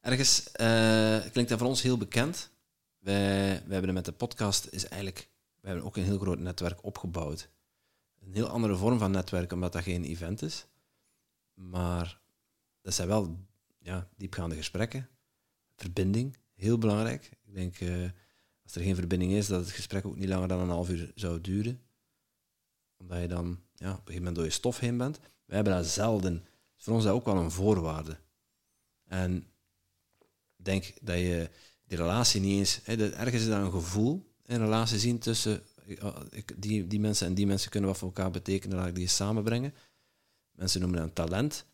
[0.00, 2.50] Ergens uh, klinkt dat voor ons heel bekend.
[2.98, 5.28] Wij, wij hebben met de podcast is eigenlijk,
[5.60, 7.50] we hebben ook een heel groot netwerk opgebouwd.
[8.20, 10.66] Een heel andere vorm van netwerk, omdat dat geen event is.
[11.54, 12.20] Maar
[12.80, 13.38] dat zijn wel
[13.78, 15.08] ja, diepgaande gesprekken.
[15.76, 17.30] Verbinding, heel belangrijk.
[17.44, 18.10] Ik denk, uh,
[18.62, 21.12] als er geen verbinding is, dat het gesprek ook niet langer dan een half uur
[21.14, 21.82] zou duren.
[22.96, 25.20] Omdat je dan ja, op een gegeven moment door je stof heen bent.
[25.48, 26.44] Wij hebben dat zelden.
[26.74, 28.18] Dus voor ons is dat ook wel een voorwaarde.
[29.04, 29.36] En
[30.56, 31.50] ik denk dat je
[31.84, 32.80] die relatie niet eens...
[32.84, 35.62] Hè, dat ergens is daar een gevoel, een relatie zien tussen...
[36.56, 39.74] Die, die mensen en die mensen kunnen wat voor elkaar betekenen, laat ik die samenbrengen.
[40.52, 41.64] Mensen noemen dat een talent.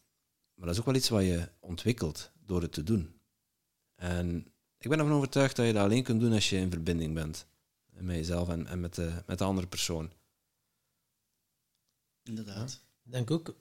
[0.55, 3.21] Maar dat is ook wel iets wat je ontwikkelt door het te doen.
[3.95, 4.47] En
[4.79, 7.47] ik ben ervan overtuigd dat je dat alleen kunt doen als je in verbinding bent.
[7.91, 10.13] Met jezelf en, en met, de, met de andere persoon.
[12.23, 12.85] Inderdaad.
[13.05, 13.55] Denk ook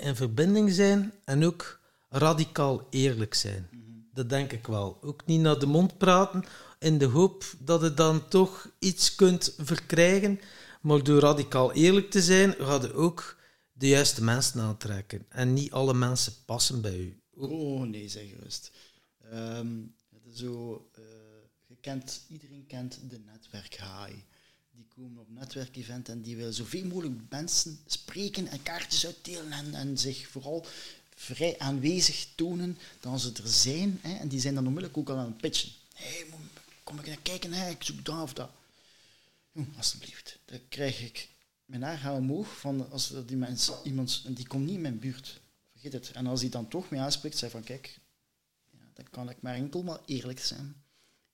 [0.00, 3.68] in verbinding zijn en ook radicaal eerlijk zijn.
[3.70, 4.08] Mm -hmm.
[4.12, 4.98] Dat denk ik wel.
[5.02, 6.44] Ook niet naar de mond praten
[6.78, 10.40] in de hoop dat je dan toch iets kunt verkrijgen.
[10.80, 13.36] Maar door radicaal eerlijk te zijn, ga je ook
[13.72, 15.26] de juiste mensen aantrekken.
[15.28, 17.20] En niet alle mensen passen bij u.
[17.36, 18.70] Oh nee, zeg gerust.
[19.32, 19.94] Um,
[20.32, 21.04] zo, uh,
[21.66, 24.24] je kent, iedereen kent de netwerkhaai.
[24.76, 29.98] Die komen op netwerkevent en die willen zoveel mogelijk mensen spreken en kaartjes uitdelen en,
[29.98, 30.66] zich vooral
[31.14, 33.98] vrij aanwezig tonen dat ze er zijn.
[34.02, 35.70] Hè, en die zijn dan onmiddellijk ook al aan het pitchen.
[35.94, 36.26] Hey,
[36.84, 38.50] kom ik naar kijken, hè, ik zoek dat of dat.
[39.76, 40.38] Alsjeblieft.
[40.44, 41.28] Dan krijg ik
[41.64, 45.40] mijn haar omhoog van als die mensen, iemand, die komt niet in mijn buurt.
[45.70, 46.10] Vergeet het.
[46.10, 47.98] En als die dan toch mee aanspreekt, zeg van kijk,
[48.92, 50.84] dan kan ik maar enkel maar eerlijk zijn.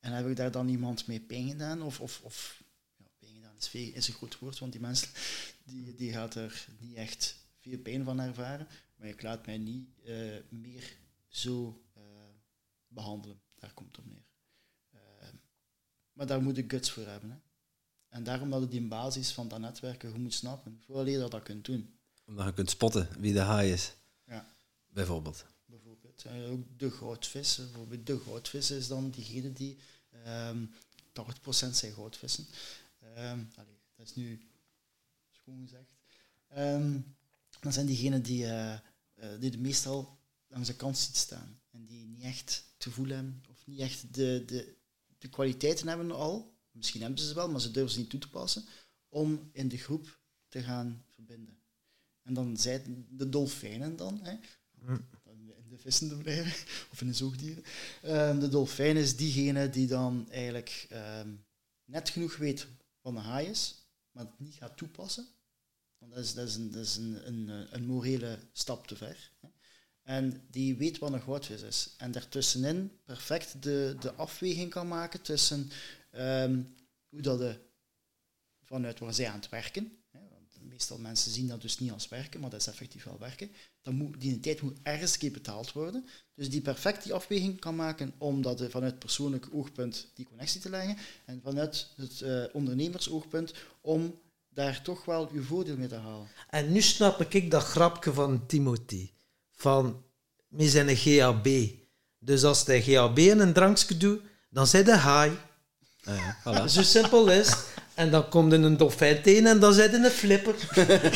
[0.01, 1.83] En heb ik daar dan iemand mee pijn gedaan?
[1.83, 2.62] Of, of, of
[3.71, 5.09] is, een goed woord, want die mensen
[5.65, 8.67] die, die gaat er niet echt veel pijn van ervaren.
[8.97, 10.97] Maar ik laat mij niet uh, meer
[11.29, 12.03] zo uh,
[12.89, 13.41] behandelen.
[13.55, 14.27] Daar komt het op neer.
[14.91, 15.29] Eh,
[16.13, 17.31] maar daar moet je guts voor hebben.
[17.31, 17.37] Hè.
[18.09, 21.31] En daarom dat je die basis van dat netwerken goed moet snappen, voordat je dat,
[21.31, 21.99] dat kunt doen.
[22.25, 23.93] Omdat je kunt spotten wie de haai is.
[24.27, 24.47] Ja.
[24.87, 25.45] Bijvoorbeeld.
[25.65, 26.25] Bijvoorbeeld.
[26.25, 27.65] En ook de goudvissen.
[27.65, 29.79] Bijvoorbeeld de goudvissen is dan diegene die...
[30.25, 30.65] ehm
[31.13, 32.47] 80% zijn goudvissen.
[33.15, 34.41] Ehm allee, dat is nu
[35.31, 35.95] schoon gezegd.
[36.49, 37.01] Ehm
[37.63, 38.79] dat zijn diegenen die, eh,
[39.41, 41.61] die de meestal langs de kant ziet staan.
[41.71, 44.77] En die niet echt te voelen hebben, of niet echt de, de,
[45.19, 46.55] de kwaliteiten hebben al.
[46.71, 48.65] Misschien hebben ze ze wel, maar ze durven ze niet toe te passen.
[49.09, 51.59] Om in de groep te gaan verbinden.
[52.23, 54.37] En dan zijn de dolfijnen dan, hè,
[55.23, 56.53] dan in de vissen te blijven,
[56.93, 57.65] of in de zoogdieren.
[58.03, 60.89] Ehm, de dolfijn is diegene die dan eigenlijk
[61.85, 62.67] net genoeg weet
[63.03, 63.75] wat een haai is,
[64.11, 65.27] maar het niet gaat toepassen.
[65.99, 68.97] Want dat is, dat is, een, dat is een, een, eh, een morele stap te
[68.97, 69.31] ver.
[70.03, 71.95] En die weet wat een goudvis is.
[71.97, 75.71] En daartussenin perfect de, de afweging kan maken tussen
[76.11, 76.63] ehm,
[77.09, 77.59] hoe dat de,
[78.63, 82.41] vanuit waar zij aan het werken, want meestal mensen zien dat dus niet als werken,
[82.41, 83.51] maar dat is effectief wel werken,
[83.83, 86.07] dan moet die tijd moet ergens keer betaald worden.
[86.35, 90.61] Dus die perfect die afweging kan maken om dat eh, vanuit persoonlijk oogpunt die connectie
[90.61, 95.95] te leggen en vanuit het eh, ondernemersoogpunt om daar toch wel uw voordeel mee te
[95.95, 96.29] halen.
[96.49, 99.11] En nu snap ik dat grapje van Timothy.
[99.53, 100.03] Van,
[100.49, 101.49] we zijn een GAB.
[102.19, 104.21] Dus als hij GAB in een drankje doet,
[104.51, 105.39] dan zijn de haai.
[106.05, 106.65] Ah, ja, voilà.
[106.65, 107.82] Zo simpel is het.
[107.95, 110.55] En dan komt er een dolfijn tegen en dan zijn een flipper.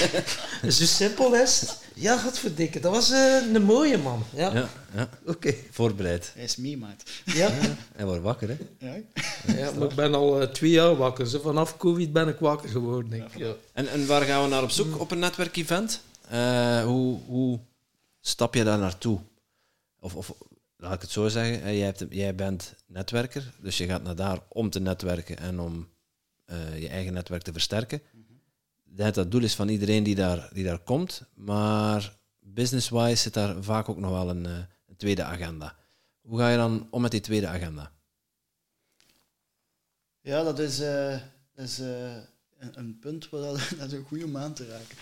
[0.73, 1.79] Zo simpel is het.
[1.95, 2.81] Ja, godverdikke.
[2.81, 4.23] Dat was eh, een mooie man.
[4.35, 5.09] Ja, Ja, ja.
[5.27, 5.55] oké.
[5.71, 6.31] Voorbereid.
[6.35, 7.03] Hij is meemaat.
[7.25, 7.51] Ja.
[7.97, 8.57] En wordt wakker, hè?
[8.87, 8.95] Ja.
[9.57, 11.27] ja, maar ik ben al eh, twee jaar wakker.
[11.27, 13.11] Zo vanaf COVID ben ik wakker geworden.
[13.11, 13.39] denk ik.
[13.39, 13.53] Ja.
[13.73, 16.01] En, en waar gaan we naar op zoek op een netwerkevent?
[16.29, 17.61] Eh, hoe, hoe
[18.21, 19.19] stap je daar naartoe?
[20.01, 20.33] Of, of
[20.77, 24.17] laat ik het zo zeggen, hè, jij, hebt, jij bent netwerker, dus je gaat naar
[24.17, 25.89] daar om te netwerken en om
[26.47, 28.01] eh, je eigen netwerk te versterken.
[28.85, 33.17] Ik denk dat het doel is van iedereen die daar, die daar komt, maar business-wise
[33.17, 34.53] zit daar vaak ook nog wel een, eh,
[34.89, 35.77] een tweede agenda.
[36.21, 37.93] Hoe ga je dan om met die tweede agenda?
[40.21, 41.19] Ja, dat is, eh,
[41.55, 42.25] dat is een,
[42.79, 44.97] een punt waar dat, dat is een goede om aan te raken.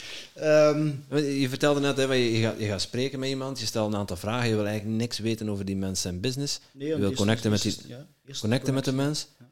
[1.08, 3.92] Ehm, Je vertelde net, hè, je, je, gaat, je gaat spreken met iemand, je stelt
[3.92, 6.60] een aantal vragen, je wil eigenlijk niks weten over die mensen en business.
[6.72, 8.06] nee, je wil connecten met, die, ja,
[8.40, 9.50] connecten met de mens, Ja.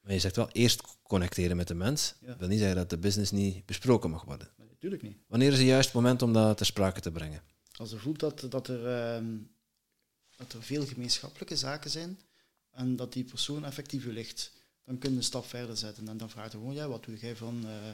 [0.00, 2.14] maar je zegt wel eerst connecteren met de mens.
[2.20, 2.26] Ja.
[2.26, 4.48] Dat wil niet zeggen dat de business niet besproken mag worden.
[4.56, 5.18] Natuurlijk niet.
[5.26, 7.42] Wanneer is het juist moment om dat ter sprake te brengen?
[7.76, 9.36] Als je voelt dat, dat, er, ehm,
[10.36, 12.20] dat er veel gemeenschappelijke zaken zijn
[12.70, 14.52] en dat die persoon effectief u ligt,
[14.84, 16.08] dan kun je een stap verder zetten.
[16.08, 17.88] En dan vraagt je gewoon, ja, wat doe jij van, eh,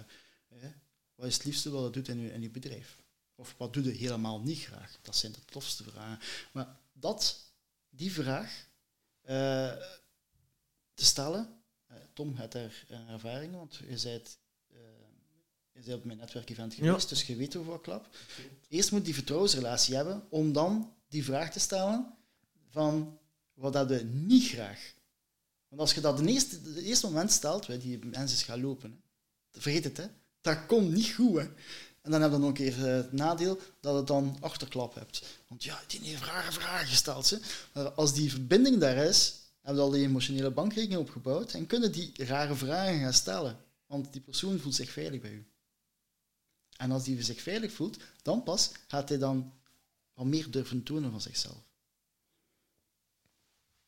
[0.48, 0.70] eh,
[1.14, 2.98] wat is het liefste wat je doet in je, in je bedrijf?
[3.34, 4.98] Of wat doe je helemaal niet graag?
[5.02, 6.18] Dat zijn de tofste vragen.
[6.52, 7.52] Maar dat,
[7.88, 8.66] die vraag
[9.20, 9.72] eh,
[10.94, 11.59] te stellen,
[12.12, 14.38] Tom heeft daar een ervaring, want je bent,
[14.72, 14.76] eh,
[15.72, 16.84] je bent op mijn netwerkevent Ja.
[16.84, 18.08] geweest, dus je weet wat klap.
[18.68, 22.14] Eerst moet die vertrouwensrelatie hebben om dan die vraag te stellen
[22.70, 23.18] van
[23.54, 24.92] wat dat je niet graag.
[25.68, 28.90] Want als je dat het eerste, het eerste moment stelt, weet, die mensen gaan lopen.
[28.90, 29.60] Hè.
[29.60, 30.06] Vergeet het, hè.
[30.40, 31.36] Dat komt niet goed.
[31.40, 31.48] Hè.
[32.02, 35.22] En dan heb je nog een keer eh, het nadeel dat het dan achterklap hebt.
[35.48, 37.30] Want ja, die heeft vragen, vragen gesteld.
[37.30, 37.36] Hè.
[37.72, 41.92] Maar als die verbinding daar is, hebben we al die emotionele bankrekening opgebouwd en kunnen
[41.92, 43.64] die rare vragen gaan stellen.
[43.86, 45.46] Want die persoon voelt zich veilig bij u.
[46.76, 49.52] En als die zich veilig voelt, dan pas gaat hij dan
[50.14, 51.62] wat meer durven tonen van zichzelf.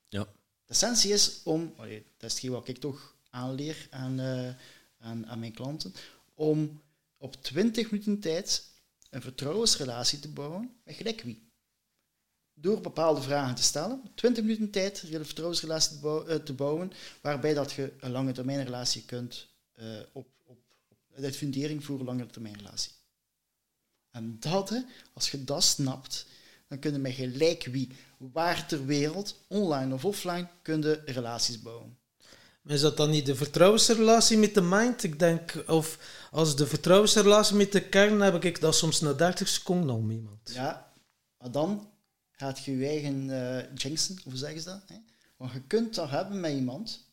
[0.08, 0.24] Ja.
[0.64, 4.54] De essentie is om, allee, dat is hetgeen wat ik toch aanleer aan, eh,
[4.98, 5.94] aan, aan mijn klanten,
[6.34, 6.82] om
[7.16, 8.70] op 20 minuten tijd
[9.10, 11.51] een vertrouwensrelatie te bouwen met gelijk wie.
[12.54, 16.92] Door bepaalde vragen te stellen, 20 minuten tijd een vertrouwensrelatie te bouwen, eh, te bouwen
[17.20, 21.98] waarbij dat je een lange termijn relatie kunt eh, op, op, op de fundering voor
[21.98, 22.92] een lange termijn relatie.
[24.10, 24.80] En dat, hè,
[25.12, 26.26] als je dat snapt,
[26.68, 27.88] dan kun je met gelijk wie,
[28.18, 31.96] waar ter wereld, online of offline, kun je relaties bouwen.
[32.62, 35.02] Maar is dat dan niet de vertrouwensrelatie met de mind?
[35.02, 35.98] Ik denk, of
[36.30, 40.50] als de vertrouwensrelatie met de kern, heb ik dat soms na 30 seconden al iemand.
[40.54, 40.92] Ja,
[41.38, 41.91] maar dan
[42.42, 44.82] gaat je je eigen eh jinxen, hoe zeggen ze dat?
[44.86, 44.96] Hè?
[45.36, 47.06] Want je kunt dat hebben met iemand,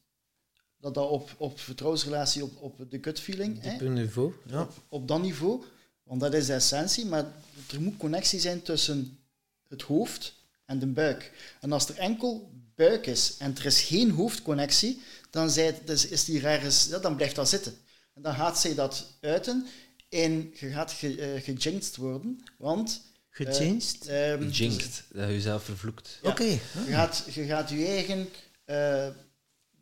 [0.80, 3.74] dat dat op, op vertrouwensrelatie, op, op de gut feeling?
[3.74, 4.34] Op een niveau.
[4.46, 4.62] Ja.
[4.62, 5.64] op, op dat niveau,
[6.04, 7.26] want dat is de essentie, maar
[7.72, 9.20] er moet connectie zijn tussen
[9.68, 10.34] het hoofd
[10.66, 11.32] en de buik.
[11.60, 16.26] En als er enkel buik is en er is geen hoofdconnectie, dan, zij, dus is
[16.26, 17.74] die ergens, ja, dan blijft dat zitten.
[18.14, 19.68] En dan gaat zij dat uiten
[20.10, 23.02] en je gaat ge, eh, worden, want
[23.46, 24.08] Gechanged?
[24.08, 26.20] Ehm, Jinxed, dat je jezelf vervloekt.
[26.22, 26.30] ja.
[26.30, 26.44] Oké.
[26.44, 28.30] Je gaat, je gaat je eigen
[28.66, 29.08] eh,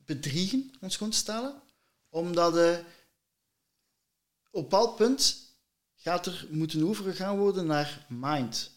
[0.05, 1.61] bedriegen, gewoon te stellen.
[2.09, 2.83] Omdat je
[4.51, 5.37] op een bepaald punt
[5.95, 8.71] gaat er moeten overgegaan worden naar mind.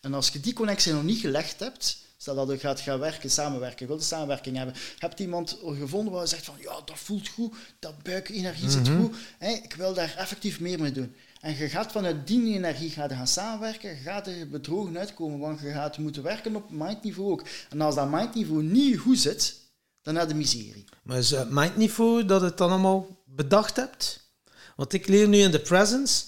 [0.00, 3.30] En als je die connectie nog niet gelegd hebt, stel dat je gaat gaan werken,
[3.30, 6.98] samenwerken, je wilt een samenwerking hebben, hebt iemand gevonden waar je zegt van ja, dat
[6.98, 11.14] voelt goed, dat buikenergie zit goed, hè, ik wil daar effectief meer mee doen.
[11.40, 15.72] En je gaat vanuit die energie gaat gaan samenwerken, gaat er bedrogen uitkomen, want je
[15.72, 17.42] gaat moeten werken op mindniveau ook.
[17.70, 19.56] En als dat mindniveau niet goed zit,
[20.02, 20.84] dan heb je miserie.
[21.02, 24.32] Maar is het mindniveau dat het dan allemaal bedacht hebt?
[24.76, 26.24] Want ik leer nu in de presence,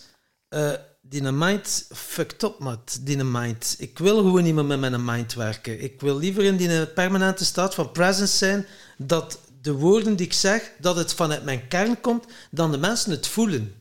[0.49, 0.73] eh
[1.11, 2.79] die mind fucked up.
[3.01, 3.75] Die mind.
[3.79, 5.83] Ik wil gewoon niet meer met mijn mind werken.
[5.83, 10.33] Ik wil liever in die permanente staat van presence zijn, dat de woorden die ik
[10.33, 13.80] zeg, dat het vanuit mijn kern komt, dan de mensen het voelen.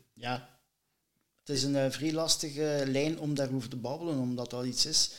[1.50, 5.12] Het is een eh, vrij lastige lijn om daarover te babbelen, omdat dat iets is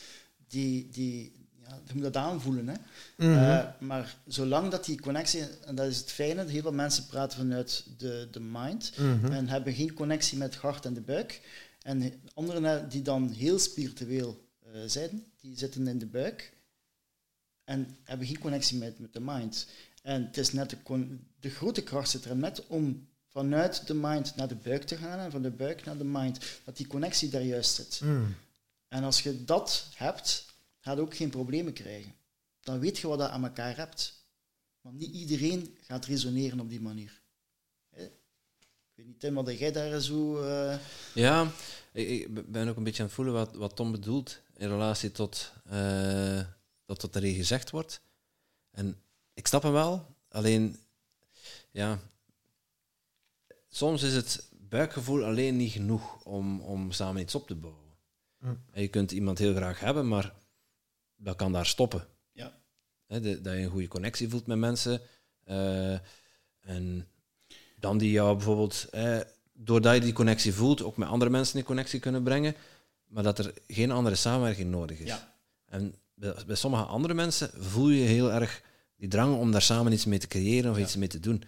[0.47, 1.31] die, die
[1.63, 2.67] ja, je moet dat aanvoelen.
[2.67, 2.75] Hè?
[3.17, 7.37] Eh, maar zolang dat die connectie, en dat is het fijne, heel veel mensen praten
[7.37, 8.93] vanuit de, de mind
[9.31, 11.41] en hebben geen connectie met het hart en de buik.
[11.81, 16.53] En anderen die dan heel spiritueel eh, zijn, die zitten in de buik
[17.63, 19.67] en hebben geen connectie met, met de mind.
[20.01, 24.35] En het is net de, de grote kracht zit er net om vanuit de mind
[24.35, 27.29] naar de buik te gaan en van de buik naar de mind, dat die connectie
[27.29, 27.99] daar juist zit.
[28.87, 30.45] En als je dat hebt,
[30.79, 32.13] ga je ook geen problemen krijgen.
[32.61, 34.19] Dan weet je wat je aan elkaar hebt.
[34.81, 37.21] Want niet iedereen gaat resoneren op die manier.
[37.89, 38.03] Hè?
[38.03, 40.41] Ik weet niet, Tim, wat jij daar zo...
[40.43, 40.77] eh,
[41.13, 41.51] Ja,
[41.93, 45.11] ik, ik ben ook een beetje aan het voelen wat, wat Tom bedoelt in relatie
[45.11, 46.41] tot eh
[46.85, 48.01] dat wat erin gezegd wordt.
[48.71, 49.01] En
[49.33, 50.79] ik snap hem wel, alleen
[51.71, 51.99] ja,
[53.71, 57.79] soms is het buikgevoel alleen niet genoeg om, om samen iets op te bouwen.
[58.71, 60.33] En je kunt iemand heel graag hebben, maar
[61.15, 62.07] dat kan daar stoppen.
[62.31, 62.53] ja.
[63.07, 65.01] De- dat je een goede connectie voelt met mensen.
[65.43, 65.93] eh,
[66.59, 67.07] en
[67.75, 69.19] dan die jou bijvoorbeeld, eh,
[69.53, 72.55] doordat je die connectie voelt, ook met andere mensen in connectie kunnen brengen,
[73.07, 75.07] maar dat er geen andere samenwerking nodig is.
[75.07, 75.35] Ja.
[75.65, 78.61] En bij, bij sommige andere mensen voel je heel erg
[78.95, 81.43] die drang om daar samen iets mee te creëren of iets mee te doen.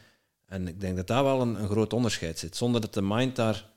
[0.53, 2.55] En ik denk dat daar wel een, een groot onderscheid zit.
[2.55, 3.69] Zonder dat de mind daar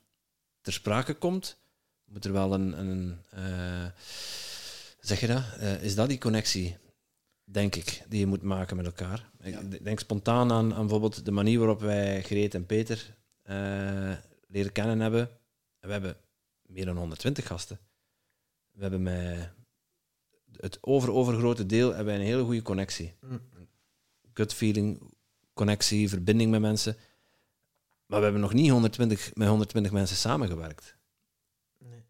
[0.61, 1.59] ter sprake komt,
[2.05, 3.87] moet er wel een, een eh,
[5.01, 5.43] zeg je dat?
[5.59, 6.77] Eh, is dat die connectie,
[7.45, 9.31] denk ik, die je moet maken met elkaar?
[9.43, 9.61] Ja.
[9.61, 14.12] Ik denk spontaan aan, aan bijvoorbeeld de manier waarop wij Greet en Peter eh,
[14.49, 15.29] leren kennen hebben.
[15.81, 16.16] En we hebben
[16.62, 17.79] meer dan 120 gasten.
[18.70, 19.51] We hebben met
[20.57, 23.14] het over-overgrote deel hebben wij een hele goede connectie.
[24.33, 25.14] Gut feeling,
[25.57, 26.96] connectie, verbinding met mensen.
[28.07, 30.96] Maar we hebben nog niet 120, met 120 mensen samengewerkt.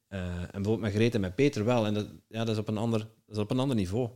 [0.08, 1.86] Eh, en bijvoorbeeld met Greet en met Peter wel.
[1.86, 4.08] En dat, ja, dat, is op een ander, dat is op een ander niveau.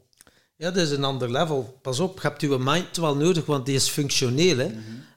[0.57, 1.79] Ja, dat is een ander level.
[1.83, 4.59] Pas op, je hebt je mind wel nodig, want die is functioneel.
[4.59, 4.71] Hè?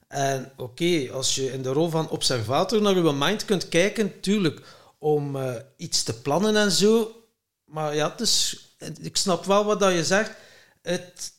[0.07, 4.61] En oké, als je in de rol van observator naar je mind kunt kijken, tuurlijk,
[4.97, 7.11] om eh, iets te plannen en zo.
[7.65, 8.67] Maar ja, het is,
[9.01, 10.31] ik snap wel wat dat je zegt.
[10.81, 11.32] Het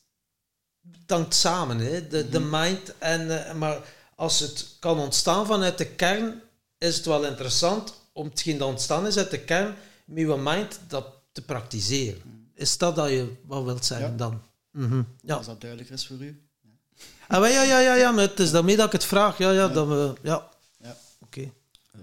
[1.06, 2.08] dankt samen, hè?
[2.08, 2.92] De, de mind.
[2.98, 3.78] En, eh, maar
[4.16, 6.42] als het kan ontstaan vanuit de kern,
[6.78, 9.74] is het wel interessant om hetgeen dat ontstaan is uit de kern,
[10.04, 12.48] met je mind dat te praktiseren.
[12.54, 14.16] Is dat dat je wat wilt zeggen Ja.
[14.16, 14.42] dan?
[14.70, 15.02] Mhm.
[15.20, 15.34] Ja.
[15.36, 16.42] Als dat duidelijker is voor u.
[17.28, 19.38] Ah, wel, ja, ja, ja, ja, maar het is daarmee dat ik het vraag.
[19.38, 20.48] Ja, ja, dat we, ja.
[20.78, 20.96] Ja.
[21.20, 21.50] Oké.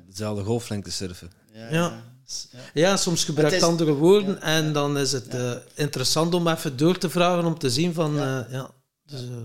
[0.08, 1.32] Dezelfde golflengte surfen.
[1.54, 1.60] Ja.
[1.72, 2.04] Ja.
[2.52, 2.60] ja.
[2.74, 6.47] Ja, soms gebruik Het je is- andere woorden en dan is het eh, interessant om
[6.47, 8.26] even door te vragen om te zien van, Ja.
[8.26, 8.70] ja, ja
[9.12, 9.41] dus, eh,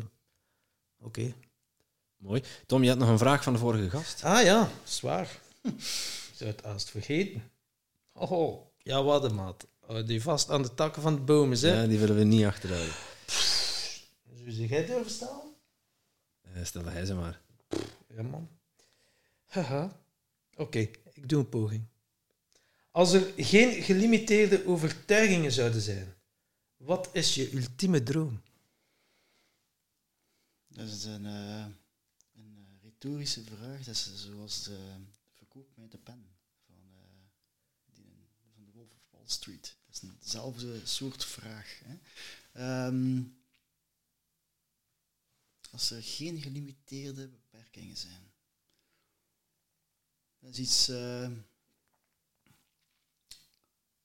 [1.00, 1.34] oké.
[2.16, 2.42] Mooi.
[2.66, 4.24] Tom, je had nog een vraag van de vorige gast.
[4.24, 5.40] Ah ja, zwaar.
[6.30, 7.50] Ik zou het haast vergeten.
[8.12, 9.66] Oh, ja, wat een maat.
[10.06, 11.80] Die vast aan de takken van de bomen, hè.
[11.80, 12.94] Ja, die willen we niet achterhouden.
[13.26, 15.40] Zou je jij durven staan?
[16.40, 17.40] Eh, stel dat hij ze maar.
[18.14, 18.48] Ja, man.
[19.46, 20.00] Haha.
[20.56, 20.78] Oké,
[21.12, 21.84] ik doe een poging.
[22.90, 26.14] Als er geen gelimiteerde overtuigingen zouden zijn,
[26.76, 28.40] wat is je ultieme droom?
[30.76, 31.66] Dat is een, eh,
[32.32, 33.84] een eh, retorische vraag.
[33.84, 34.96] Dat zoals de
[35.34, 39.76] verkoop met de pen van, eh, die, van de Wolf of Wall Street.
[39.86, 41.80] Dat is eenzelfde soort vraag.
[41.84, 41.98] Hè.
[42.52, 43.22] Ehm,
[45.70, 48.32] als er geen gelimiteerde beperkingen zijn.
[50.38, 50.86] Dat is iets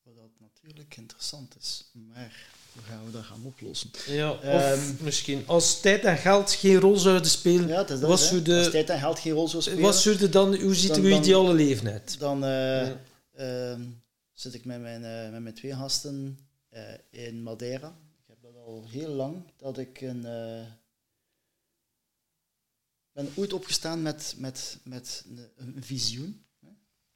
[0.02, 1.90] wat natuurlijk interessant is.
[1.92, 3.90] Maar hoe gaan we dat gaan oplossen?
[4.08, 8.00] Ja, of Ehm, misschien als tijd en geld geen rol zouden spelen, Ja, dat.
[8.00, 8.26] wat, hè.
[8.26, 10.90] zou Als de, tijd en geld geen rol zou spelen, zou de dan, hoe ziet
[10.96, 12.20] Dan- uw ideale leven uit?
[12.20, 13.00] dan eh, Ja.
[13.36, 13.82] ehm,
[14.34, 17.88] zit ik met mijn, eh, met mijn twee gasten eh, in Madeira.
[17.88, 20.22] Ik heb dat al heel lang, dat ik een...
[23.14, 26.44] ben ooit opgestaan met, met, met een, een visioen.
[26.60, 26.68] Hè,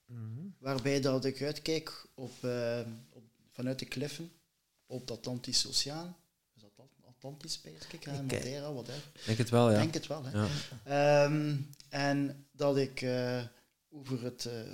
[0.05, 0.47] Mhm.
[0.59, 2.31] waarbij dat ik uitkijk op,
[3.13, 4.31] op, vanuit de kliffen
[4.95, 6.15] op het Atlantische Oceaan.
[6.53, 9.11] Dat At- Atlantisch bij ik, hè, eh, Madeira, whatever.
[9.13, 9.77] Ik denk het wel, ja.
[9.77, 10.31] Denk het wel, hè.
[10.31, 10.47] ja.
[10.83, 11.57] Ehm,
[11.89, 13.43] en dat ik eh,
[13.89, 14.71] over het, eh,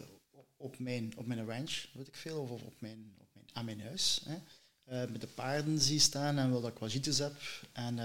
[0.57, 3.81] op, mijn, op mijn ranch, weet ik veel, of op, mijn, op mijn, aan mijn
[3.81, 4.37] huis, hè,
[4.83, 7.35] eh, met de paarden zie staan en wat ik wagites heb.
[7.73, 7.95] En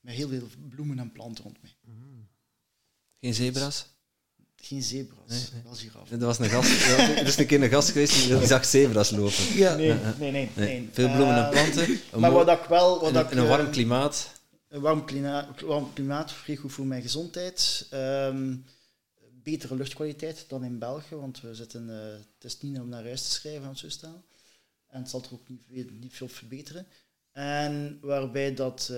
[0.00, 1.76] met heel veel bloemen en planten rond mij.
[3.20, 3.86] Geen zebra's?
[4.64, 6.10] Geen zebra's, Nee, giraf.
[6.10, 9.44] Er was een gast, er is een keer een gast geweest die, zag zebra's lopen.
[9.54, 9.74] Ja.
[9.76, 10.50] Nee, nee, nee.
[10.56, 10.88] Nee.
[10.92, 12.00] Veel bloemen en Eh, planten.
[12.20, 13.00] Maar wat ik wel...
[13.00, 14.30] Wat in, ik, in een warm eh, klimaat.
[14.68, 17.86] Een warm klimaat, warm klimaat vrij goed voor mijn gezondheid.
[17.90, 18.56] Ehm,
[19.42, 23.22] betere luchtkwaliteit dan in België, want we zitten, eh, het is niet om naar huis
[23.22, 24.22] te schrijven aan zo staan.
[24.88, 26.86] En het zal er ook niet, veel- niet veel verbeteren.
[27.32, 28.92] En waarbij dat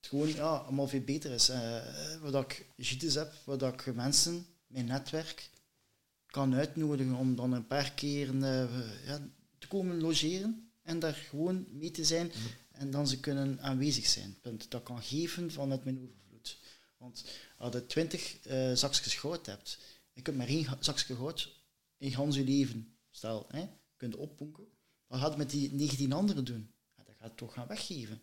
[0.00, 1.48] het gewoon ja, allemaal veel beter is.
[1.48, 5.50] Eh wat ik gites heb, wat ik mensen, mijn netwerk,
[6.26, 9.28] kan uitnodigen om dan een paar keer eh, ja,
[9.58, 12.32] te komen logeren en daar gewoon mee te zijn
[12.70, 14.38] en dan ze kunnen aanwezig zijn.
[14.40, 14.70] Punt.
[14.70, 16.58] Dat kan geven vanuit mijn overvloed.
[16.96, 17.24] Want
[17.56, 19.78] als je twintig eh zakjes goud hebt,
[20.12, 21.58] je kunt maar één zakje goud
[21.96, 24.64] in gans je leven, stel, hè, kunt opponken,
[25.06, 26.72] wat gaat het met die 19 anderen doen?
[26.96, 28.20] Ja, dat gaat het toch gaan weggeven.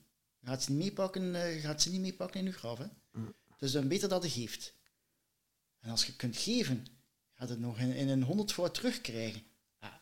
[0.48, 2.78] Gaat ze niet meepakken, eh, gaat ze niet meepakken in je graf.
[2.78, 2.86] Hè?
[3.58, 4.74] Dus dan beter dat je geeft.
[5.80, 6.86] En als je kunt geven,
[7.34, 9.42] gaat het nog in, in een honderdvoud terugkrijgen.
[9.82, 10.02] Ja,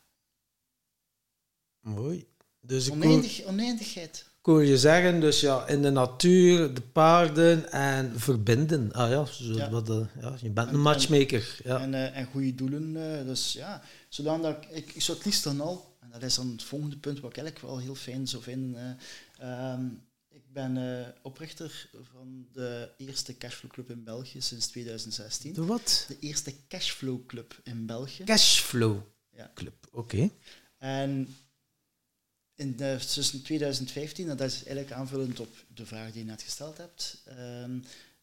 [1.79, 2.27] Mooi.
[2.61, 4.25] Dus ik hoor, oneindig, oneindigheid.
[4.39, 8.91] ik hoor je zeggen, dus ja, in de natuur, de paarden en verbinden.
[8.91, 9.69] Ah ja, zo, Ja.
[9.69, 11.57] Wat, eh, ja je bent En- een matchmaker.
[11.63, 11.79] Ja.
[11.81, 13.17] En, eh, en goede doelen.
[13.19, 16.35] eh, dus ja, zodat dat ik, ik, zou het liefst dan al, en dat is
[16.35, 18.97] dan het volgende punt wat ik eigenlijk wel heel fijn zou vinden.
[19.39, 19.85] eh, ehm,
[20.35, 25.53] ik ben eh, oprichter van de eerste Cashflow Club in België sinds 2016.
[25.53, 26.05] De wat?
[26.07, 28.23] De eerste Cashflow Club in België.
[28.23, 29.51] Cashflow Ja.
[29.53, 29.87] Club.
[29.91, 30.29] Oké.
[30.77, 31.35] En
[32.55, 36.41] in de, tussen 2015, en dat is eigenlijk aanvullend op de vraag die je net
[36.41, 37.79] gesteld hebt, ehm,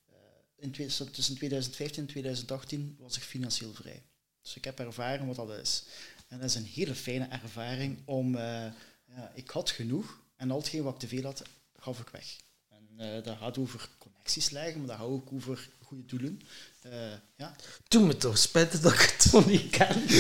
[0.07, 0.15] eh,
[0.57, 4.03] in tussen 2015 en 2018 was ik financieel vrij.
[4.43, 5.85] Dus ik heb ervaren wat dat is.
[6.29, 8.35] En dat is een hele fijne ervaring om...
[8.35, 8.67] eh,
[9.07, 11.43] ja, ik had genoeg en al hetgeen wat ik te veel had,
[11.83, 12.37] gaf ik weg.
[12.69, 16.41] En eh, dat gaat over connecties leggen, maar dat gaat ook over goede doelen.
[16.81, 17.57] Eh, ja,
[17.89, 20.03] Doe me toch spijtig dat ik het nog niet ken.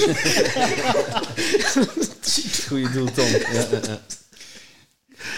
[2.69, 3.27] Goeie doel, Tom.
[3.27, 4.01] Ja, ja, ja.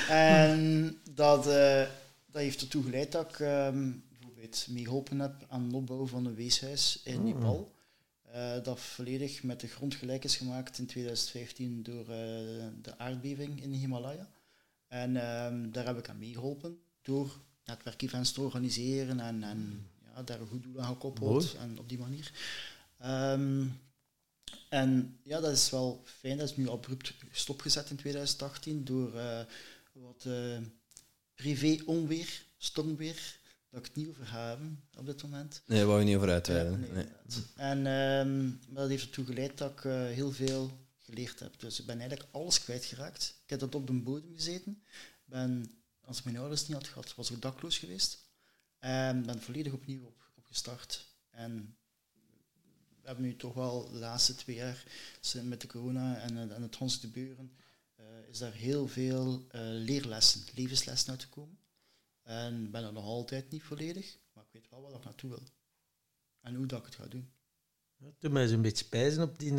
[0.09, 1.87] En dat, eh,
[2.27, 6.35] dat heeft ertoe geleid dat ik ehm, bijvoorbeeld meegeholpen heb aan de opbouw van een
[6.35, 7.25] weeshuis in Oh.
[7.25, 7.73] Nepal.
[8.23, 12.07] Eh, dat volledig met de grond gelijk is gemaakt in 2015 door eh,
[12.83, 14.29] de aardbeving in de Himalaya.
[15.03, 20.41] En ehm, daar heb ik aan meegeholpen door netwerkevents te organiseren en, en ja, daar
[20.41, 22.33] een goed doel aan gekoppeld en op die manier.
[22.99, 23.67] Ehm,
[24.69, 26.39] en ja, dat is wel fijn.
[26.39, 29.41] Dat is nu abrupt stopgezet in 2018 door eh,
[29.93, 30.59] wat eh,
[31.35, 33.39] privé-onweer, stormweer,
[33.71, 35.63] dat ik het niet over hebben op dit moment.
[35.67, 36.87] Nee, daar wou je niet over Ja, uitweiden.
[36.93, 37.05] nee.
[37.57, 41.61] En ehm, maar dat heeft ertoe geleid dat ik eh, heel veel geleerd heb.
[41.61, 43.35] Dus ik ben eigenlijk alles kwijtgeraakt.
[43.45, 44.83] Ik heb dat op de bodem gezeten.
[45.25, 48.29] Ben, als ik mijn ouders niet had gehad, was ik dakloos geweest.
[48.79, 51.07] En ben volledig opnieuw op, opgestart.
[51.31, 51.77] En
[53.01, 54.85] we hebben nu toch wel de laatste twee jaar
[55.43, 57.57] met de corona en, eh, en het ons gebeuren,
[57.95, 61.59] eh, is daar heel veel eh, leerlessen, levenslessen uit te komen.
[62.23, 65.43] En ben er nog altijd niet volledig, maar ik weet wel waar ik naartoe wil.
[66.41, 67.33] En hoe dat ik het ga doen.
[68.19, 69.53] Doe mij zo'n beetje spijzen op die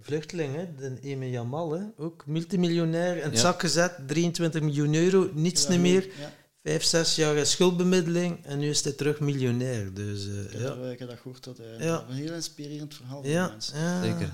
[0.00, 0.74] vluchteling, hè?
[0.74, 1.84] de Eme Jamal, hè?
[1.96, 3.38] ook multimiljonair, in het Ja.
[3.38, 6.32] zak gezet, 23 miljoen euro, niets Ja, niet meer, Ja,
[6.62, 9.94] vijf, zes jaar schuldbemiddeling en nu is hij terug miljonair.
[9.94, 10.74] Dus eh, ik, heb ja.
[10.74, 11.44] dat, ik heb dat gehoord.
[11.44, 11.78] Dat, Ja.
[11.78, 13.78] dat een heel inspirerend verhaal van Ja, mensen.
[13.78, 14.02] ja.
[14.02, 14.32] Zeker.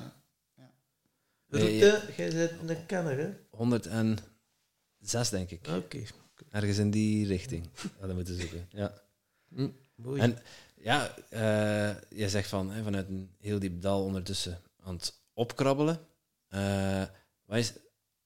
[1.48, 3.30] Nee, Roete, jij bent een kenner, hè?
[3.50, 5.66] 106, denk ik.
[5.68, 5.98] Oké.
[6.50, 8.66] Ergens in die richting hadden we moeten zoeken.
[8.70, 8.92] Ja.
[9.54, 10.20] Hm, mooi.
[10.20, 10.38] En
[10.80, 16.06] ja, eh jij zegt van hè, vanuit een heel diep dal ondertussen aan het opkrabbelen.
[16.48, 17.04] Eh,
[17.44, 17.72] wat is,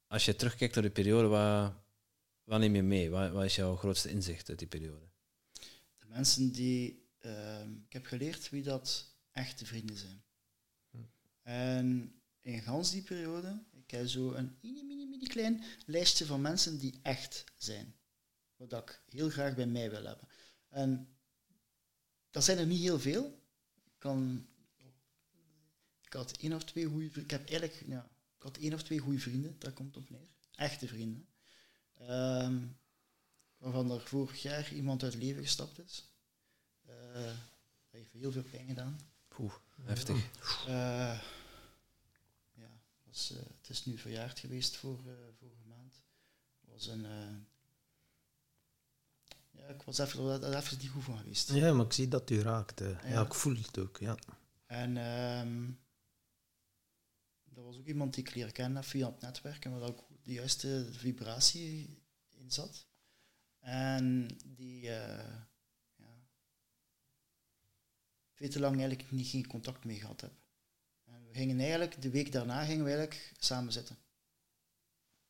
[0.07, 1.73] als je terugkijkt naar die periode, wat,
[2.45, 3.11] wat neem je mee?
[3.11, 5.07] Wat, wat is jouw grootste inzicht uit die periode?
[5.99, 7.07] De mensen die...
[7.19, 10.23] ehm, ik heb geleerd wie dat echte vrienden zijn.
[11.43, 16.41] En in gans die periode, ik heb zo een mini, mini, mini klein lijstje van
[16.41, 17.95] mensen die echt zijn.
[18.57, 20.29] Wat ik heel graag bij mij wil hebben.
[20.69, 21.09] En
[22.31, 23.25] dat zijn er niet heel veel.
[23.85, 24.47] Ik kan,
[26.09, 27.23] ik had één of twee goede vrienden.
[27.23, 30.29] Ik heb eigenlijk, ja, ik had één of twee goede vrienden, daar komt op neer.
[30.55, 31.27] Echte vrienden.
[31.99, 32.59] Ehm,
[33.59, 36.05] waarvan er vorig jaar iemand uit het leven gestapt is.
[36.87, 36.95] Eh,
[37.25, 37.35] dat
[37.91, 39.01] heeft heel veel pijn gedaan.
[39.29, 39.53] Poeh,
[39.83, 40.17] heftig.
[40.67, 41.21] Eh,
[42.55, 42.71] ja,
[43.05, 45.95] was, eh, het is nu verjaard geweest voor, eh, vorige maand.
[46.61, 47.05] Het was een...
[47.05, 47.35] eh,
[49.51, 51.53] ja, ik was even, er even niet goed van geweest.
[51.53, 52.79] Ja, maar ik zie dat u raakt.
[52.79, 52.89] hè.
[52.89, 53.21] Ja, Ja.
[53.25, 53.99] ik voel het ook.
[53.99, 54.17] Ja.
[54.67, 55.71] En ehm
[57.59, 60.33] er was ook iemand die ik leren kennen via het netwerk en waar ook de
[60.33, 62.03] juiste vibratie
[62.37, 62.87] in zat.
[63.59, 65.35] En die eh,
[65.97, 66.29] ja,
[68.35, 70.33] veel te lang eigenlijk niet geen contact mee gehad heb.
[71.05, 73.99] En we gingen eigenlijk, de week daarna gingen we eigenlijk samen zitten.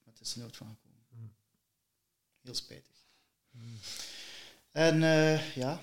[0.03, 1.07] Maar het is er nooit van gekomen.
[1.09, 1.35] Hmm.
[2.41, 3.07] Heel spijtig.
[4.71, 5.81] En eh, ja,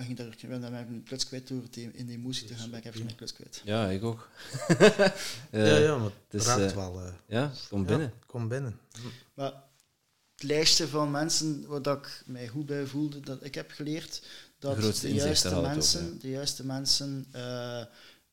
[0.00, 2.70] maar ging daar, ik ben dan mijn kluts kwijt door in de emotie te gaan,
[2.70, 3.60] ben ik even mijn kluts kwijt.
[3.64, 4.28] Ja, ik ook.
[4.68, 5.12] ja,
[5.50, 7.00] Eh, ja, maar het dus, raakt eh, wel.
[7.00, 7.12] eh.
[7.26, 8.12] Ja, kom Ja, binnen.
[8.26, 8.78] kom binnen.
[9.34, 9.52] Maar
[10.34, 14.22] het lijstje van mensen waar dat ik mij goed bij voelde, dat ik heb geleerd
[14.58, 16.20] dat De juiste mensen, ja.
[16.20, 17.84] de juiste mensen eh,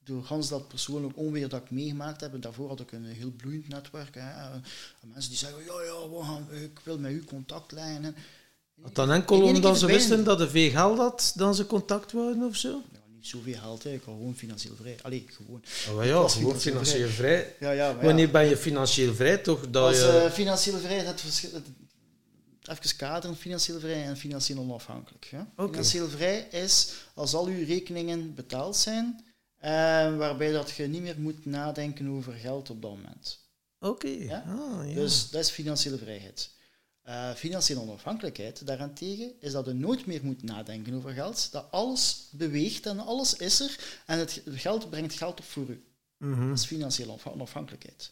[0.03, 3.31] door gans dat persoonlijk onweer dat ik meegemaakt heb, en daarvoor had ik een heel
[3.31, 4.15] bloeiend netwerk.
[4.15, 4.63] Hè, en
[5.13, 8.15] mensen die zeggen, ja, ja, we gaan, ik wil met u contact leggen.
[8.81, 12.55] Had dan enkel omdat ze wisten dat de geld had, dan ze contact wouden of
[12.55, 12.81] zo?
[12.93, 13.93] ja, niet zoveel geld, hè.
[13.93, 14.97] ik gewoon financieel vrij.
[15.01, 15.63] Allee, gewoon.
[15.89, 17.55] Oh, ja, gewoon financieel financieel vrij.
[17.59, 17.95] Ja, ja.
[17.95, 19.37] Wanneer ben je financieel vrij?
[19.37, 21.49] Toch dat eh, financiële vrijheid, het verschil,
[22.69, 25.31] even kaderen, financieel vrij en financieel onafhankelijk.
[25.31, 25.65] Hè?
[25.67, 29.25] Financieel vrij is als al uw rekeningen betaald zijn,
[29.57, 29.71] eh,
[30.17, 33.39] waarbij dat je niet meer moet nadenken over geld op dat moment.
[33.79, 34.43] Oké.
[34.47, 34.95] Ah.
[34.95, 36.55] Dus dat is financiële vrijheid.
[37.07, 42.27] Eh, financiële onafhankelijkheid daarentegen is dat je nooit meer moet nadenken over geld, dat alles
[42.31, 45.83] beweegt en alles is er en het geld brengt geld op voor u.
[46.17, 46.47] Mhm.
[46.47, 48.11] Dat is financiële onaf- onafhankelijkheid.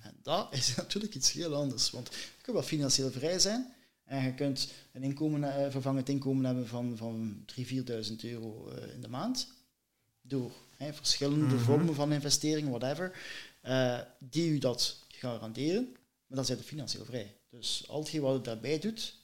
[0.00, 1.90] En dat is natuurlijk iets heel anders.
[1.90, 6.44] Want je kunt wel financieel vrij zijn en je kunt een inkomen, eh, vervangend inkomen
[6.44, 9.48] hebben van, van 3.000, 4.000 euro eh, in de maand.
[10.20, 11.64] Door hè, verschillende Mhm.
[11.64, 13.18] vormen van investeringen, whatever,
[14.18, 15.88] die u dat garanderen.
[16.26, 17.34] Maar dan zijn je financieel vrij.
[17.58, 19.14] Dus al hetgeen wat je daarbij doet,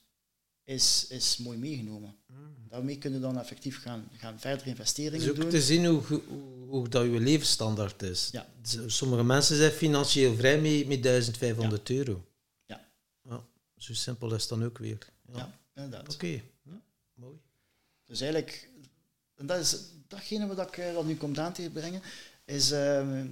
[0.64, 2.16] is, is mooi meegenomen.
[2.68, 5.48] Daarmee kun je dan effectief gaan, gaan verder Het is investeringen ook doen.
[5.48, 6.20] te zien hoe, hoe,
[6.68, 8.28] hoe dat je levensstandaard is.
[8.32, 8.48] Ja.
[8.62, 12.24] Z- Sommige mensen zijn financieel vrij met, met 1500 euro.
[12.66, 12.88] Ja.
[13.22, 13.44] ja.
[13.76, 14.98] Zo simpel is het dan ook weer.
[15.32, 15.36] Ja.
[15.74, 16.14] Ja, inderdaad.
[16.14, 16.26] Oké.
[16.62, 16.82] Ja,
[17.14, 17.36] mooi.
[18.06, 18.70] Dus eigenlijk,
[19.34, 19.76] en dat is
[20.08, 22.02] datgene wat ik er al nu komt aan te brengen,
[22.52, 23.26] is, ehm,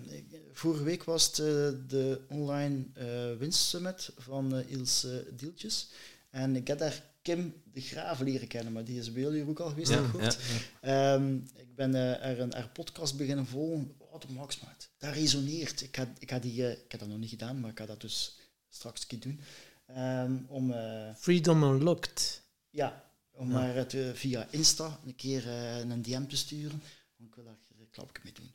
[0.53, 1.47] vorige week was het eh,
[1.89, 5.89] de online eh winstsummit van eh Ilse Dieltjes.
[6.31, 9.59] En ik heb daar Kim de Graaf leren kennen, maar die is bij jullie ook
[9.61, 10.35] al geweest, Ja, ja.
[11.14, 13.95] Ehm, ik ben eh, er een haar podcast beginnen volgen.
[14.11, 14.89] Wat een max, maat.
[14.99, 15.81] Dat resoneert.
[15.81, 18.01] Ik, ga, ik, ga die, ik heb dat nog niet gedaan, maar ik ga dat
[18.01, 19.41] dus straks een keer doen.
[19.87, 20.71] Ehm, om...
[20.73, 22.43] eh, Freedom Unlocked.
[22.71, 23.53] ja, om Ja.
[23.55, 26.83] maar het via Insta een keer een DM te sturen.
[27.18, 28.51] Ik wil daar een klapje mee doen.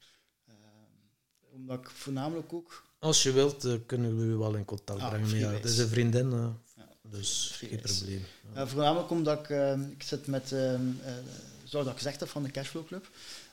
[1.56, 2.84] Omdat ik voornamelijk ook...
[3.00, 5.28] Als je wilt, eh, kunnen we u wel in contact Ah, brengen.
[5.28, 5.62] vrijwijs.
[5.62, 8.22] Het is een vriendin, eh, Ja, dus geen probleem.
[8.54, 8.62] Ja.
[8.62, 9.50] eh, voornamelijk omdat ik...
[9.50, 10.52] ehm, ik zit met...
[10.52, 10.80] eh,
[11.64, 13.10] zoals dat ik gezegd heb van de Cashflow Club.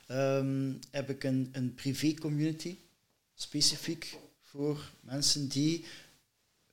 [0.06, 2.76] ehm, heb ik een, een privé community.
[3.34, 5.84] Specifiek voor mensen die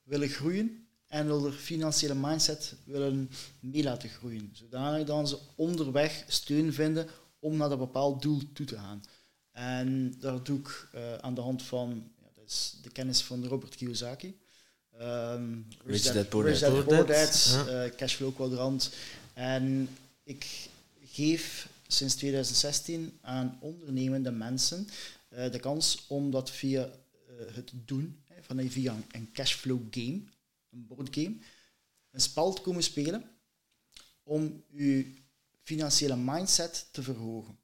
[0.04, 4.50] willen groeien en willen financiële mindset willen mee laten groeien.
[4.54, 7.08] Zodanig dat ze onderweg steun vinden
[7.40, 9.04] om naar dat bepaald doel toe te gaan.
[9.60, 13.46] En daar doe ik eh, aan de hand van ja, dat is de kennis van
[13.46, 14.38] Robert Kiyosaki.
[14.98, 15.54] Ehm,
[15.86, 17.68] Rich Dad, Poor Dad.
[17.68, 18.92] Eh, Cashflow Quadrant.
[19.34, 19.90] En
[20.24, 20.70] ik
[21.04, 24.88] geef sinds 2016 aan ondernemende mensen
[25.30, 30.22] eh, de kans om dat via eh, het doen, van, via een- een cashflow game,
[30.72, 31.36] een boardgame,
[32.12, 33.24] een spel te komen spelen
[34.24, 35.14] om je
[35.64, 37.58] financiële mindset te verhogen.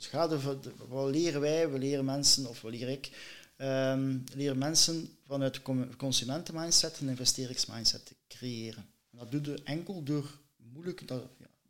[0.00, 3.10] Dus ga er, wat leren wij, we leren mensen, of wat leer ik,
[3.56, 8.86] ehm, leren mensen vanuit de consumentenmindset een investeringsmindset te creëren.
[9.10, 10.38] En dat doe je enkel door
[10.72, 11.22] moeilijke, dat,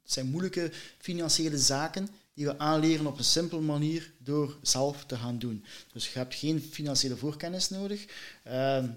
[0.03, 5.39] zijn moeilijke financiële zaken die we aanleren op een simpele manier door zelf te gaan
[5.39, 5.64] doen.
[5.93, 8.07] Dus je hebt geen financiële voorkennis nodig.
[8.45, 8.89] Ehm,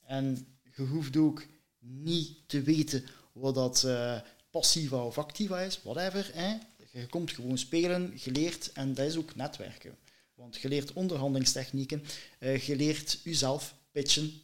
[0.00, 0.46] en
[0.76, 1.46] je hoeft ook
[1.78, 4.20] niet te weten wat dat eh,
[4.50, 6.30] passiva of activa is, whatever.
[6.32, 6.56] Hè.
[7.00, 9.96] Je komt gewoon spelen, geleerd en dat is ook netwerken.
[10.34, 12.02] Want je leert onderhandelingstechnieken,
[12.38, 14.40] eh, je leert jezelf pitchen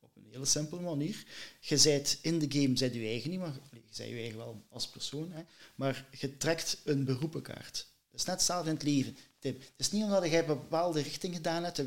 [0.00, 1.24] op een hele simpele manier.
[1.60, 4.62] Je zijt in de game, zijt je eigen niet, maar je zijt je eigen wel
[4.68, 5.32] als persoon.
[5.32, 5.42] Hè.
[5.74, 7.86] Maar je trekt een beroepenkaart.
[8.10, 9.16] Het is net hetzelfde in het leven.
[9.38, 9.54] Tim.
[9.54, 11.82] Het is niet omdat jij een bepaalde richting gedaan hebt,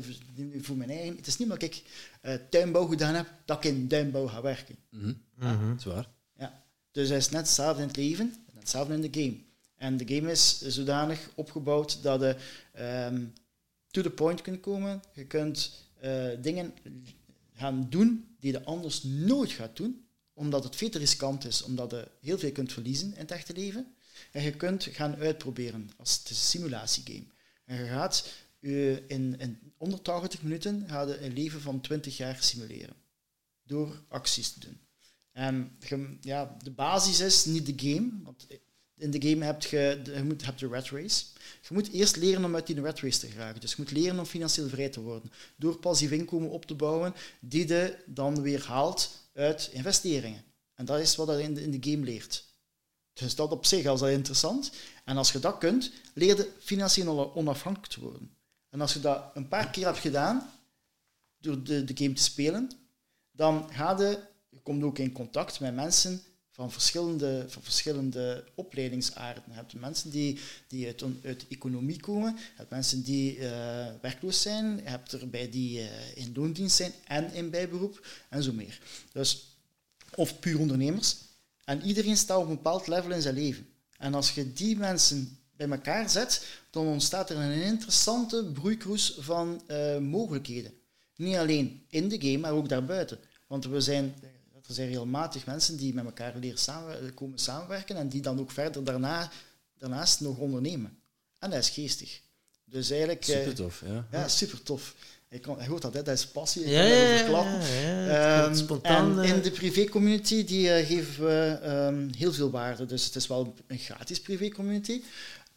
[0.60, 1.16] voor mijn eigen.
[1.16, 1.82] Het is niet omdat ik
[2.22, 4.76] uh, tuinbouw gedaan heb, dat ik in tuinbouw ga werken.
[4.88, 5.12] Mhm.
[5.38, 6.08] Dat is waar.
[6.36, 6.64] Ja.
[6.90, 9.50] Dus het is net hetzelfde in het leven, net hetzelfde in de game.
[9.82, 12.36] En de game is zodanig opgebouwd dat je
[13.10, 13.32] um,
[13.90, 15.02] to the point kunt komen.
[15.14, 16.74] Je kunt uh, dingen
[17.54, 22.08] gaan doen die je anders nooit gaat doen, omdat het veel riskant is, omdat je
[22.20, 23.94] heel veel kunt verliezen in het echte leven.
[24.32, 27.26] En je kunt gaan uitproberen als het een simulatiegame.
[27.64, 32.96] En je gaat je in, in onder 80 minuten een leven van 20 jaar simuleren.
[33.62, 34.80] Door acties te doen.
[35.32, 35.76] En
[36.20, 38.10] ja, de basis is niet de game.
[38.22, 38.46] Want
[39.02, 41.24] in de game heb je, je moet, hebt de red race.
[41.68, 43.60] Je moet eerst leren om uit die red race te geraken.
[43.60, 45.32] Dus je moet leren om financieel vrij te worden.
[45.56, 50.44] Door passief inkomen op te bouwen, die je dan weer haalt uit investeringen.
[50.74, 52.44] En dat is wat je in de, in de game leert.
[53.12, 54.72] Dus dat op zich is al interessant.
[55.04, 58.36] En als je dat kunt, leer je financieel onafhankelijk te worden.
[58.68, 60.50] En als je dat een paar keer hebt gedaan,
[61.38, 62.70] door de, de game te spelen,
[63.30, 66.22] dan ga je, je komt ook in contact met mensen
[66.52, 69.42] van verschillende, van verschillende opleidingsaarden.
[69.46, 70.38] Je hebt mensen die,
[70.68, 73.50] die uit, uit economie komen, je hebt mensen die uh,
[74.00, 78.52] werkloos zijn, je hebt erbij die uh, in loondienst zijn en in bijberoep en zo
[78.52, 78.80] meer.
[79.12, 79.56] Dus,
[80.14, 81.16] of puur ondernemers.
[81.64, 83.66] En iedereen staat op een bepaald level in zijn leven.
[83.98, 89.62] En als je die mensen bij elkaar zet, dan ontstaat er een interessante broeikroes van
[89.68, 90.72] uh, mogelijkheden.
[91.16, 93.18] Niet alleen in de game, maar ook daarbuiten.
[93.46, 94.14] Want we zijn,
[94.68, 98.50] er zijn regelmatig mensen die met elkaar leren samen, komen samenwerken en die dan ook
[98.50, 99.30] verder daarna,
[99.78, 100.98] daarnaast nog ondernemen.
[101.38, 102.20] En dat is geestig.
[102.64, 103.24] Dus eigenlijk...
[103.24, 104.06] Super eh, tof, ja.
[104.10, 104.94] Ja, super tof.
[105.28, 106.02] Ik kan, hoort dat, hè?
[106.02, 106.64] dat is passie.
[106.64, 111.60] Ik ja, kan ja, ja, um, spontaan, en in de privé-community die, uh, geven we
[111.64, 112.86] um, heel veel waarde.
[112.86, 115.02] Dus het is wel een gratis privé-community.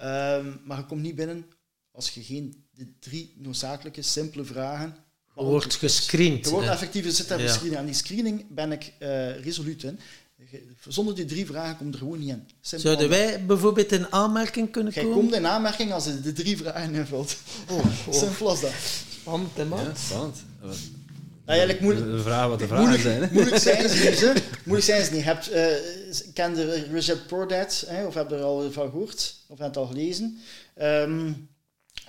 [0.01, 1.45] Um, maar je komt niet binnen
[1.91, 4.95] als je geen de drie noodzakelijke, simpele vragen...
[5.36, 6.45] Je wordt gescreend.
[6.45, 7.79] Je wordt effectief zit daar screening.
[7.79, 9.99] En die screening ben ik uh, resoluut in.
[10.88, 12.47] Zonder die drie vragen komt er gewoon niet in.
[12.61, 15.17] Simpel Zouden wij bijvoorbeeld in aanmerking kunnen Jij komen?
[15.17, 17.38] Jij komt in aanmerking als je de drie vragen invult.
[17.69, 18.13] Oh, oh.
[18.13, 18.71] Simpel als dat.
[19.19, 19.83] Spannend, hè, man?
[19.83, 20.38] Ja, spannend.
[21.45, 23.21] Eigenlijk moeilijk, de vraag wat de vragen moeilijk, zijn.
[23.21, 23.27] Hè?
[23.31, 24.43] Moeilijk zijn ze niet.
[24.63, 25.23] Moeilijk zijn ze niet.
[25.23, 25.65] Hebt, uh,
[26.33, 29.36] kende Richard Pordad, of heb je er al van gehoord?
[29.47, 30.38] Of heb je het al gelezen?
[30.81, 31.49] Um,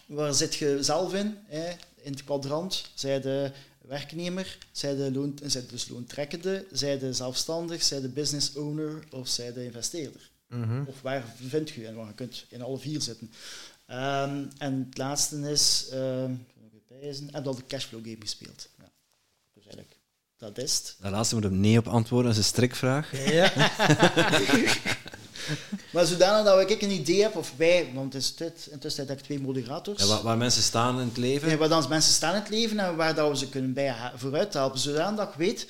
[0.06, 1.36] waar zit je zelf in?
[1.46, 1.68] Hè?
[2.06, 2.90] In het kwadrant.
[2.94, 8.54] Zij de werknemer, zij de, loon, zij dus loontrekkende, zij de zelfstandig, zij de business
[8.54, 10.30] owner of zij de investeerder.
[10.48, 10.84] Mm -hmm.
[10.86, 11.86] Of waar vind je?
[11.86, 13.30] En je kunt in alle vier zitten.
[13.90, 15.88] Um, en het laatste is...
[15.92, 16.46] Um,
[17.32, 18.68] en dat de cashflow game gespeeld.
[18.78, 18.90] Ja.
[19.54, 19.96] Dus eigenlijk,
[20.36, 20.96] dat is het.
[21.00, 23.30] De laatste moet hem nee op antwoorden, dat is een strikvraag.
[23.30, 23.52] Ja.
[25.92, 29.18] maar zodanig dat ik een idee heb, of wij, want het is dit, intussen heb
[29.18, 30.02] ik twee moderators.
[30.02, 31.50] Ja, waar, waar, mensen staan in het leven.
[31.50, 33.94] Ja, waar dan mensen staan in het leven en waar dat we ze kunnen bij
[34.14, 34.78] vooruit helpen.
[34.78, 35.68] Zodanig dat ik weet,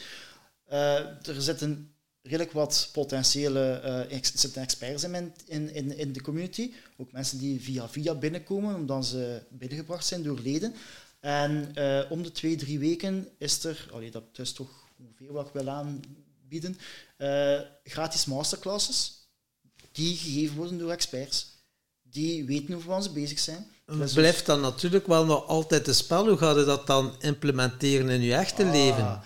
[0.72, 1.90] uh, er zitten
[2.22, 6.72] redelijk wat potentiële uh, zitten experts in, in, in, in de community.
[6.96, 10.74] Ook mensen die via via binnenkomen, omdat ze binnengebracht zijn door leden.
[11.20, 14.68] En uh, om de twee, drie weken is er, allee, dat is toch
[14.98, 16.78] ongeveer wat ik wil aanbieden,
[17.18, 19.15] uh, gratis masterclasses
[19.96, 21.54] die gegeven worden door experts.
[22.02, 23.66] Die weten over wat ze bezig zijn.
[23.86, 26.28] Het blijft dan natuurlijk wel nog altijd een spel.
[26.28, 29.20] Hoe ga je dat dan implementeren in je echte ah, leven?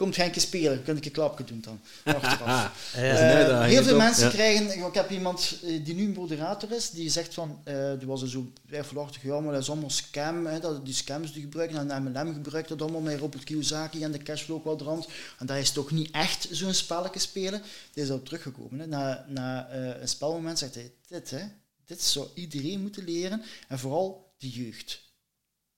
[0.00, 1.80] Komt geen keer spelen, kun ik een klapje doen dan.
[2.04, 2.92] Achteraf.
[2.96, 3.48] ja.
[3.48, 4.30] uh, heel veel mensen ja.
[4.30, 4.86] krijgen...
[4.86, 7.62] Ik heb iemand die nu moderator is, die zegt van...
[7.64, 10.46] Uh, die was er zo twijfelachtig, ja, maar dat is allemaal scam.
[10.46, 14.12] Hè, dat, die scams die gebruiken, en MLM gebruikt dat allemaal met Robert Kiyosaki en
[14.12, 15.08] de cashflow kwadrant.
[15.38, 17.62] En dat is toch niet echt zo'n spelletje spelen.
[17.92, 18.78] Die is al teruggekomen.
[18.78, 18.86] Hè.
[18.86, 21.42] Na, na uh, een spelmoment zegt hij, dit, hè,
[21.84, 23.42] dit zou iedereen moeten leren.
[23.68, 25.02] En vooral de jeugd.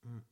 [0.01, 0.25] Hmm.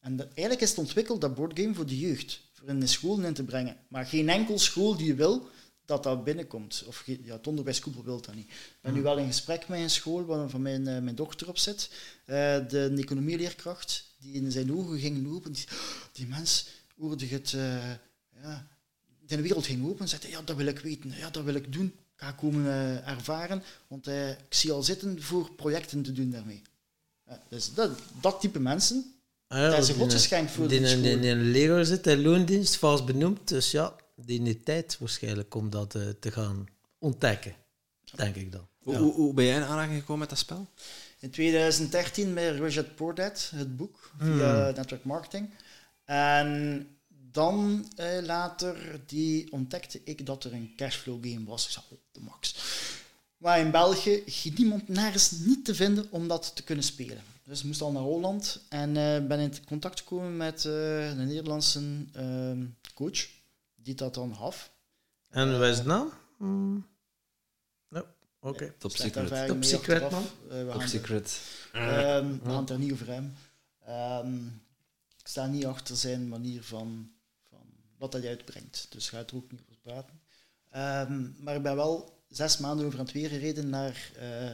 [0.00, 3.34] En dat, eigenlijk is het ontwikkeld, dat boardgame, voor de jeugd in de school in
[3.34, 3.76] te brengen.
[3.88, 5.50] Maar geen enkel school die wil
[5.90, 6.84] dat dat binnenkomt.
[6.86, 8.50] Of ja, het onderwijs wil dat niet.
[8.50, 11.48] Ik ben nu wel in gesprek met een school waar van mijn, uh, mijn dochter
[11.48, 11.90] op zit.
[12.26, 12.36] Uh,
[12.68, 15.52] de economieleerkracht, die in zijn ogen ging lopen.
[15.52, 15.64] Die,
[16.12, 16.66] die mens
[16.98, 17.52] hoorde het...
[17.52, 17.92] Uh,
[18.42, 18.66] ja,
[19.26, 21.12] de wereld ging open en zei, ja, dat wil ik weten.
[21.16, 21.86] Ja, dat wil ik doen.
[21.86, 22.64] Ik ga komen
[23.06, 23.62] ervaren.
[23.88, 26.62] Want ik zie al zitten voor projecten te doen daarmee.
[27.48, 29.14] dus dat, dat type mensen,
[29.58, 31.02] dat is een godsgeschenk voor die, de school.
[31.02, 33.48] Die in een leraar zit in loondienst, vast benoemd.
[33.48, 36.66] Dus ja, die heeft tijd waarschijnlijk om dat uh, te gaan
[36.98, 37.54] ontdekken,
[38.14, 38.68] denk ik dan.
[38.84, 38.98] Ja.
[38.98, 40.68] Hoe, hoe, ben jij in aanraking gekomen met dat spel?
[41.18, 44.74] In 2013 met Richard Pordad, het boek, via hmm.
[44.74, 45.50] Network Marketing.
[46.04, 46.88] En
[47.32, 51.64] dan uh, later die ontdekte ik dat er een cashflow game was.
[51.64, 52.54] Ik zei, op de max.
[53.36, 57.22] Maar in België ging niemand nergens niet te vinden om dat te kunnen spelen.
[57.50, 61.26] Dus ik moest al naar Holland en eh, ben in contact gekomen met uh, een
[61.26, 61.80] Nederlandse
[62.16, 63.28] uh, coach,
[63.74, 64.72] die dat dan gaf.
[65.30, 66.12] En wat is het naam?
[66.36, 66.86] Hmm.
[67.88, 68.04] No.
[68.40, 68.74] Oké.
[68.78, 69.46] Top secret.
[69.48, 70.22] Top secret, man.
[70.22, 71.40] Eh, we Top gaan- secret.
[71.72, 73.36] Ehm, we gaan het er niet over hebben.
[73.86, 74.46] Ehm,
[75.18, 77.10] ik sta niet achter zijn manier van,
[77.48, 77.66] van
[77.98, 78.86] wat hij uitbrengt.
[78.90, 80.20] Dus ga er ook niet over praten.
[80.70, 84.52] Ehm, maar ik ben wel zes maanden over aan het weer gereden naar, eh,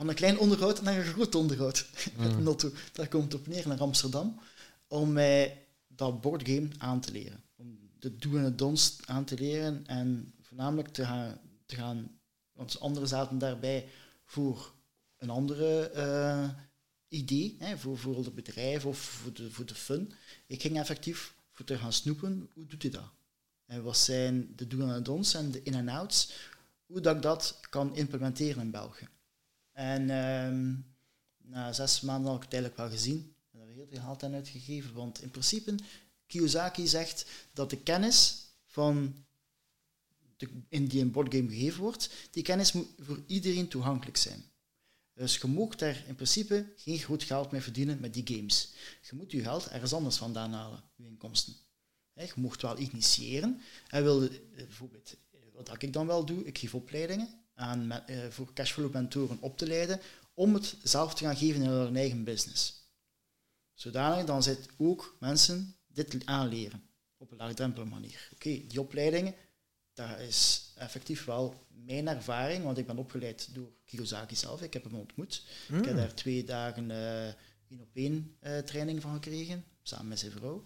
[0.00, 1.86] van een klein onderhoud naar een groot onderhoud.
[2.46, 2.72] Auto.
[2.92, 4.40] Daar komt op neer, naar Amsterdam.
[4.86, 7.42] Om mij dat boardgame aan te leren.
[7.56, 9.86] Om de do en de don'ts aan te leren.
[9.86, 12.18] En voornamelijk te gaan, te gaan
[12.52, 13.88] want anderen zaten daarbij
[14.24, 14.74] voor
[15.16, 16.48] een andere eh,
[17.08, 20.12] idee, hè, voor, voor het bedrijf of voor de, voor de fun.
[20.46, 23.10] Ik ging effectief voor te gaan snoepen, hoe doet hij dat?
[23.66, 26.32] En wat zijn de do en don'ts en de in- en outs,
[26.86, 29.08] hoe dat ik dat kan implementeren in België.
[29.80, 30.74] En ehm,
[31.50, 33.34] na zes maanden had ik het eigenlijk wel gezien.
[33.52, 35.74] En heb ik heel veel geld aan uitgegeven, want in principe,
[36.26, 39.24] Kiyosaki zegt dat de kennis van
[40.36, 44.42] de, in die een boardgame gegeven wordt, die kennis moet voor iedereen toegankelijk zijn.
[45.14, 48.72] Dus je mag daar in principe geen groot geld mee verdienen met die games.
[49.10, 51.54] Je moet je geld ergens anders vandaan halen, je inkomsten.
[52.14, 53.60] Je mocht wel initiëren.
[53.88, 58.18] En wil, eh, bijvoorbeeld, eh, wat ik dan wel doe, ik geef opleidingen aan, eh,
[58.30, 60.00] voor cashflow mentoren op te leiden
[60.34, 62.74] om het zelf te gaan geven in hun eigen business.
[63.74, 66.82] Zodanig dan zit ook mensen dit aanleren
[67.16, 68.28] op een laagdrempelige manier.
[68.32, 69.34] Oké, die opleidingen,
[69.94, 74.62] dat is effectief wel mijn ervaring, want ik ben opgeleid door Kiyosaki zelf.
[74.62, 75.44] Ik heb hem ontmoet.
[75.72, 77.32] Ik heb daar twee dagen eh
[77.70, 80.62] één op één eh, training van gekregen, samen met zijn vrouw.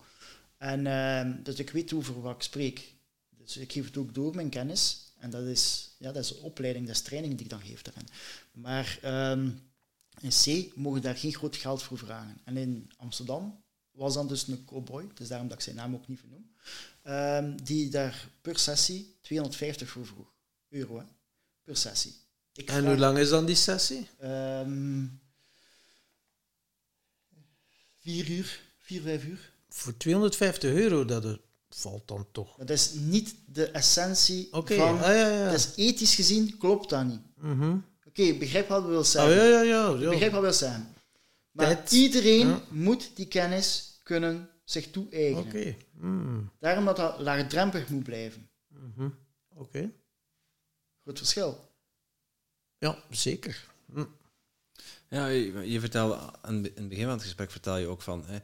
[0.56, 2.94] En ehm, dus ik weet over wat ik spreek.
[3.28, 5.03] Dus ik geef het ook door, mijn kennis.
[5.24, 8.06] En dat is, ja, dat is opleiding, dat is training die ik dan geef daarin.
[8.52, 9.50] Maar ehm,
[10.20, 10.30] in
[10.70, 12.40] C mogen daar geen groot geld voor vragen.
[12.44, 16.08] En in Amsterdam was dan dus een cowboy, dus daarom dat ik zijn naam ook
[16.08, 16.54] niet vernoem,
[17.02, 20.32] ehm, die daar per sessie 250 voor vroeg.
[20.68, 21.04] Euro, hè,
[21.62, 22.14] per sessie.
[22.52, 24.08] Ik En vraag- hoe lang is dan die sessie?
[24.18, 25.06] Ehm,
[27.98, 29.52] vier uur, vier, vijf uur.
[29.68, 31.40] Voor 250 euro, dat er-
[31.74, 32.56] valt dan toch.
[32.56, 34.98] Dat is niet de essentie Oké, van...
[34.98, 35.44] ah, ja, ja.
[35.44, 37.20] Dat is ethisch gezien, klopt dat niet.
[37.36, 37.76] Mhm.
[38.06, 39.34] Oké, begrijp wat we willen Oh, zeggen.
[39.34, 39.92] ja, ja, ja.
[39.92, 40.94] Begrijp wat we willen zeggen.
[41.50, 41.92] Maar Tijd.
[41.92, 42.62] iedereen Ja.
[42.70, 45.44] moet die kennis kunnen zich toe-eigenen.
[45.46, 45.76] Oké.
[45.92, 46.50] Mm.
[46.60, 48.48] Daarom dat dat laagdrempelig moet blijven.
[48.68, 49.08] Mhm.
[49.54, 49.90] Oké.
[51.04, 51.72] Goed verschil.
[52.78, 53.66] Ja, zeker.
[53.92, 54.04] Hm.
[55.08, 58.24] Ja, je, je vertelde aan in het begin van het gesprek vertel je ook van
[58.26, 58.38] hè,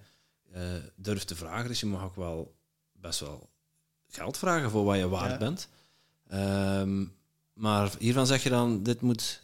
[0.52, 2.58] eh, durf te vragen, dus je mag ook wel
[3.00, 3.48] best wel
[4.08, 5.38] geld vragen voor wat je waard Ja.
[5.38, 5.68] bent.
[6.28, 7.04] Ehm,
[7.52, 9.42] maar hiervan zeg je dan, dit moet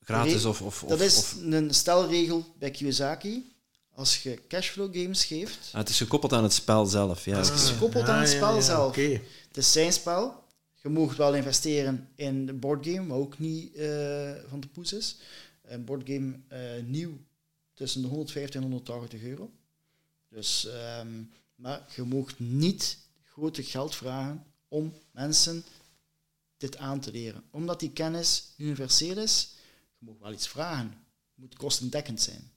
[0.00, 3.52] gratis of, of, Dat of, is of- een stelregel bij Kiyosaki.
[3.94, 7.24] Als je cashflow games geeft, Ah, het is gekoppeld aan het spel zelf.
[7.24, 7.72] Ja, Dat is oké.
[7.72, 8.88] gekoppeld aan Ah, het ja, spel ja, zelf.
[8.88, 9.20] Oké.
[9.48, 10.44] Het is zijn spel.
[10.82, 15.16] Je mag wel investeren in een boardgame, maar ook niet eh, van de poes is.
[15.62, 17.18] Een boardgame eh, nieuw
[17.74, 19.50] tussen de 150 en 180 euro.
[20.28, 21.08] Dus, ehm,
[21.60, 25.64] maar je mag niet grote geld vragen om mensen
[26.56, 27.42] dit aan te leren.
[27.50, 29.54] Omdat die kennis universeel is,
[29.98, 30.86] je mag wel iets vragen.
[30.86, 32.52] Het moet kostendekkend zijn.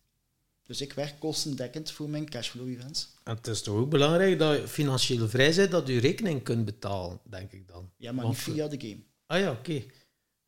[0.64, 3.10] Dus ik werk kostendekkend voor mijn cashflow events.
[3.24, 6.66] En het is toch ook belangrijk dat je financieel vrij bent, dat je rekening kunt
[6.66, 7.92] betalen, denk ik dan.
[7.98, 9.04] Ja, maar niet via de game.
[9.26, 9.84] Ah ja, oké.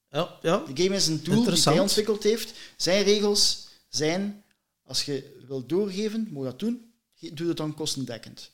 [0.10, 0.57] Ja, ja.
[0.57, 2.53] De game is een tool die hij ontwikkeld heeft.
[2.77, 4.44] Zijn regels zijn,
[4.84, 6.84] als je wilt doorgeven, moet je dat doen.
[7.19, 8.51] Doe het dan kostendekkend.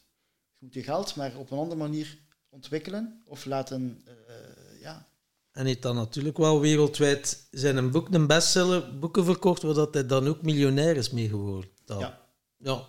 [0.58, 2.18] Je moet je geld maar op een andere manier
[2.50, 5.08] ontwikkelen of laten, eh, ja,
[5.52, 9.94] En heeft dan natuurlijk wel wereldwijd zijn een boek, een bestseller, boeken verkocht, waar dat
[9.94, 11.70] hij dan ook miljonair is mee geworden.
[11.86, 12.00] Dan.
[12.00, 12.22] Ja.
[12.58, 12.86] ja,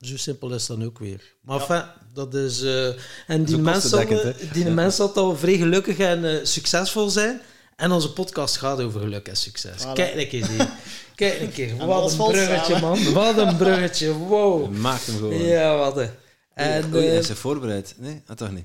[0.00, 1.34] zo simpel is het dan ook weer.
[1.40, 1.62] Maar Ja.
[1.62, 2.62] enfin, dat is...
[2.62, 2.86] eh,
[3.26, 4.52] en die ook mens, zal, kostendekkend, hè?
[4.52, 4.74] die Ja.
[4.74, 7.40] mens zal al vrij gelukkig en eh, succesvol zijn.
[7.76, 9.82] En onze podcast gaat over geluk en succes.
[9.82, 9.92] Voilà.
[9.92, 10.56] Kijk een keer, die.
[11.14, 11.86] Kijk een keer.
[11.86, 13.02] Wat een bruggetje, samen.
[13.02, 13.12] man.
[13.12, 14.12] Wat een bruggetje.
[14.12, 14.76] Wow.
[14.76, 15.42] Maak hem gewoon.
[15.42, 16.10] Ja, wat een...
[16.54, 17.94] En, Oei, hij eh, is er voorbereid.
[17.96, 18.64] Nee, ah, toch niet.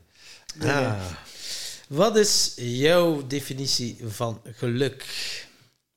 [0.61, 1.05] ah.
[1.87, 5.05] Wat is jouw definitie van geluk?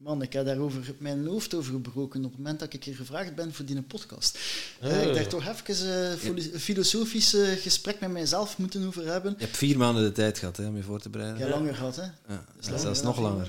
[0.04, 3.34] Man, ik heb daarover mijn hoofd over gebroken op het moment dat ik hier gevraagd
[3.34, 4.38] ben voor die podcast.
[4.80, 5.02] Eh, Oh.
[5.02, 9.34] ik dacht toch even eh, een filosofisch gesprek met mijzelf moeten over hebben.
[9.38, 11.40] Je hebt vier maanden de tijd gehad hè, om je voor te Ik bereiden.
[11.42, 12.02] heb langer gehad, hè.
[12.02, 13.48] Ja, Dat is zelfs nog langer.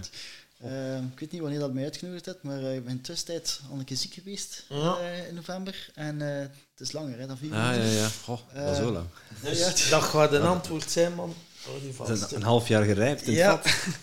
[0.57, 3.77] Eh, ik weet niet wanneer dat mij uitgenodigd heeft, maar eh, ik ben tussentijd al
[3.79, 4.97] een keer ziek geweest Ja.
[4.99, 5.89] eh, in november.
[5.95, 7.85] En eh, het is langer hè, dan vier Ah, maanden.
[7.85, 8.07] ja, ja.
[8.23, 9.05] Goh, wel zo lang.
[9.41, 9.89] Dus Ja.
[9.89, 11.33] dat gaat een antwoord zijn, man.
[11.81, 12.31] Die vast.
[12.31, 13.55] een, een half jaar gerijpt in Ja.
[13.61, 13.93] het vat.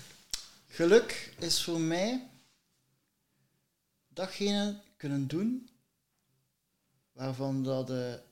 [0.69, 2.27] Geluk is voor mij
[4.13, 5.71] datgene kunnen doen
[7.13, 8.23] waarvan dat je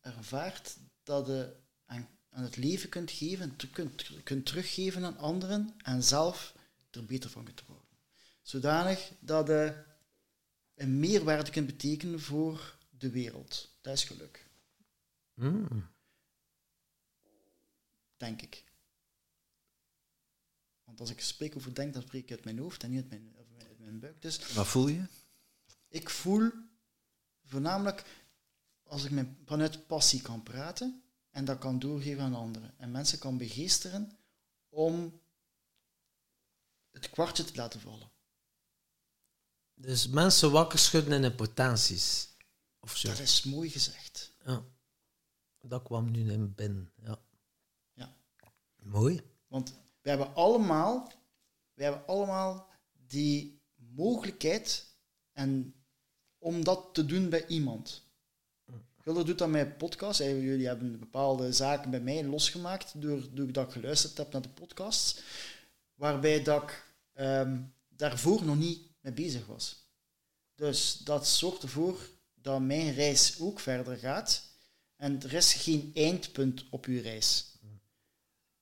[0.00, 1.56] ervaart dat je
[1.86, 6.54] aan, aan het leven kunt geven, kunt, kunt teruggeven aan anderen en zelf
[6.90, 7.86] er beter van kunt worden.
[8.42, 9.84] Zodanig dat je
[10.74, 13.70] een meerwaarde kunt betekenen voor de wereld.
[13.80, 14.50] Dat is geluk,
[15.34, 15.88] Mm.
[18.16, 18.64] denk ik.
[20.84, 23.08] Want als ik spreek over denk, dan spreek ik uit mijn hoofd en niet uit
[23.10, 23.34] mijn,
[23.82, 24.22] mijn buik.
[24.22, 25.06] Dus Wat voel je?
[25.88, 26.50] ik voel
[27.44, 28.04] voornamelijk
[28.82, 32.78] als ik mijn, vanuit passie kan praten en dat kan doorgeven aan anderen.
[32.78, 34.18] En mensen kan begeesteren
[34.68, 35.20] om
[36.90, 38.10] het kwartje te laten vallen.
[39.74, 42.28] Dus mensen wakker schudden in hun potenties.
[42.80, 43.08] Of zo.
[43.08, 44.32] Dat is mooi gezegd.
[44.44, 44.64] Ja.
[45.60, 46.92] Dat kwam nu in binnen.
[47.02, 47.18] Ja.
[47.92, 48.16] Ja.
[48.76, 49.20] Mooi.
[49.46, 51.12] Want we hebben allemaal,
[51.74, 53.61] we hebben allemaal die
[53.94, 54.86] mogelijkheid
[55.32, 55.74] en
[56.38, 58.02] om dat te doen bij iemand.
[59.02, 60.18] Gulder doet dat met podcast.
[60.18, 64.48] Jullie hebben bepaalde zaken bij mij losgemaakt door, door dat ik geluisterd heb naar de
[64.48, 65.22] podcasts,
[65.94, 69.90] waarbij dat ik ehm, daarvoor nog niet mee bezig was.
[70.54, 74.42] Dus dat zorgt ervoor dat mijn reis ook verder gaat
[74.96, 77.52] en er is geen eindpunt op uw reis.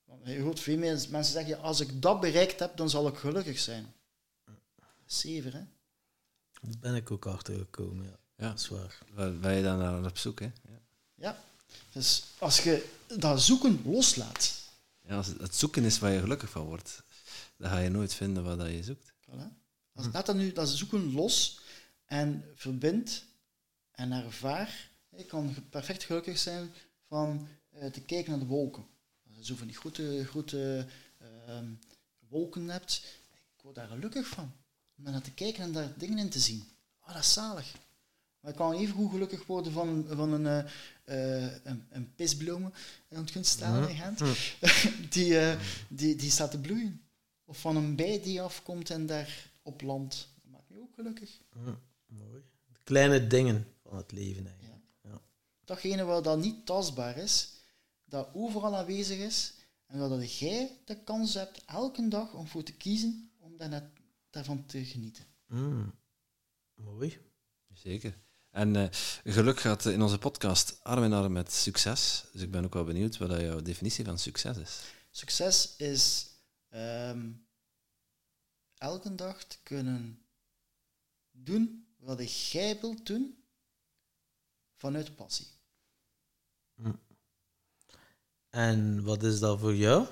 [0.04, 3.58] Want Je hoort veel mensen zeggen, als ik dat bereikt heb, dan zal ik gelukkig
[3.58, 3.94] zijn.
[5.12, 5.64] Zeven, hè?
[6.60, 8.04] Daar ben ik ook achter gekomen.
[8.06, 8.18] Ja.
[8.36, 8.48] Ja.
[8.48, 8.98] Dat is waar.
[9.12, 10.40] Waar ben je dan naar op zoek?
[10.40, 10.44] Hè?
[10.68, 10.80] Ja.
[11.14, 11.42] Ja.
[11.92, 12.88] Dus als je
[13.18, 14.58] dat zoeken loslaat,
[15.00, 17.02] Ja, als het, het zoeken is waar je gelukkig van wordt,
[17.56, 19.12] dan ga je nooit vinden wat dat je zoekt.
[19.26, 19.48] voilà.
[19.92, 21.60] als, laat dat nu dat zoeken los
[22.04, 23.24] en verbind
[23.90, 24.90] en ervaar.
[25.16, 26.72] Je kan perfect gelukkig zijn
[27.06, 28.86] van eh, te kijken naar de wolken.
[29.26, 30.86] Als je zo van die grote, grote
[31.18, 31.72] ehm,
[32.28, 33.04] wolken hebt,
[33.56, 34.52] ik word daar gelukkig van.
[35.00, 36.64] Om daar naar te kijken en daar dingen in te zien.
[37.00, 37.74] Oh, dat is zalig.
[38.40, 40.66] Maar ik kan even goed gelukkig worden van, van een,
[41.04, 42.72] eh, een, een pisbloemen
[43.40, 44.22] staan in Gent.
[45.14, 47.02] die, eh, die, die staat te bloeien.
[47.44, 50.28] Of van een bij die afkomt en daar op land.
[50.34, 51.40] Dat maakt me ook gelukkig.
[52.06, 52.42] Mooi.
[52.66, 54.82] De kleine dingen van het leven eigenlijk.
[55.02, 55.20] Ja.
[55.64, 57.52] Datgene wat dat niet tastbaar is,
[58.04, 59.54] dat overal aanwezig is,
[59.86, 63.90] en dat jij de kans hebt elke dag om voor te kiezen om daarna,
[64.30, 65.24] daarvan te genieten.
[65.46, 65.94] Mm.
[66.74, 67.18] Mooi.
[67.72, 68.18] Zeker.
[68.50, 68.88] En eh,
[69.24, 72.24] geluk gaat in onze podcast arm in arm met succes.
[72.32, 74.80] Dus ik ben ook wel benieuwd wat dat jouw definitie van succes is.
[75.10, 76.30] Succes is
[76.68, 77.32] ehm,
[78.74, 80.22] elke dag te kunnen
[81.30, 83.44] doen wat jij wilt doen
[84.74, 85.46] vanuit passie.
[88.48, 90.06] En wat is dat voor jou?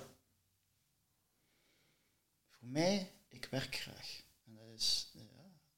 [2.49, 4.21] Voor mij, ik werk graag.
[4.47, 5.21] En dat is, ja,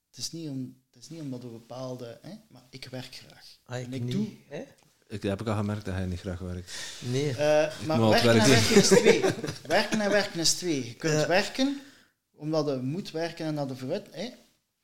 [0.09, 3.59] het, is niet om, het is niet omdat we bepaalde, hè, maar ik werk graag.
[3.65, 4.65] Ah, en ik niet, doe, hè?
[5.09, 6.73] Ik heb ook al gemerkt dat hij niet graag werkt.
[7.01, 7.31] Nee.
[7.31, 8.77] Eh, maar werken en werken.
[8.77, 9.21] is twee.
[9.67, 10.87] werken en werken is twee.
[10.87, 11.27] Je kunt Ja.
[11.27, 11.81] werken
[12.31, 14.07] omdat je moet werken en dat je vooruit...
[14.11, 14.31] Hè,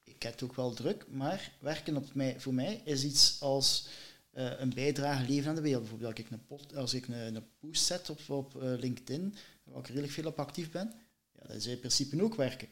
[0.05, 3.89] ik heb het ook wel druk, maar werken op mij, voor mij is iets als
[4.31, 5.83] eh, een bijdrage leveren aan de wereld.
[5.83, 9.35] Bijvoorbeeld als ik een, post, als ik een, een post zet op, op eh, LinkedIn,
[9.65, 10.93] waar ik redelijk veel op actief ben,
[11.41, 12.69] ja, dat is in principe ook werken.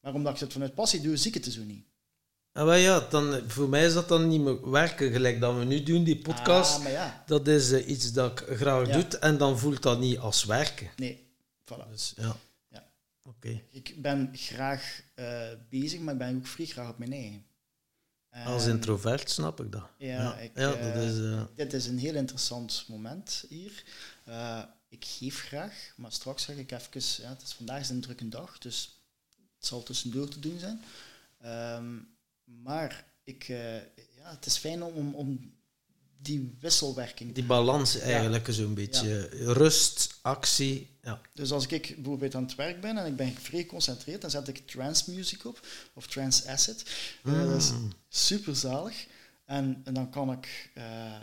[0.00, 1.84] Maar omdat ik het vanuit passie doe, zie ik het zo niet.
[2.52, 5.64] Ah, maar ja, dan, voor mij is dat dan niet meer werken gelijk dat we
[5.64, 6.76] nu doen, die podcast.
[6.76, 8.92] Ah, maar ja, Dat is eh, iets dat ik graag Ja.
[9.00, 10.90] doe en dan voelt dat niet als werken.
[10.96, 11.28] nee.
[11.64, 11.90] Voilà.
[11.90, 12.36] Dus ja.
[12.68, 12.90] Ja.
[13.22, 13.62] Oké.
[13.70, 17.44] Ik ben graag eh, bezig, maar ik ben ook vrij graag op mijn eigen.
[18.46, 19.86] Als introvert snap ik dat.
[19.98, 21.18] Ja, ja, ik, ja, dat is...
[21.18, 23.84] eh, Dit is een heel interessant moment hier.
[24.90, 28.28] Ik geef graag, maar straks zeg ik even, ja, het is vandaag is een drukke
[28.28, 29.00] dag, dus
[29.56, 30.82] het zal tussendoor te doen zijn.
[31.40, 31.98] Ehm,
[32.44, 33.76] maar ik, eh,
[34.16, 35.58] ja, het is fijn om, om,
[36.22, 39.28] die wisselwerking die balans eigenlijk zo'n beetje.
[39.52, 40.88] Rust, actie.
[41.02, 41.20] Ja.
[41.34, 44.48] Dus als ik bijvoorbeeld aan het werk ben en ik ben vrij geconcentreerd, dan zet
[44.48, 46.90] ik trance music op, of trance acid.
[47.24, 47.72] Eh, dat is
[48.08, 49.06] super zalig.
[49.44, 51.20] En, en dan kan ik eh,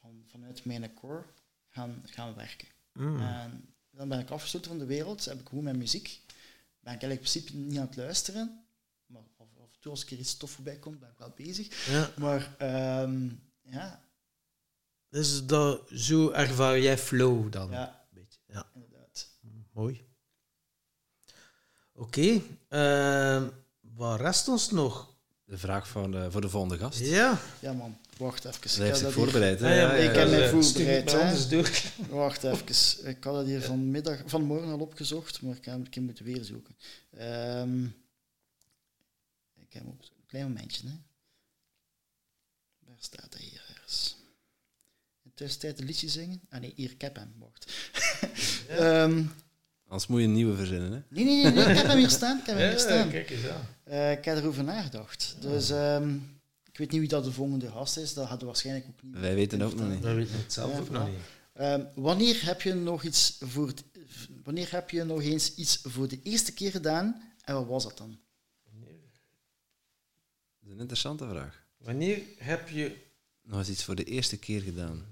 [0.00, 1.24] van, vanuit mijn core
[1.68, 2.68] gaan, gaan werken.
[2.98, 3.20] Mm.
[3.20, 6.20] En dan ben ik afgesloten van de wereld, heb ik gewoon mijn muziek.
[6.80, 8.64] Ben ik eigenlijk in principe niet aan het luisteren,
[9.06, 11.86] maar af, af en toe als er iets tof voorbij komt, ben ik wel bezig.
[11.86, 12.10] Ja.
[12.16, 13.28] Maar ehm,
[13.62, 14.02] ja,
[15.08, 17.70] Dus dat, zo ervaar jij flow dan.
[17.70, 18.38] ja, Beetje.
[18.46, 18.66] Ja.
[18.74, 19.28] inderdaad.
[19.72, 20.06] Mooi.
[21.94, 22.40] Oké.
[22.68, 23.48] ehm,
[23.80, 25.16] wat rest ons nog?
[25.44, 26.98] De vraag van, eh, voor de volgende gast.
[26.98, 27.38] Ja.
[27.60, 27.98] Ja man.
[28.18, 28.60] Wacht even.
[28.60, 29.60] Dat heeft zich hier- voorbereid.
[29.60, 29.66] hè?
[29.70, 30.38] Ah, ja, Ja, ik ja, heb ja.
[30.38, 31.92] mij voorbereid.
[32.08, 33.08] Wacht even.
[33.08, 36.24] Ik had het hier vanmiddag, vanmorgen al opgezocht, maar ik heb het een keer moeten
[36.24, 36.76] weer zoeken.
[37.16, 37.84] Ehm,
[39.60, 40.86] ik heb hem op een klein momentje.
[40.86, 40.92] Hè.
[42.86, 44.16] Waar staat hij hier ergens?
[45.24, 46.40] In tussentijd een liedje zingen?
[46.50, 47.32] Ah nee, hier, ik heb hem.
[47.38, 47.72] Wacht.
[48.68, 49.22] Ehm,
[49.84, 50.92] Anders moet je een nieuwe verzinnen.
[50.92, 50.98] Hè?
[51.08, 52.38] nee, nee, nee, nee, ik heb hem hier staan.
[52.38, 53.10] Ik heb hem hier Ja, staan.
[53.10, 53.66] kijk eens aan.
[53.84, 55.36] Eh, ik heb erover nagedacht.
[55.40, 56.16] Dus ehm,
[56.78, 58.14] ik weet niet wie dat de volgende gast is.
[58.14, 59.14] Dat hadden we waarschijnlijk ook niet.
[59.18, 60.02] Wij weten ook nog niet.
[60.02, 61.18] Dat weet ik het zelf Ja, ook nog niet.
[61.52, 63.84] Ehm, wanneer heb je nog iets voor het-
[64.44, 67.98] wanneer heb je nog eens iets voor de eerste keer gedaan en wat was dat
[67.98, 68.18] dan?
[70.60, 71.66] Dat is een interessante vraag.
[71.76, 73.06] Wanneer heb je...
[73.42, 75.06] Nog eens iets voor de eerste keer gedaan.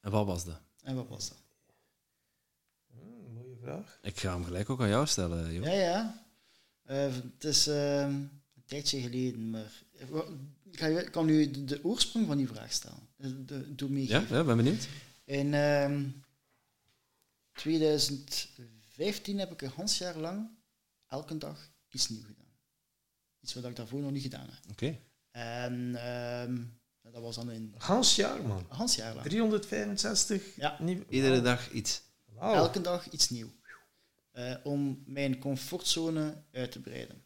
[0.00, 0.60] En wat was dat?
[0.82, 1.38] En wat was dat?
[2.92, 3.98] Hmm, mooie vraag.
[4.02, 5.64] Ik ga hem gelijk ook aan jou stellen, joh.
[5.64, 6.26] Ja, ja.
[6.84, 8.14] Eh, het is ehm,
[8.64, 9.82] tijdje geleden, maar
[10.70, 13.08] ik kan u de, de oorsprong van die vraag stellen.
[13.46, 14.36] De, doe Ja, meegeven.
[14.36, 14.88] ja ben benieuwd.
[15.24, 16.08] In ehm
[17.52, 20.50] 2015 heb ik een half jaar lang
[21.06, 22.42] elke dag iets nieuws gedaan.
[23.40, 24.70] Iets wat ik daarvoor nog niet gedaan heb.
[24.70, 24.98] Oké.
[25.30, 26.62] En ehm,
[27.12, 28.58] dat was dan in Hans jaar, man.
[28.58, 29.26] een half jaar lang.
[29.26, 30.76] 365 Ja.
[30.80, 32.02] nieuw- Iedere dag iets.
[32.24, 32.54] Wauw.
[32.54, 33.50] Elke dag iets nieuws.
[34.30, 37.23] Eh, om mijn comfortzone uit te breiden.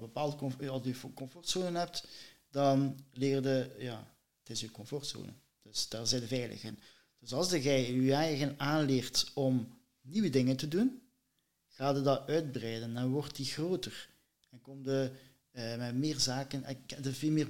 [0.00, 2.04] Bepaalde comf- als je comfortzone hebt,
[2.50, 5.32] dan leer je, ja, het is je comfortzone.
[5.62, 6.78] Dus daar zit veilig in.
[7.18, 11.02] Dus als je je eigen aanleert om nieuwe dingen te doen,
[11.68, 14.08] ga je dat uitbreiden en wordt die groter.
[14.50, 15.10] En kom je
[15.50, 17.48] eh, met meer zaken, je veel meer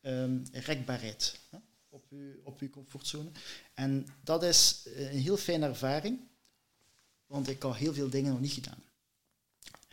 [0.00, 3.30] ehm, rekbaarheid hè, op, je, op je comfortzone.
[3.74, 6.20] En dat is eh, een heel fijne ervaring,
[7.26, 8.82] want ik had heel veel dingen nog niet gedaan.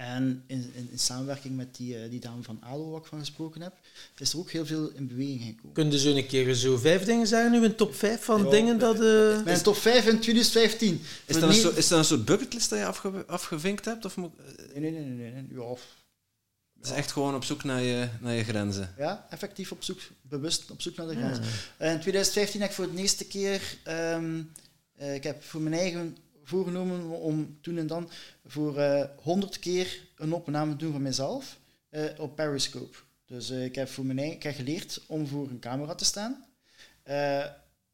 [0.03, 3.19] En in, in, in samenwerking met die, eh, die dame van ADO, waar ik van
[3.19, 3.73] gesproken heb,
[4.17, 5.73] is er ook heel veel in beweging gekomen.
[5.73, 8.49] Kun je zo een keer zo vijf dingen zeggen, nu een top vijf van Ja,
[8.49, 8.95] dingen dat...
[8.95, 11.01] eh Mijn top 5 in 2015.
[11.25, 14.05] Is dat, een soort, is dat een soort bucketlist dat je afge, afgevinkt hebt?
[14.05, 14.31] Of moet,
[14.75, 15.31] Nee, nee, nee.
[15.31, 15.45] nee, nee.
[15.51, 15.69] Ja,
[16.79, 18.93] het is echt gewoon op zoek naar je, naar je grenzen.
[18.97, 21.37] ja, effectief op zoek, bewust op zoek naar de grens.
[21.77, 24.41] Eh, In 2015 heb ik voor de eerste keer, ehm,
[24.95, 28.09] eh, ik heb voor mijn eigen voorgenomen om toen en dan
[28.45, 31.57] voor eh 100 keer een opname te doen van mezelf
[31.89, 32.97] eh, op Periscope.
[33.25, 36.05] Dus eh, ik heb voor mijn eigen, ik heb geleerd om voor een camera te
[36.05, 36.45] staan.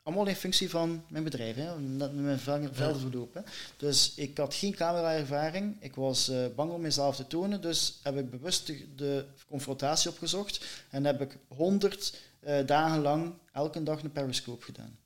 [0.04, 3.46] Allemaal in functie van mijn bedrijf, hè, omdat mijn vel- velden verlopen.
[3.78, 5.76] Dus ik had geen camera-ervaring.
[5.80, 10.66] Ik was bang om mezelf te tonen, dus heb ik bewust de, de confrontatie opgezocht
[10.90, 14.98] en heb ik 100 eh, dagen lang elke dag een Periscope gedaan.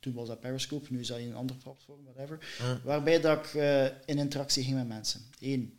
[0.00, 2.56] Toen was dat Periscope, nu is dat in een ander platform, whatever.
[2.58, 2.80] Ja.
[2.84, 5.20] Waarbij dat ik eh, in interactie ging met mensen.
[5.40, 5.78] Eén,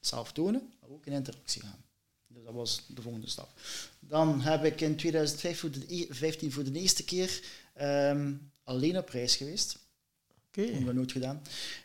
[0.00, 1.84] zelf tonen, maar ook in interactie gaan.
[2.26, 3.60] Dus dat was de volgende stap.
[4.00, 7.40] Dan heb ik in 2015 voor de, e- 15 voor de eerste keer
[7.74, 8.34] ehm,
[8.64, 9.78] alleen op reis geweest.
[10.46, 11.42] Oké, hebben we nooit gedaan.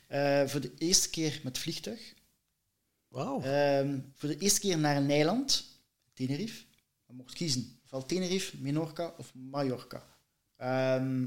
[0.07, 2.14] Eh, voor de eerste keer met vliegtuig.
[3.07, 3.41] wauw.
[3.41, 5.65] Ehm, voor de eerste keer naar een eiland,
[6.14, 6.64] Tenerife.
[7.07, 10.06] Je mocht kiezen, ofwel Tenerife, Menorca of Mallorca.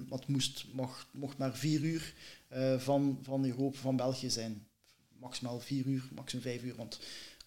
[0.08, 2.14] Want het moest, mocht, mocht maar vier uur
[2.48, 4.66] eh, van, van Europa, van België zijn.
[5.18, 6.74] Maximaal vier uur, maximum vijf uur.
[6.76, 6.98] Want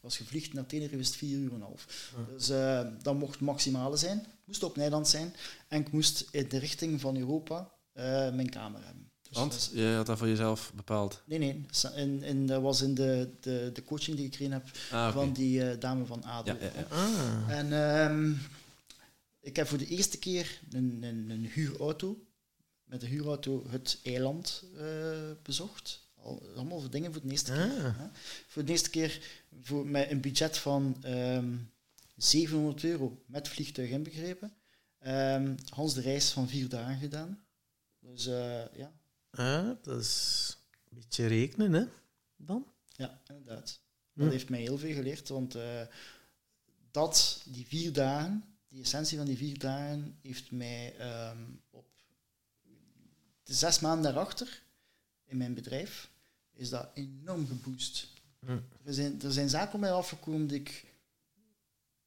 [0.01, 2.13] als je vliegt naar Tenerife is het vier uur en een half.
[2.33, 4.25] Dus eh, dat mocht het maximale zijn.
[4.43, 5.35] Moest op Nederland zijn.
[5.67, 8.03] En ik moest in de richting van Europa eh,
[8.33, 9.11] mijn kamer hebben.
[9.29, 11.21] Dus Want je had dat voor jezelf bepaald.
[11.25, 11.65] Nee, nee.
[11.95, 15.33] In, in, dat was in de, de, de coaching die ik gekregen heb Ah, van
[15.33, 16.51] die dame van ADO.
[16.51, 16.95] Ja, ja, ja.
[16.95, 17.57] Ah.
[17.57, 18.33] En ehm,
[19.47, 22.25] ik heb voor de eerste keer een, een, een huurauto,
[22.83, 26.05] met een huurauto het eiland eh, bezocht.
[26.15, 27.85] Al, allemaal voor dingen voor de eerste keer.
[27.85, 27.97] Ah.
[27.97, 28.07] hè.
[28.47, 29.21] Voor de eerste keer
[29.61, 31.55] voor, met een budget van ehm
[32.15, 34.53] 700 euro met vliegtuig inbegrepen.
[34.99, 37.43] Ehm Hans de reis van vier dagen gedaan.
[37.99, 38.91] Dus eh, ja,
[39.31, 40.57] Ah, dat is
[40.89, 41.85] een beetje rekenen, hè?
[42.35, 42.65] Dan?
[42.95, 43.79] Ja, inderdaad.
[44.13, 44.31] Dat Hm.
[44.31, 45.81] heeft mij heel veel geleerd, want eh,
[46.91, 51.87] dat, die vier dagen, die essentie van die vier dagen, heeft mij ehm, op
[53.43, 54.63] de zes maanden daarachter
[55.25, 56.09] in mijn bedrijf,
[56.53, 58.07] is dat enorm geboost.
[58.39, 58.59] Hm.
[58.83, 60.85] Er, zijn, er zijn zaken op mij afgekomen die ik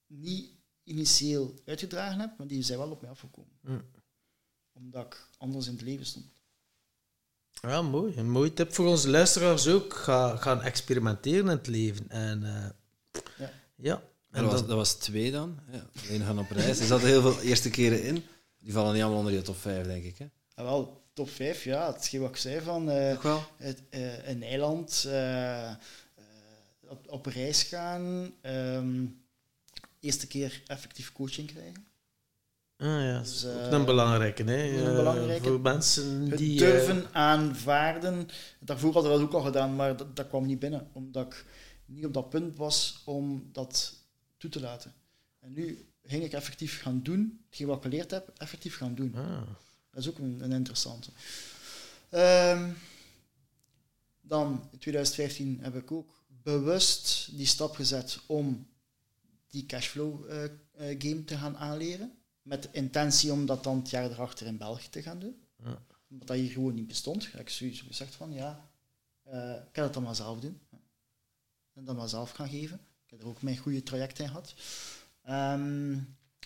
[0.06, 0.50] niet
[0.84, 3.52] initieel uitgedragen heb, maar die zijn wel op mij afgekomen.
[3.60, 3.80] Hm.
[4.72, 6.26] Omdat ik anders in het leven stond.
[7.62, 8.16] Ja, mooi.
[8.16, 9.94] Een mooie tip voor onze luisteraars ook.
[9.94, 12.08] Ga, gaan experimenteren in het leven.
[12.08, 12.70] En eh,
[13.38, 13.52] Ja.
[13.74, 14.02] ja.
[14.30, 15.58] En dat, was, dat was twee dan.
[15.72, 16.78] Ja, alleen gaan op reis.
[16.80, 18.24] Er zaten heel veel eerste keren in.
[18.58, 20.18] Die vallen niet allemaal onder je top 5, denk ik.
[20.18, 20.26] Hè?
[20.54, 22.90] En wel, top 5, ja, het is wat ik zei van...
[22.90, 23.42] eh, Toch wel?
[23.56, 25.76] het, eh, een eiland, eh, eh,
[26.88, 29.04] op, op reis gaan, ehm,
[30.00, 31.84] eerste keer effectief coaching krijgen.
[32.76, 34.42] Ah, ja, Dus, dat is ook een belangrijke.
[34.44, 34.68] Hè?
[34.86, 35.48] een belangrijke.
[35.48, 36.58] Voor mensen Het die...
[36.58, 38.28] durven eh, aanvaarden.
[38.60, 40.88] Daarvoor hadden we dat ook al gedaan, maar dat, dat kwam niet binnen.
[40.92, 41.44] Omdat ik
[41.86, 43.98] niet op dat punt was om dat
[44.40, 44.94] toe te laten.
[45.38, 49.14] En nu ging ik effectief gaan doen, hetgeen wat ik geleerd heb, effectief gaan doen.
[49.14, 49.42] ah.
[49.90, 51.10] Dat is ook een, een interessante.
[52.08, 52.72] Ehm,
[54.20, 58.66] dan, in 2015, heb ik ook bewust die stap gezet om
[59.46, 60.50] die cashflow eh, eh,
[61.00, 62.18] game te gaan aanleren.
[62.42, 65.42] Met de intentie om dat dan het jaar erachter in België te gaan doen.
[65.64, 65.82] Ja.
[66.10, 67.32] Omdat dat hier gewoon niet bestond.
[67.32, 68.70] Heb ik sowieso gezegd van, ja,
[69.22, 70.60] eh, ik kan het dan maar zelf doen.
[71.72, 72.80] En dan maar zelf gaan geven.
[73.10, 74.54] Ik heb er ook mijn goede traject in gehad.
[75.22, 75.92] Ehm,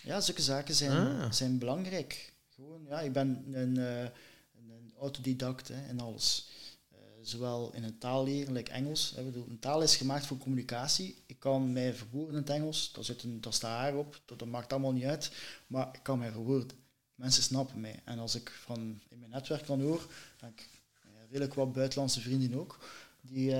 [0.03, 1.31] ja, zulke zaken zijn, Ah.
[1.31, 2.33] zijn belangrijk.
[2.49, 4.09] Gewoon, ja, ik ben een, eh,
[4.57, 6.49] een, autodidact hè, in alles.
[6.91, 9.13] Eh, zowel in een taal leren, like Engels.
[9.15, 11.23] Hè, bedoel, een taal is gemaakt voor communicatie.
[11.25, 12.91] Ik kan mij verwoorden in het Engels.
[12.93, 14.21] Daar, zit een, daar staat haar op.
[14.25, 15.31] Dat, dat maakt allemaal niet uit.
[15.67, 16.77] Maar ik kan mij verwoorden.
[17.15, 17.99] Mensen snappen mij.
[18.05, 20.69] En als ik van, in mijn netwerk dan hoor, dan ik
[21.03, 22.79] ja, redelijk wat buitenlandse vrienden ook,
[23.21, 23.57] die, eh,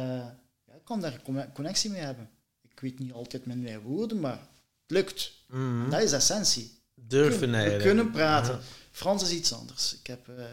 [0.66, 1.22] ja, ik kan daar
[1.54, 2.30] connectie mee hebben.
[2.76, 4.40] Ik weet niet altijd met mijn woorden, maar het
[4.88, 5.32] lukt.
[5.48, 5.90] Mhm.
[5.90, 6.72] Dat is essentie.
[6.94, 7.84] Durven We eigenlijk.
[7.86, 8.54] kunnen praten.
[8.54, 8.60] Ja.
[8.92, 9.96] Frans is iets anders.
[10.00, 10.44] Ik heb, eh,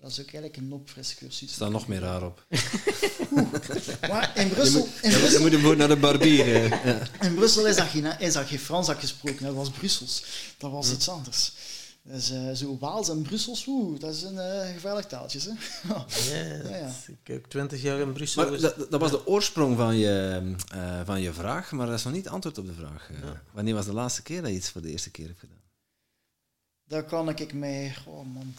[0.00, 2.46] dat is ook eigenlijk een opfrisse Er staat nog meer raar op.
[4.08, 6.46] Maar in Je Brussel, moet, in je Brussel, moet hem naar de barbier.
[6.86, 7.00] Ja.
[7.20, 9.44] in Brussel is, dat geen, is dat geen Frans dat gesproken.
[9.44, 10.24] Dat was Brussels.
[10.58, 11.52] Dat was iets anders.
[12.04, 15.40] Dus eh, zo Waals en Brussels, oeh, dat is een eh, gevaarlijk taaltje.
[15.40, 15.50] Hè?
[16.68, 18.50] Ja, Ja, Ik heb 20 jaar in Brussel.
[18.50, 20.40] Maar dat, dat was de oorsprong van je,
[20.72, 23.10] eh, van je vraag, maar dat is nog niet het antwoord op de vraag.
[23.10, 23.30] eh.
[23.52, 25.60] Wanneer was de laatste keer dat je iets voor de eerste keer hebt gedaan?
[26.84, 27.94] Daar kan ik mij...
[28.06, 28.54] Oh man.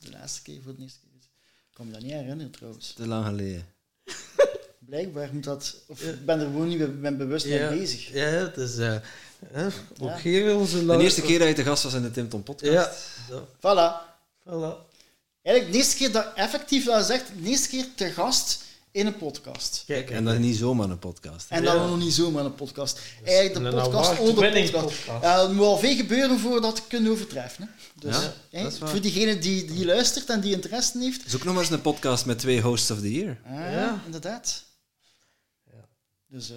[0.00, 1.08] De laatste keer voor de eerste keer.
[1.22, 2.92] Ik kan me dat niet herinneren trouwens.
[2.92, 3.66] Te lang geleden.
[4.78, 5.76] Blijkbaar moet dat...
[5.86, 8.12] Of ik ben er gewoon niet be- ben bewust mee bezig.
[8.12, 8.76] Ja, het is...
[9.40, 9.66] eh, hè,
[10.00, 10.16] ook Ja.
[10.18, 10.86] hier onze...
[10.86, 12.72] De eerste keer dat je te gast was in de Tim Tom podcast.
[13.28, 13.42] Ja.
[13.56, 14.08] Voilà.
[14.48, 14.88] voilà.
[15.42, 18.62] Eigenlijk de eerste keer dat effectief dat zegt, de eerste keer te gast
[18.92, 19.82] in een podcast.
[19.86, 21.48] Kijk, En dat is niet zomaar een podcast.
[21.48, 21.56] hè.
[21.56, 21.86] En dan Ja.
[21.86, 23.00] nog niet zomaar een podcast.
[23.24, 24.70] Eigenlijk de een podcast onder podcast.
[24.72, 25.22] podcast.
[25.22, 27.64] Ja, er moet al veel gebeuren voordat het kunnen overtreffen.
[27.64, 27.70] Hè.
[28.08, 28.88] Dus, Ja, hè, dat is waar.
[28.88, 31.22] voor diegene die, die luistert en die interesse heeft.
[31.26, 33.38] Zoek nog maar eens een podcast met twee hosts of the year.
[33.46, 34.02] Ah, Ja.
[34.04, 34.64] inderdaad.
[35.64, 35.86] Ja.
[36.28, 36.56] Dus eh,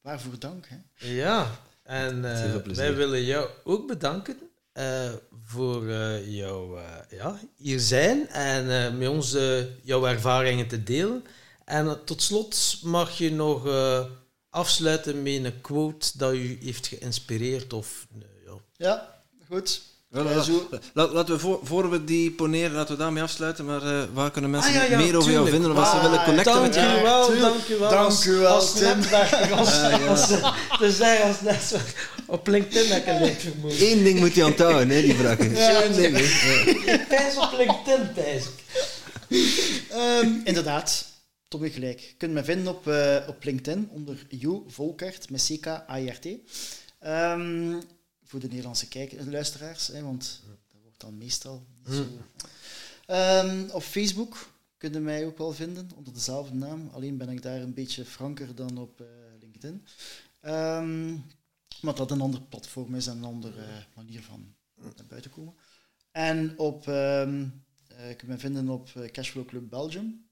[0.00, 0.66] waarvoor dank.
[0.68, 1.06] Hè.
[1.08, 4.36] Ja, en eh, wij willen jou ook bedanken
[4.72, 5.10] eh,
[5.44, 6.84] voor eh, jouw eh,
[7.18, 9.36] ja, hier zijn en eh, met ons
[9.82, 11.24] jouw ervaringen te delen.
[11.64, 14.04] En tot slot mag je nog eh,
[14.50, 18.06] afsluiten met een quote dat u heeft geïnspireerd of
[18.44, 18.52] ja.
[18.76, 19.82] Ja, goed.
[20.14, 23.64] Wel, zo- laten we voor, voor we die poneren, laten we daarmee afsluiten.
[23.64, 25.70] Maar eh, waar kunnen mensen Ah, ja, ja, meer over jou vinden?
[25.70, 27.02] Of als ze Ah, willen connecten Dank met u jou?
[27.02, 27.52] Wel, tuurlijk.
[27.54, 27.90] dank u wel.
[27.90, 28.98] Dank als, u wel, als Tim.
[28.98, 30.30] netwerker, als, als,
[30.80, 32.08] als netwerk.
[32.26, 33.90] Op LinkedIn heb ik een vermoeden.
[33.90, 35.50] Eén ding moet je onthouden, hè, die vragen.
[35.56, 35.84] Ja.
[35.84, 36.16] Eén ding.
[37.08, 38.44] Thijs op LinkedIn, Thijs.
[39.90, 41.04] Ehm, inderdaad,
[41.48, 42.00] Tommy gelijk.
[42.00, 46.26] Je kunt me vinden op, eh, op LinkedIn onder Jo Volkert met CK-A-I-R-T.
[47.00, 47.72] Ehm,
[48.34, 50.42] voor de Nederlandse kijkers, luisteraars, hè, want
[50.72, 52.06] dat wordt dan meestal niet zo.
[53.06, 56.88] Ehm, op Facebook kun je mij ook wel vinden onder dezelfde naam.
[56.92, 59.06] Alleen ben ik daar een beetje franker dan op eh,
[59.40, 59.86] LinkedIn.
[60.40, 61.12] Ehm,
[61.80, 65.54] maar dat een ander platform is en een andere eh, manier van naar buiten komen.
[66.12, 67.46] En op, ehm
[67.88, 70.28] eh, je kunt me vinden op eh, Cashflow Club Belgium.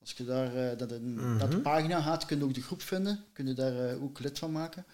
[0.00, 1.36] Als je daar eh, dat in, Mhm.
[1.36, 3.24] naar de pagina gaat, kun je ook de groep vinden.
[3.32, 4.84] Kun je daar eh, ook lid van maken.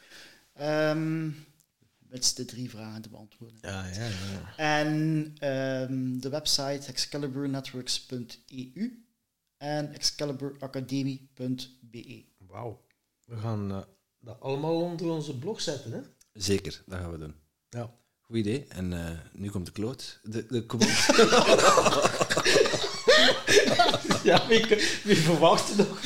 [2.16, 3.59] Met de drie vragen te beantwoorden.
[3.60, 4.55] Ja, ja, ja.
[4.56, 9.05] En ehm, de website excaliburnetworks.eu
[9.56, 12.24] en excaliburacademie.be.
[12.38, 12.84] Wauw.
[13.24, 13.82] We gaan eh,
[14.20, 16.01] dat allemaal onder onze blog zetten, hè?
[16.32, 17.34] Zeker, dat gaan we doen.
[17.68, 17.94] Ja.
[18.20, 18.66] Goed idee.
[18.68, 20.20] En eh, nu komt de kloot.
[20.22, 20.86] De, de quote.
[24.22, 24.66] Ja, wie,
[25.05, 26.01] wie verwacht nog?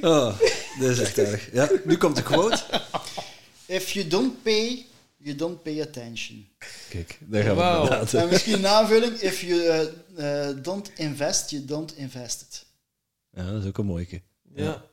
[0.00, 0.38] Oh,
[0.78, 1.52] dat is echt erg.
[1.52, 2.62] Ja, nu komt de quote.
[3.66, 4.86] If you don't pay,
[5.24, 6.46] you don't pay attention.
[6.88, 8.14] Kijk, daar gaan we inderdaad.
[8.14, 9.60] En misschien een aanvulling, if you
[10.16, 12.66] eh, eh, don't invest, you don't invest it.
[13.32, 14.20] Ja, dat is ook een mooie.
[14.54, 14.84] Ja.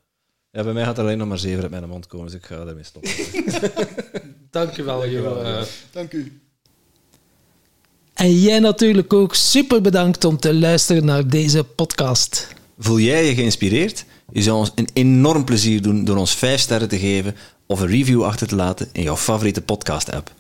[0.52, 2.46] Ja, bij mij gaat er alleen nog maar zeven uit mijn mond komen, dus ik
[2.46, 3.12] ga ermee stoppen.
[4.50, 5.42] Dankjewel, Jo.
[5.42, 5.62] eh.
[5.92, 6.42] Dank u.
[8.14, 12.48] En jij natuurlijk ook super bedankt om te luisteren naar deze podcast.
[12.78, 14.06] Voel jij je geïnspireerd?
[14.32, 17.36] Je zou ons een enorm plezier doen door ons 5 sterren te geven
[17.72, 20.32] of een review achter te laten in jouw favoriete podcast-app.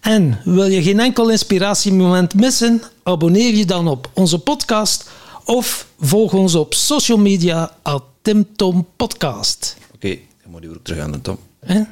[0.00, 2.82] En wil je geen enkel inspiratiemoment missen?
[3.02, 5.10] Abonneer je dan op onze podcast
[5.44, 9.76] of volg ons op social media at TimTom Podcast.
[9.94, 11.38] Oké, dan moet je weer terug aan de Tom.
[11.60, 11.82] Hè?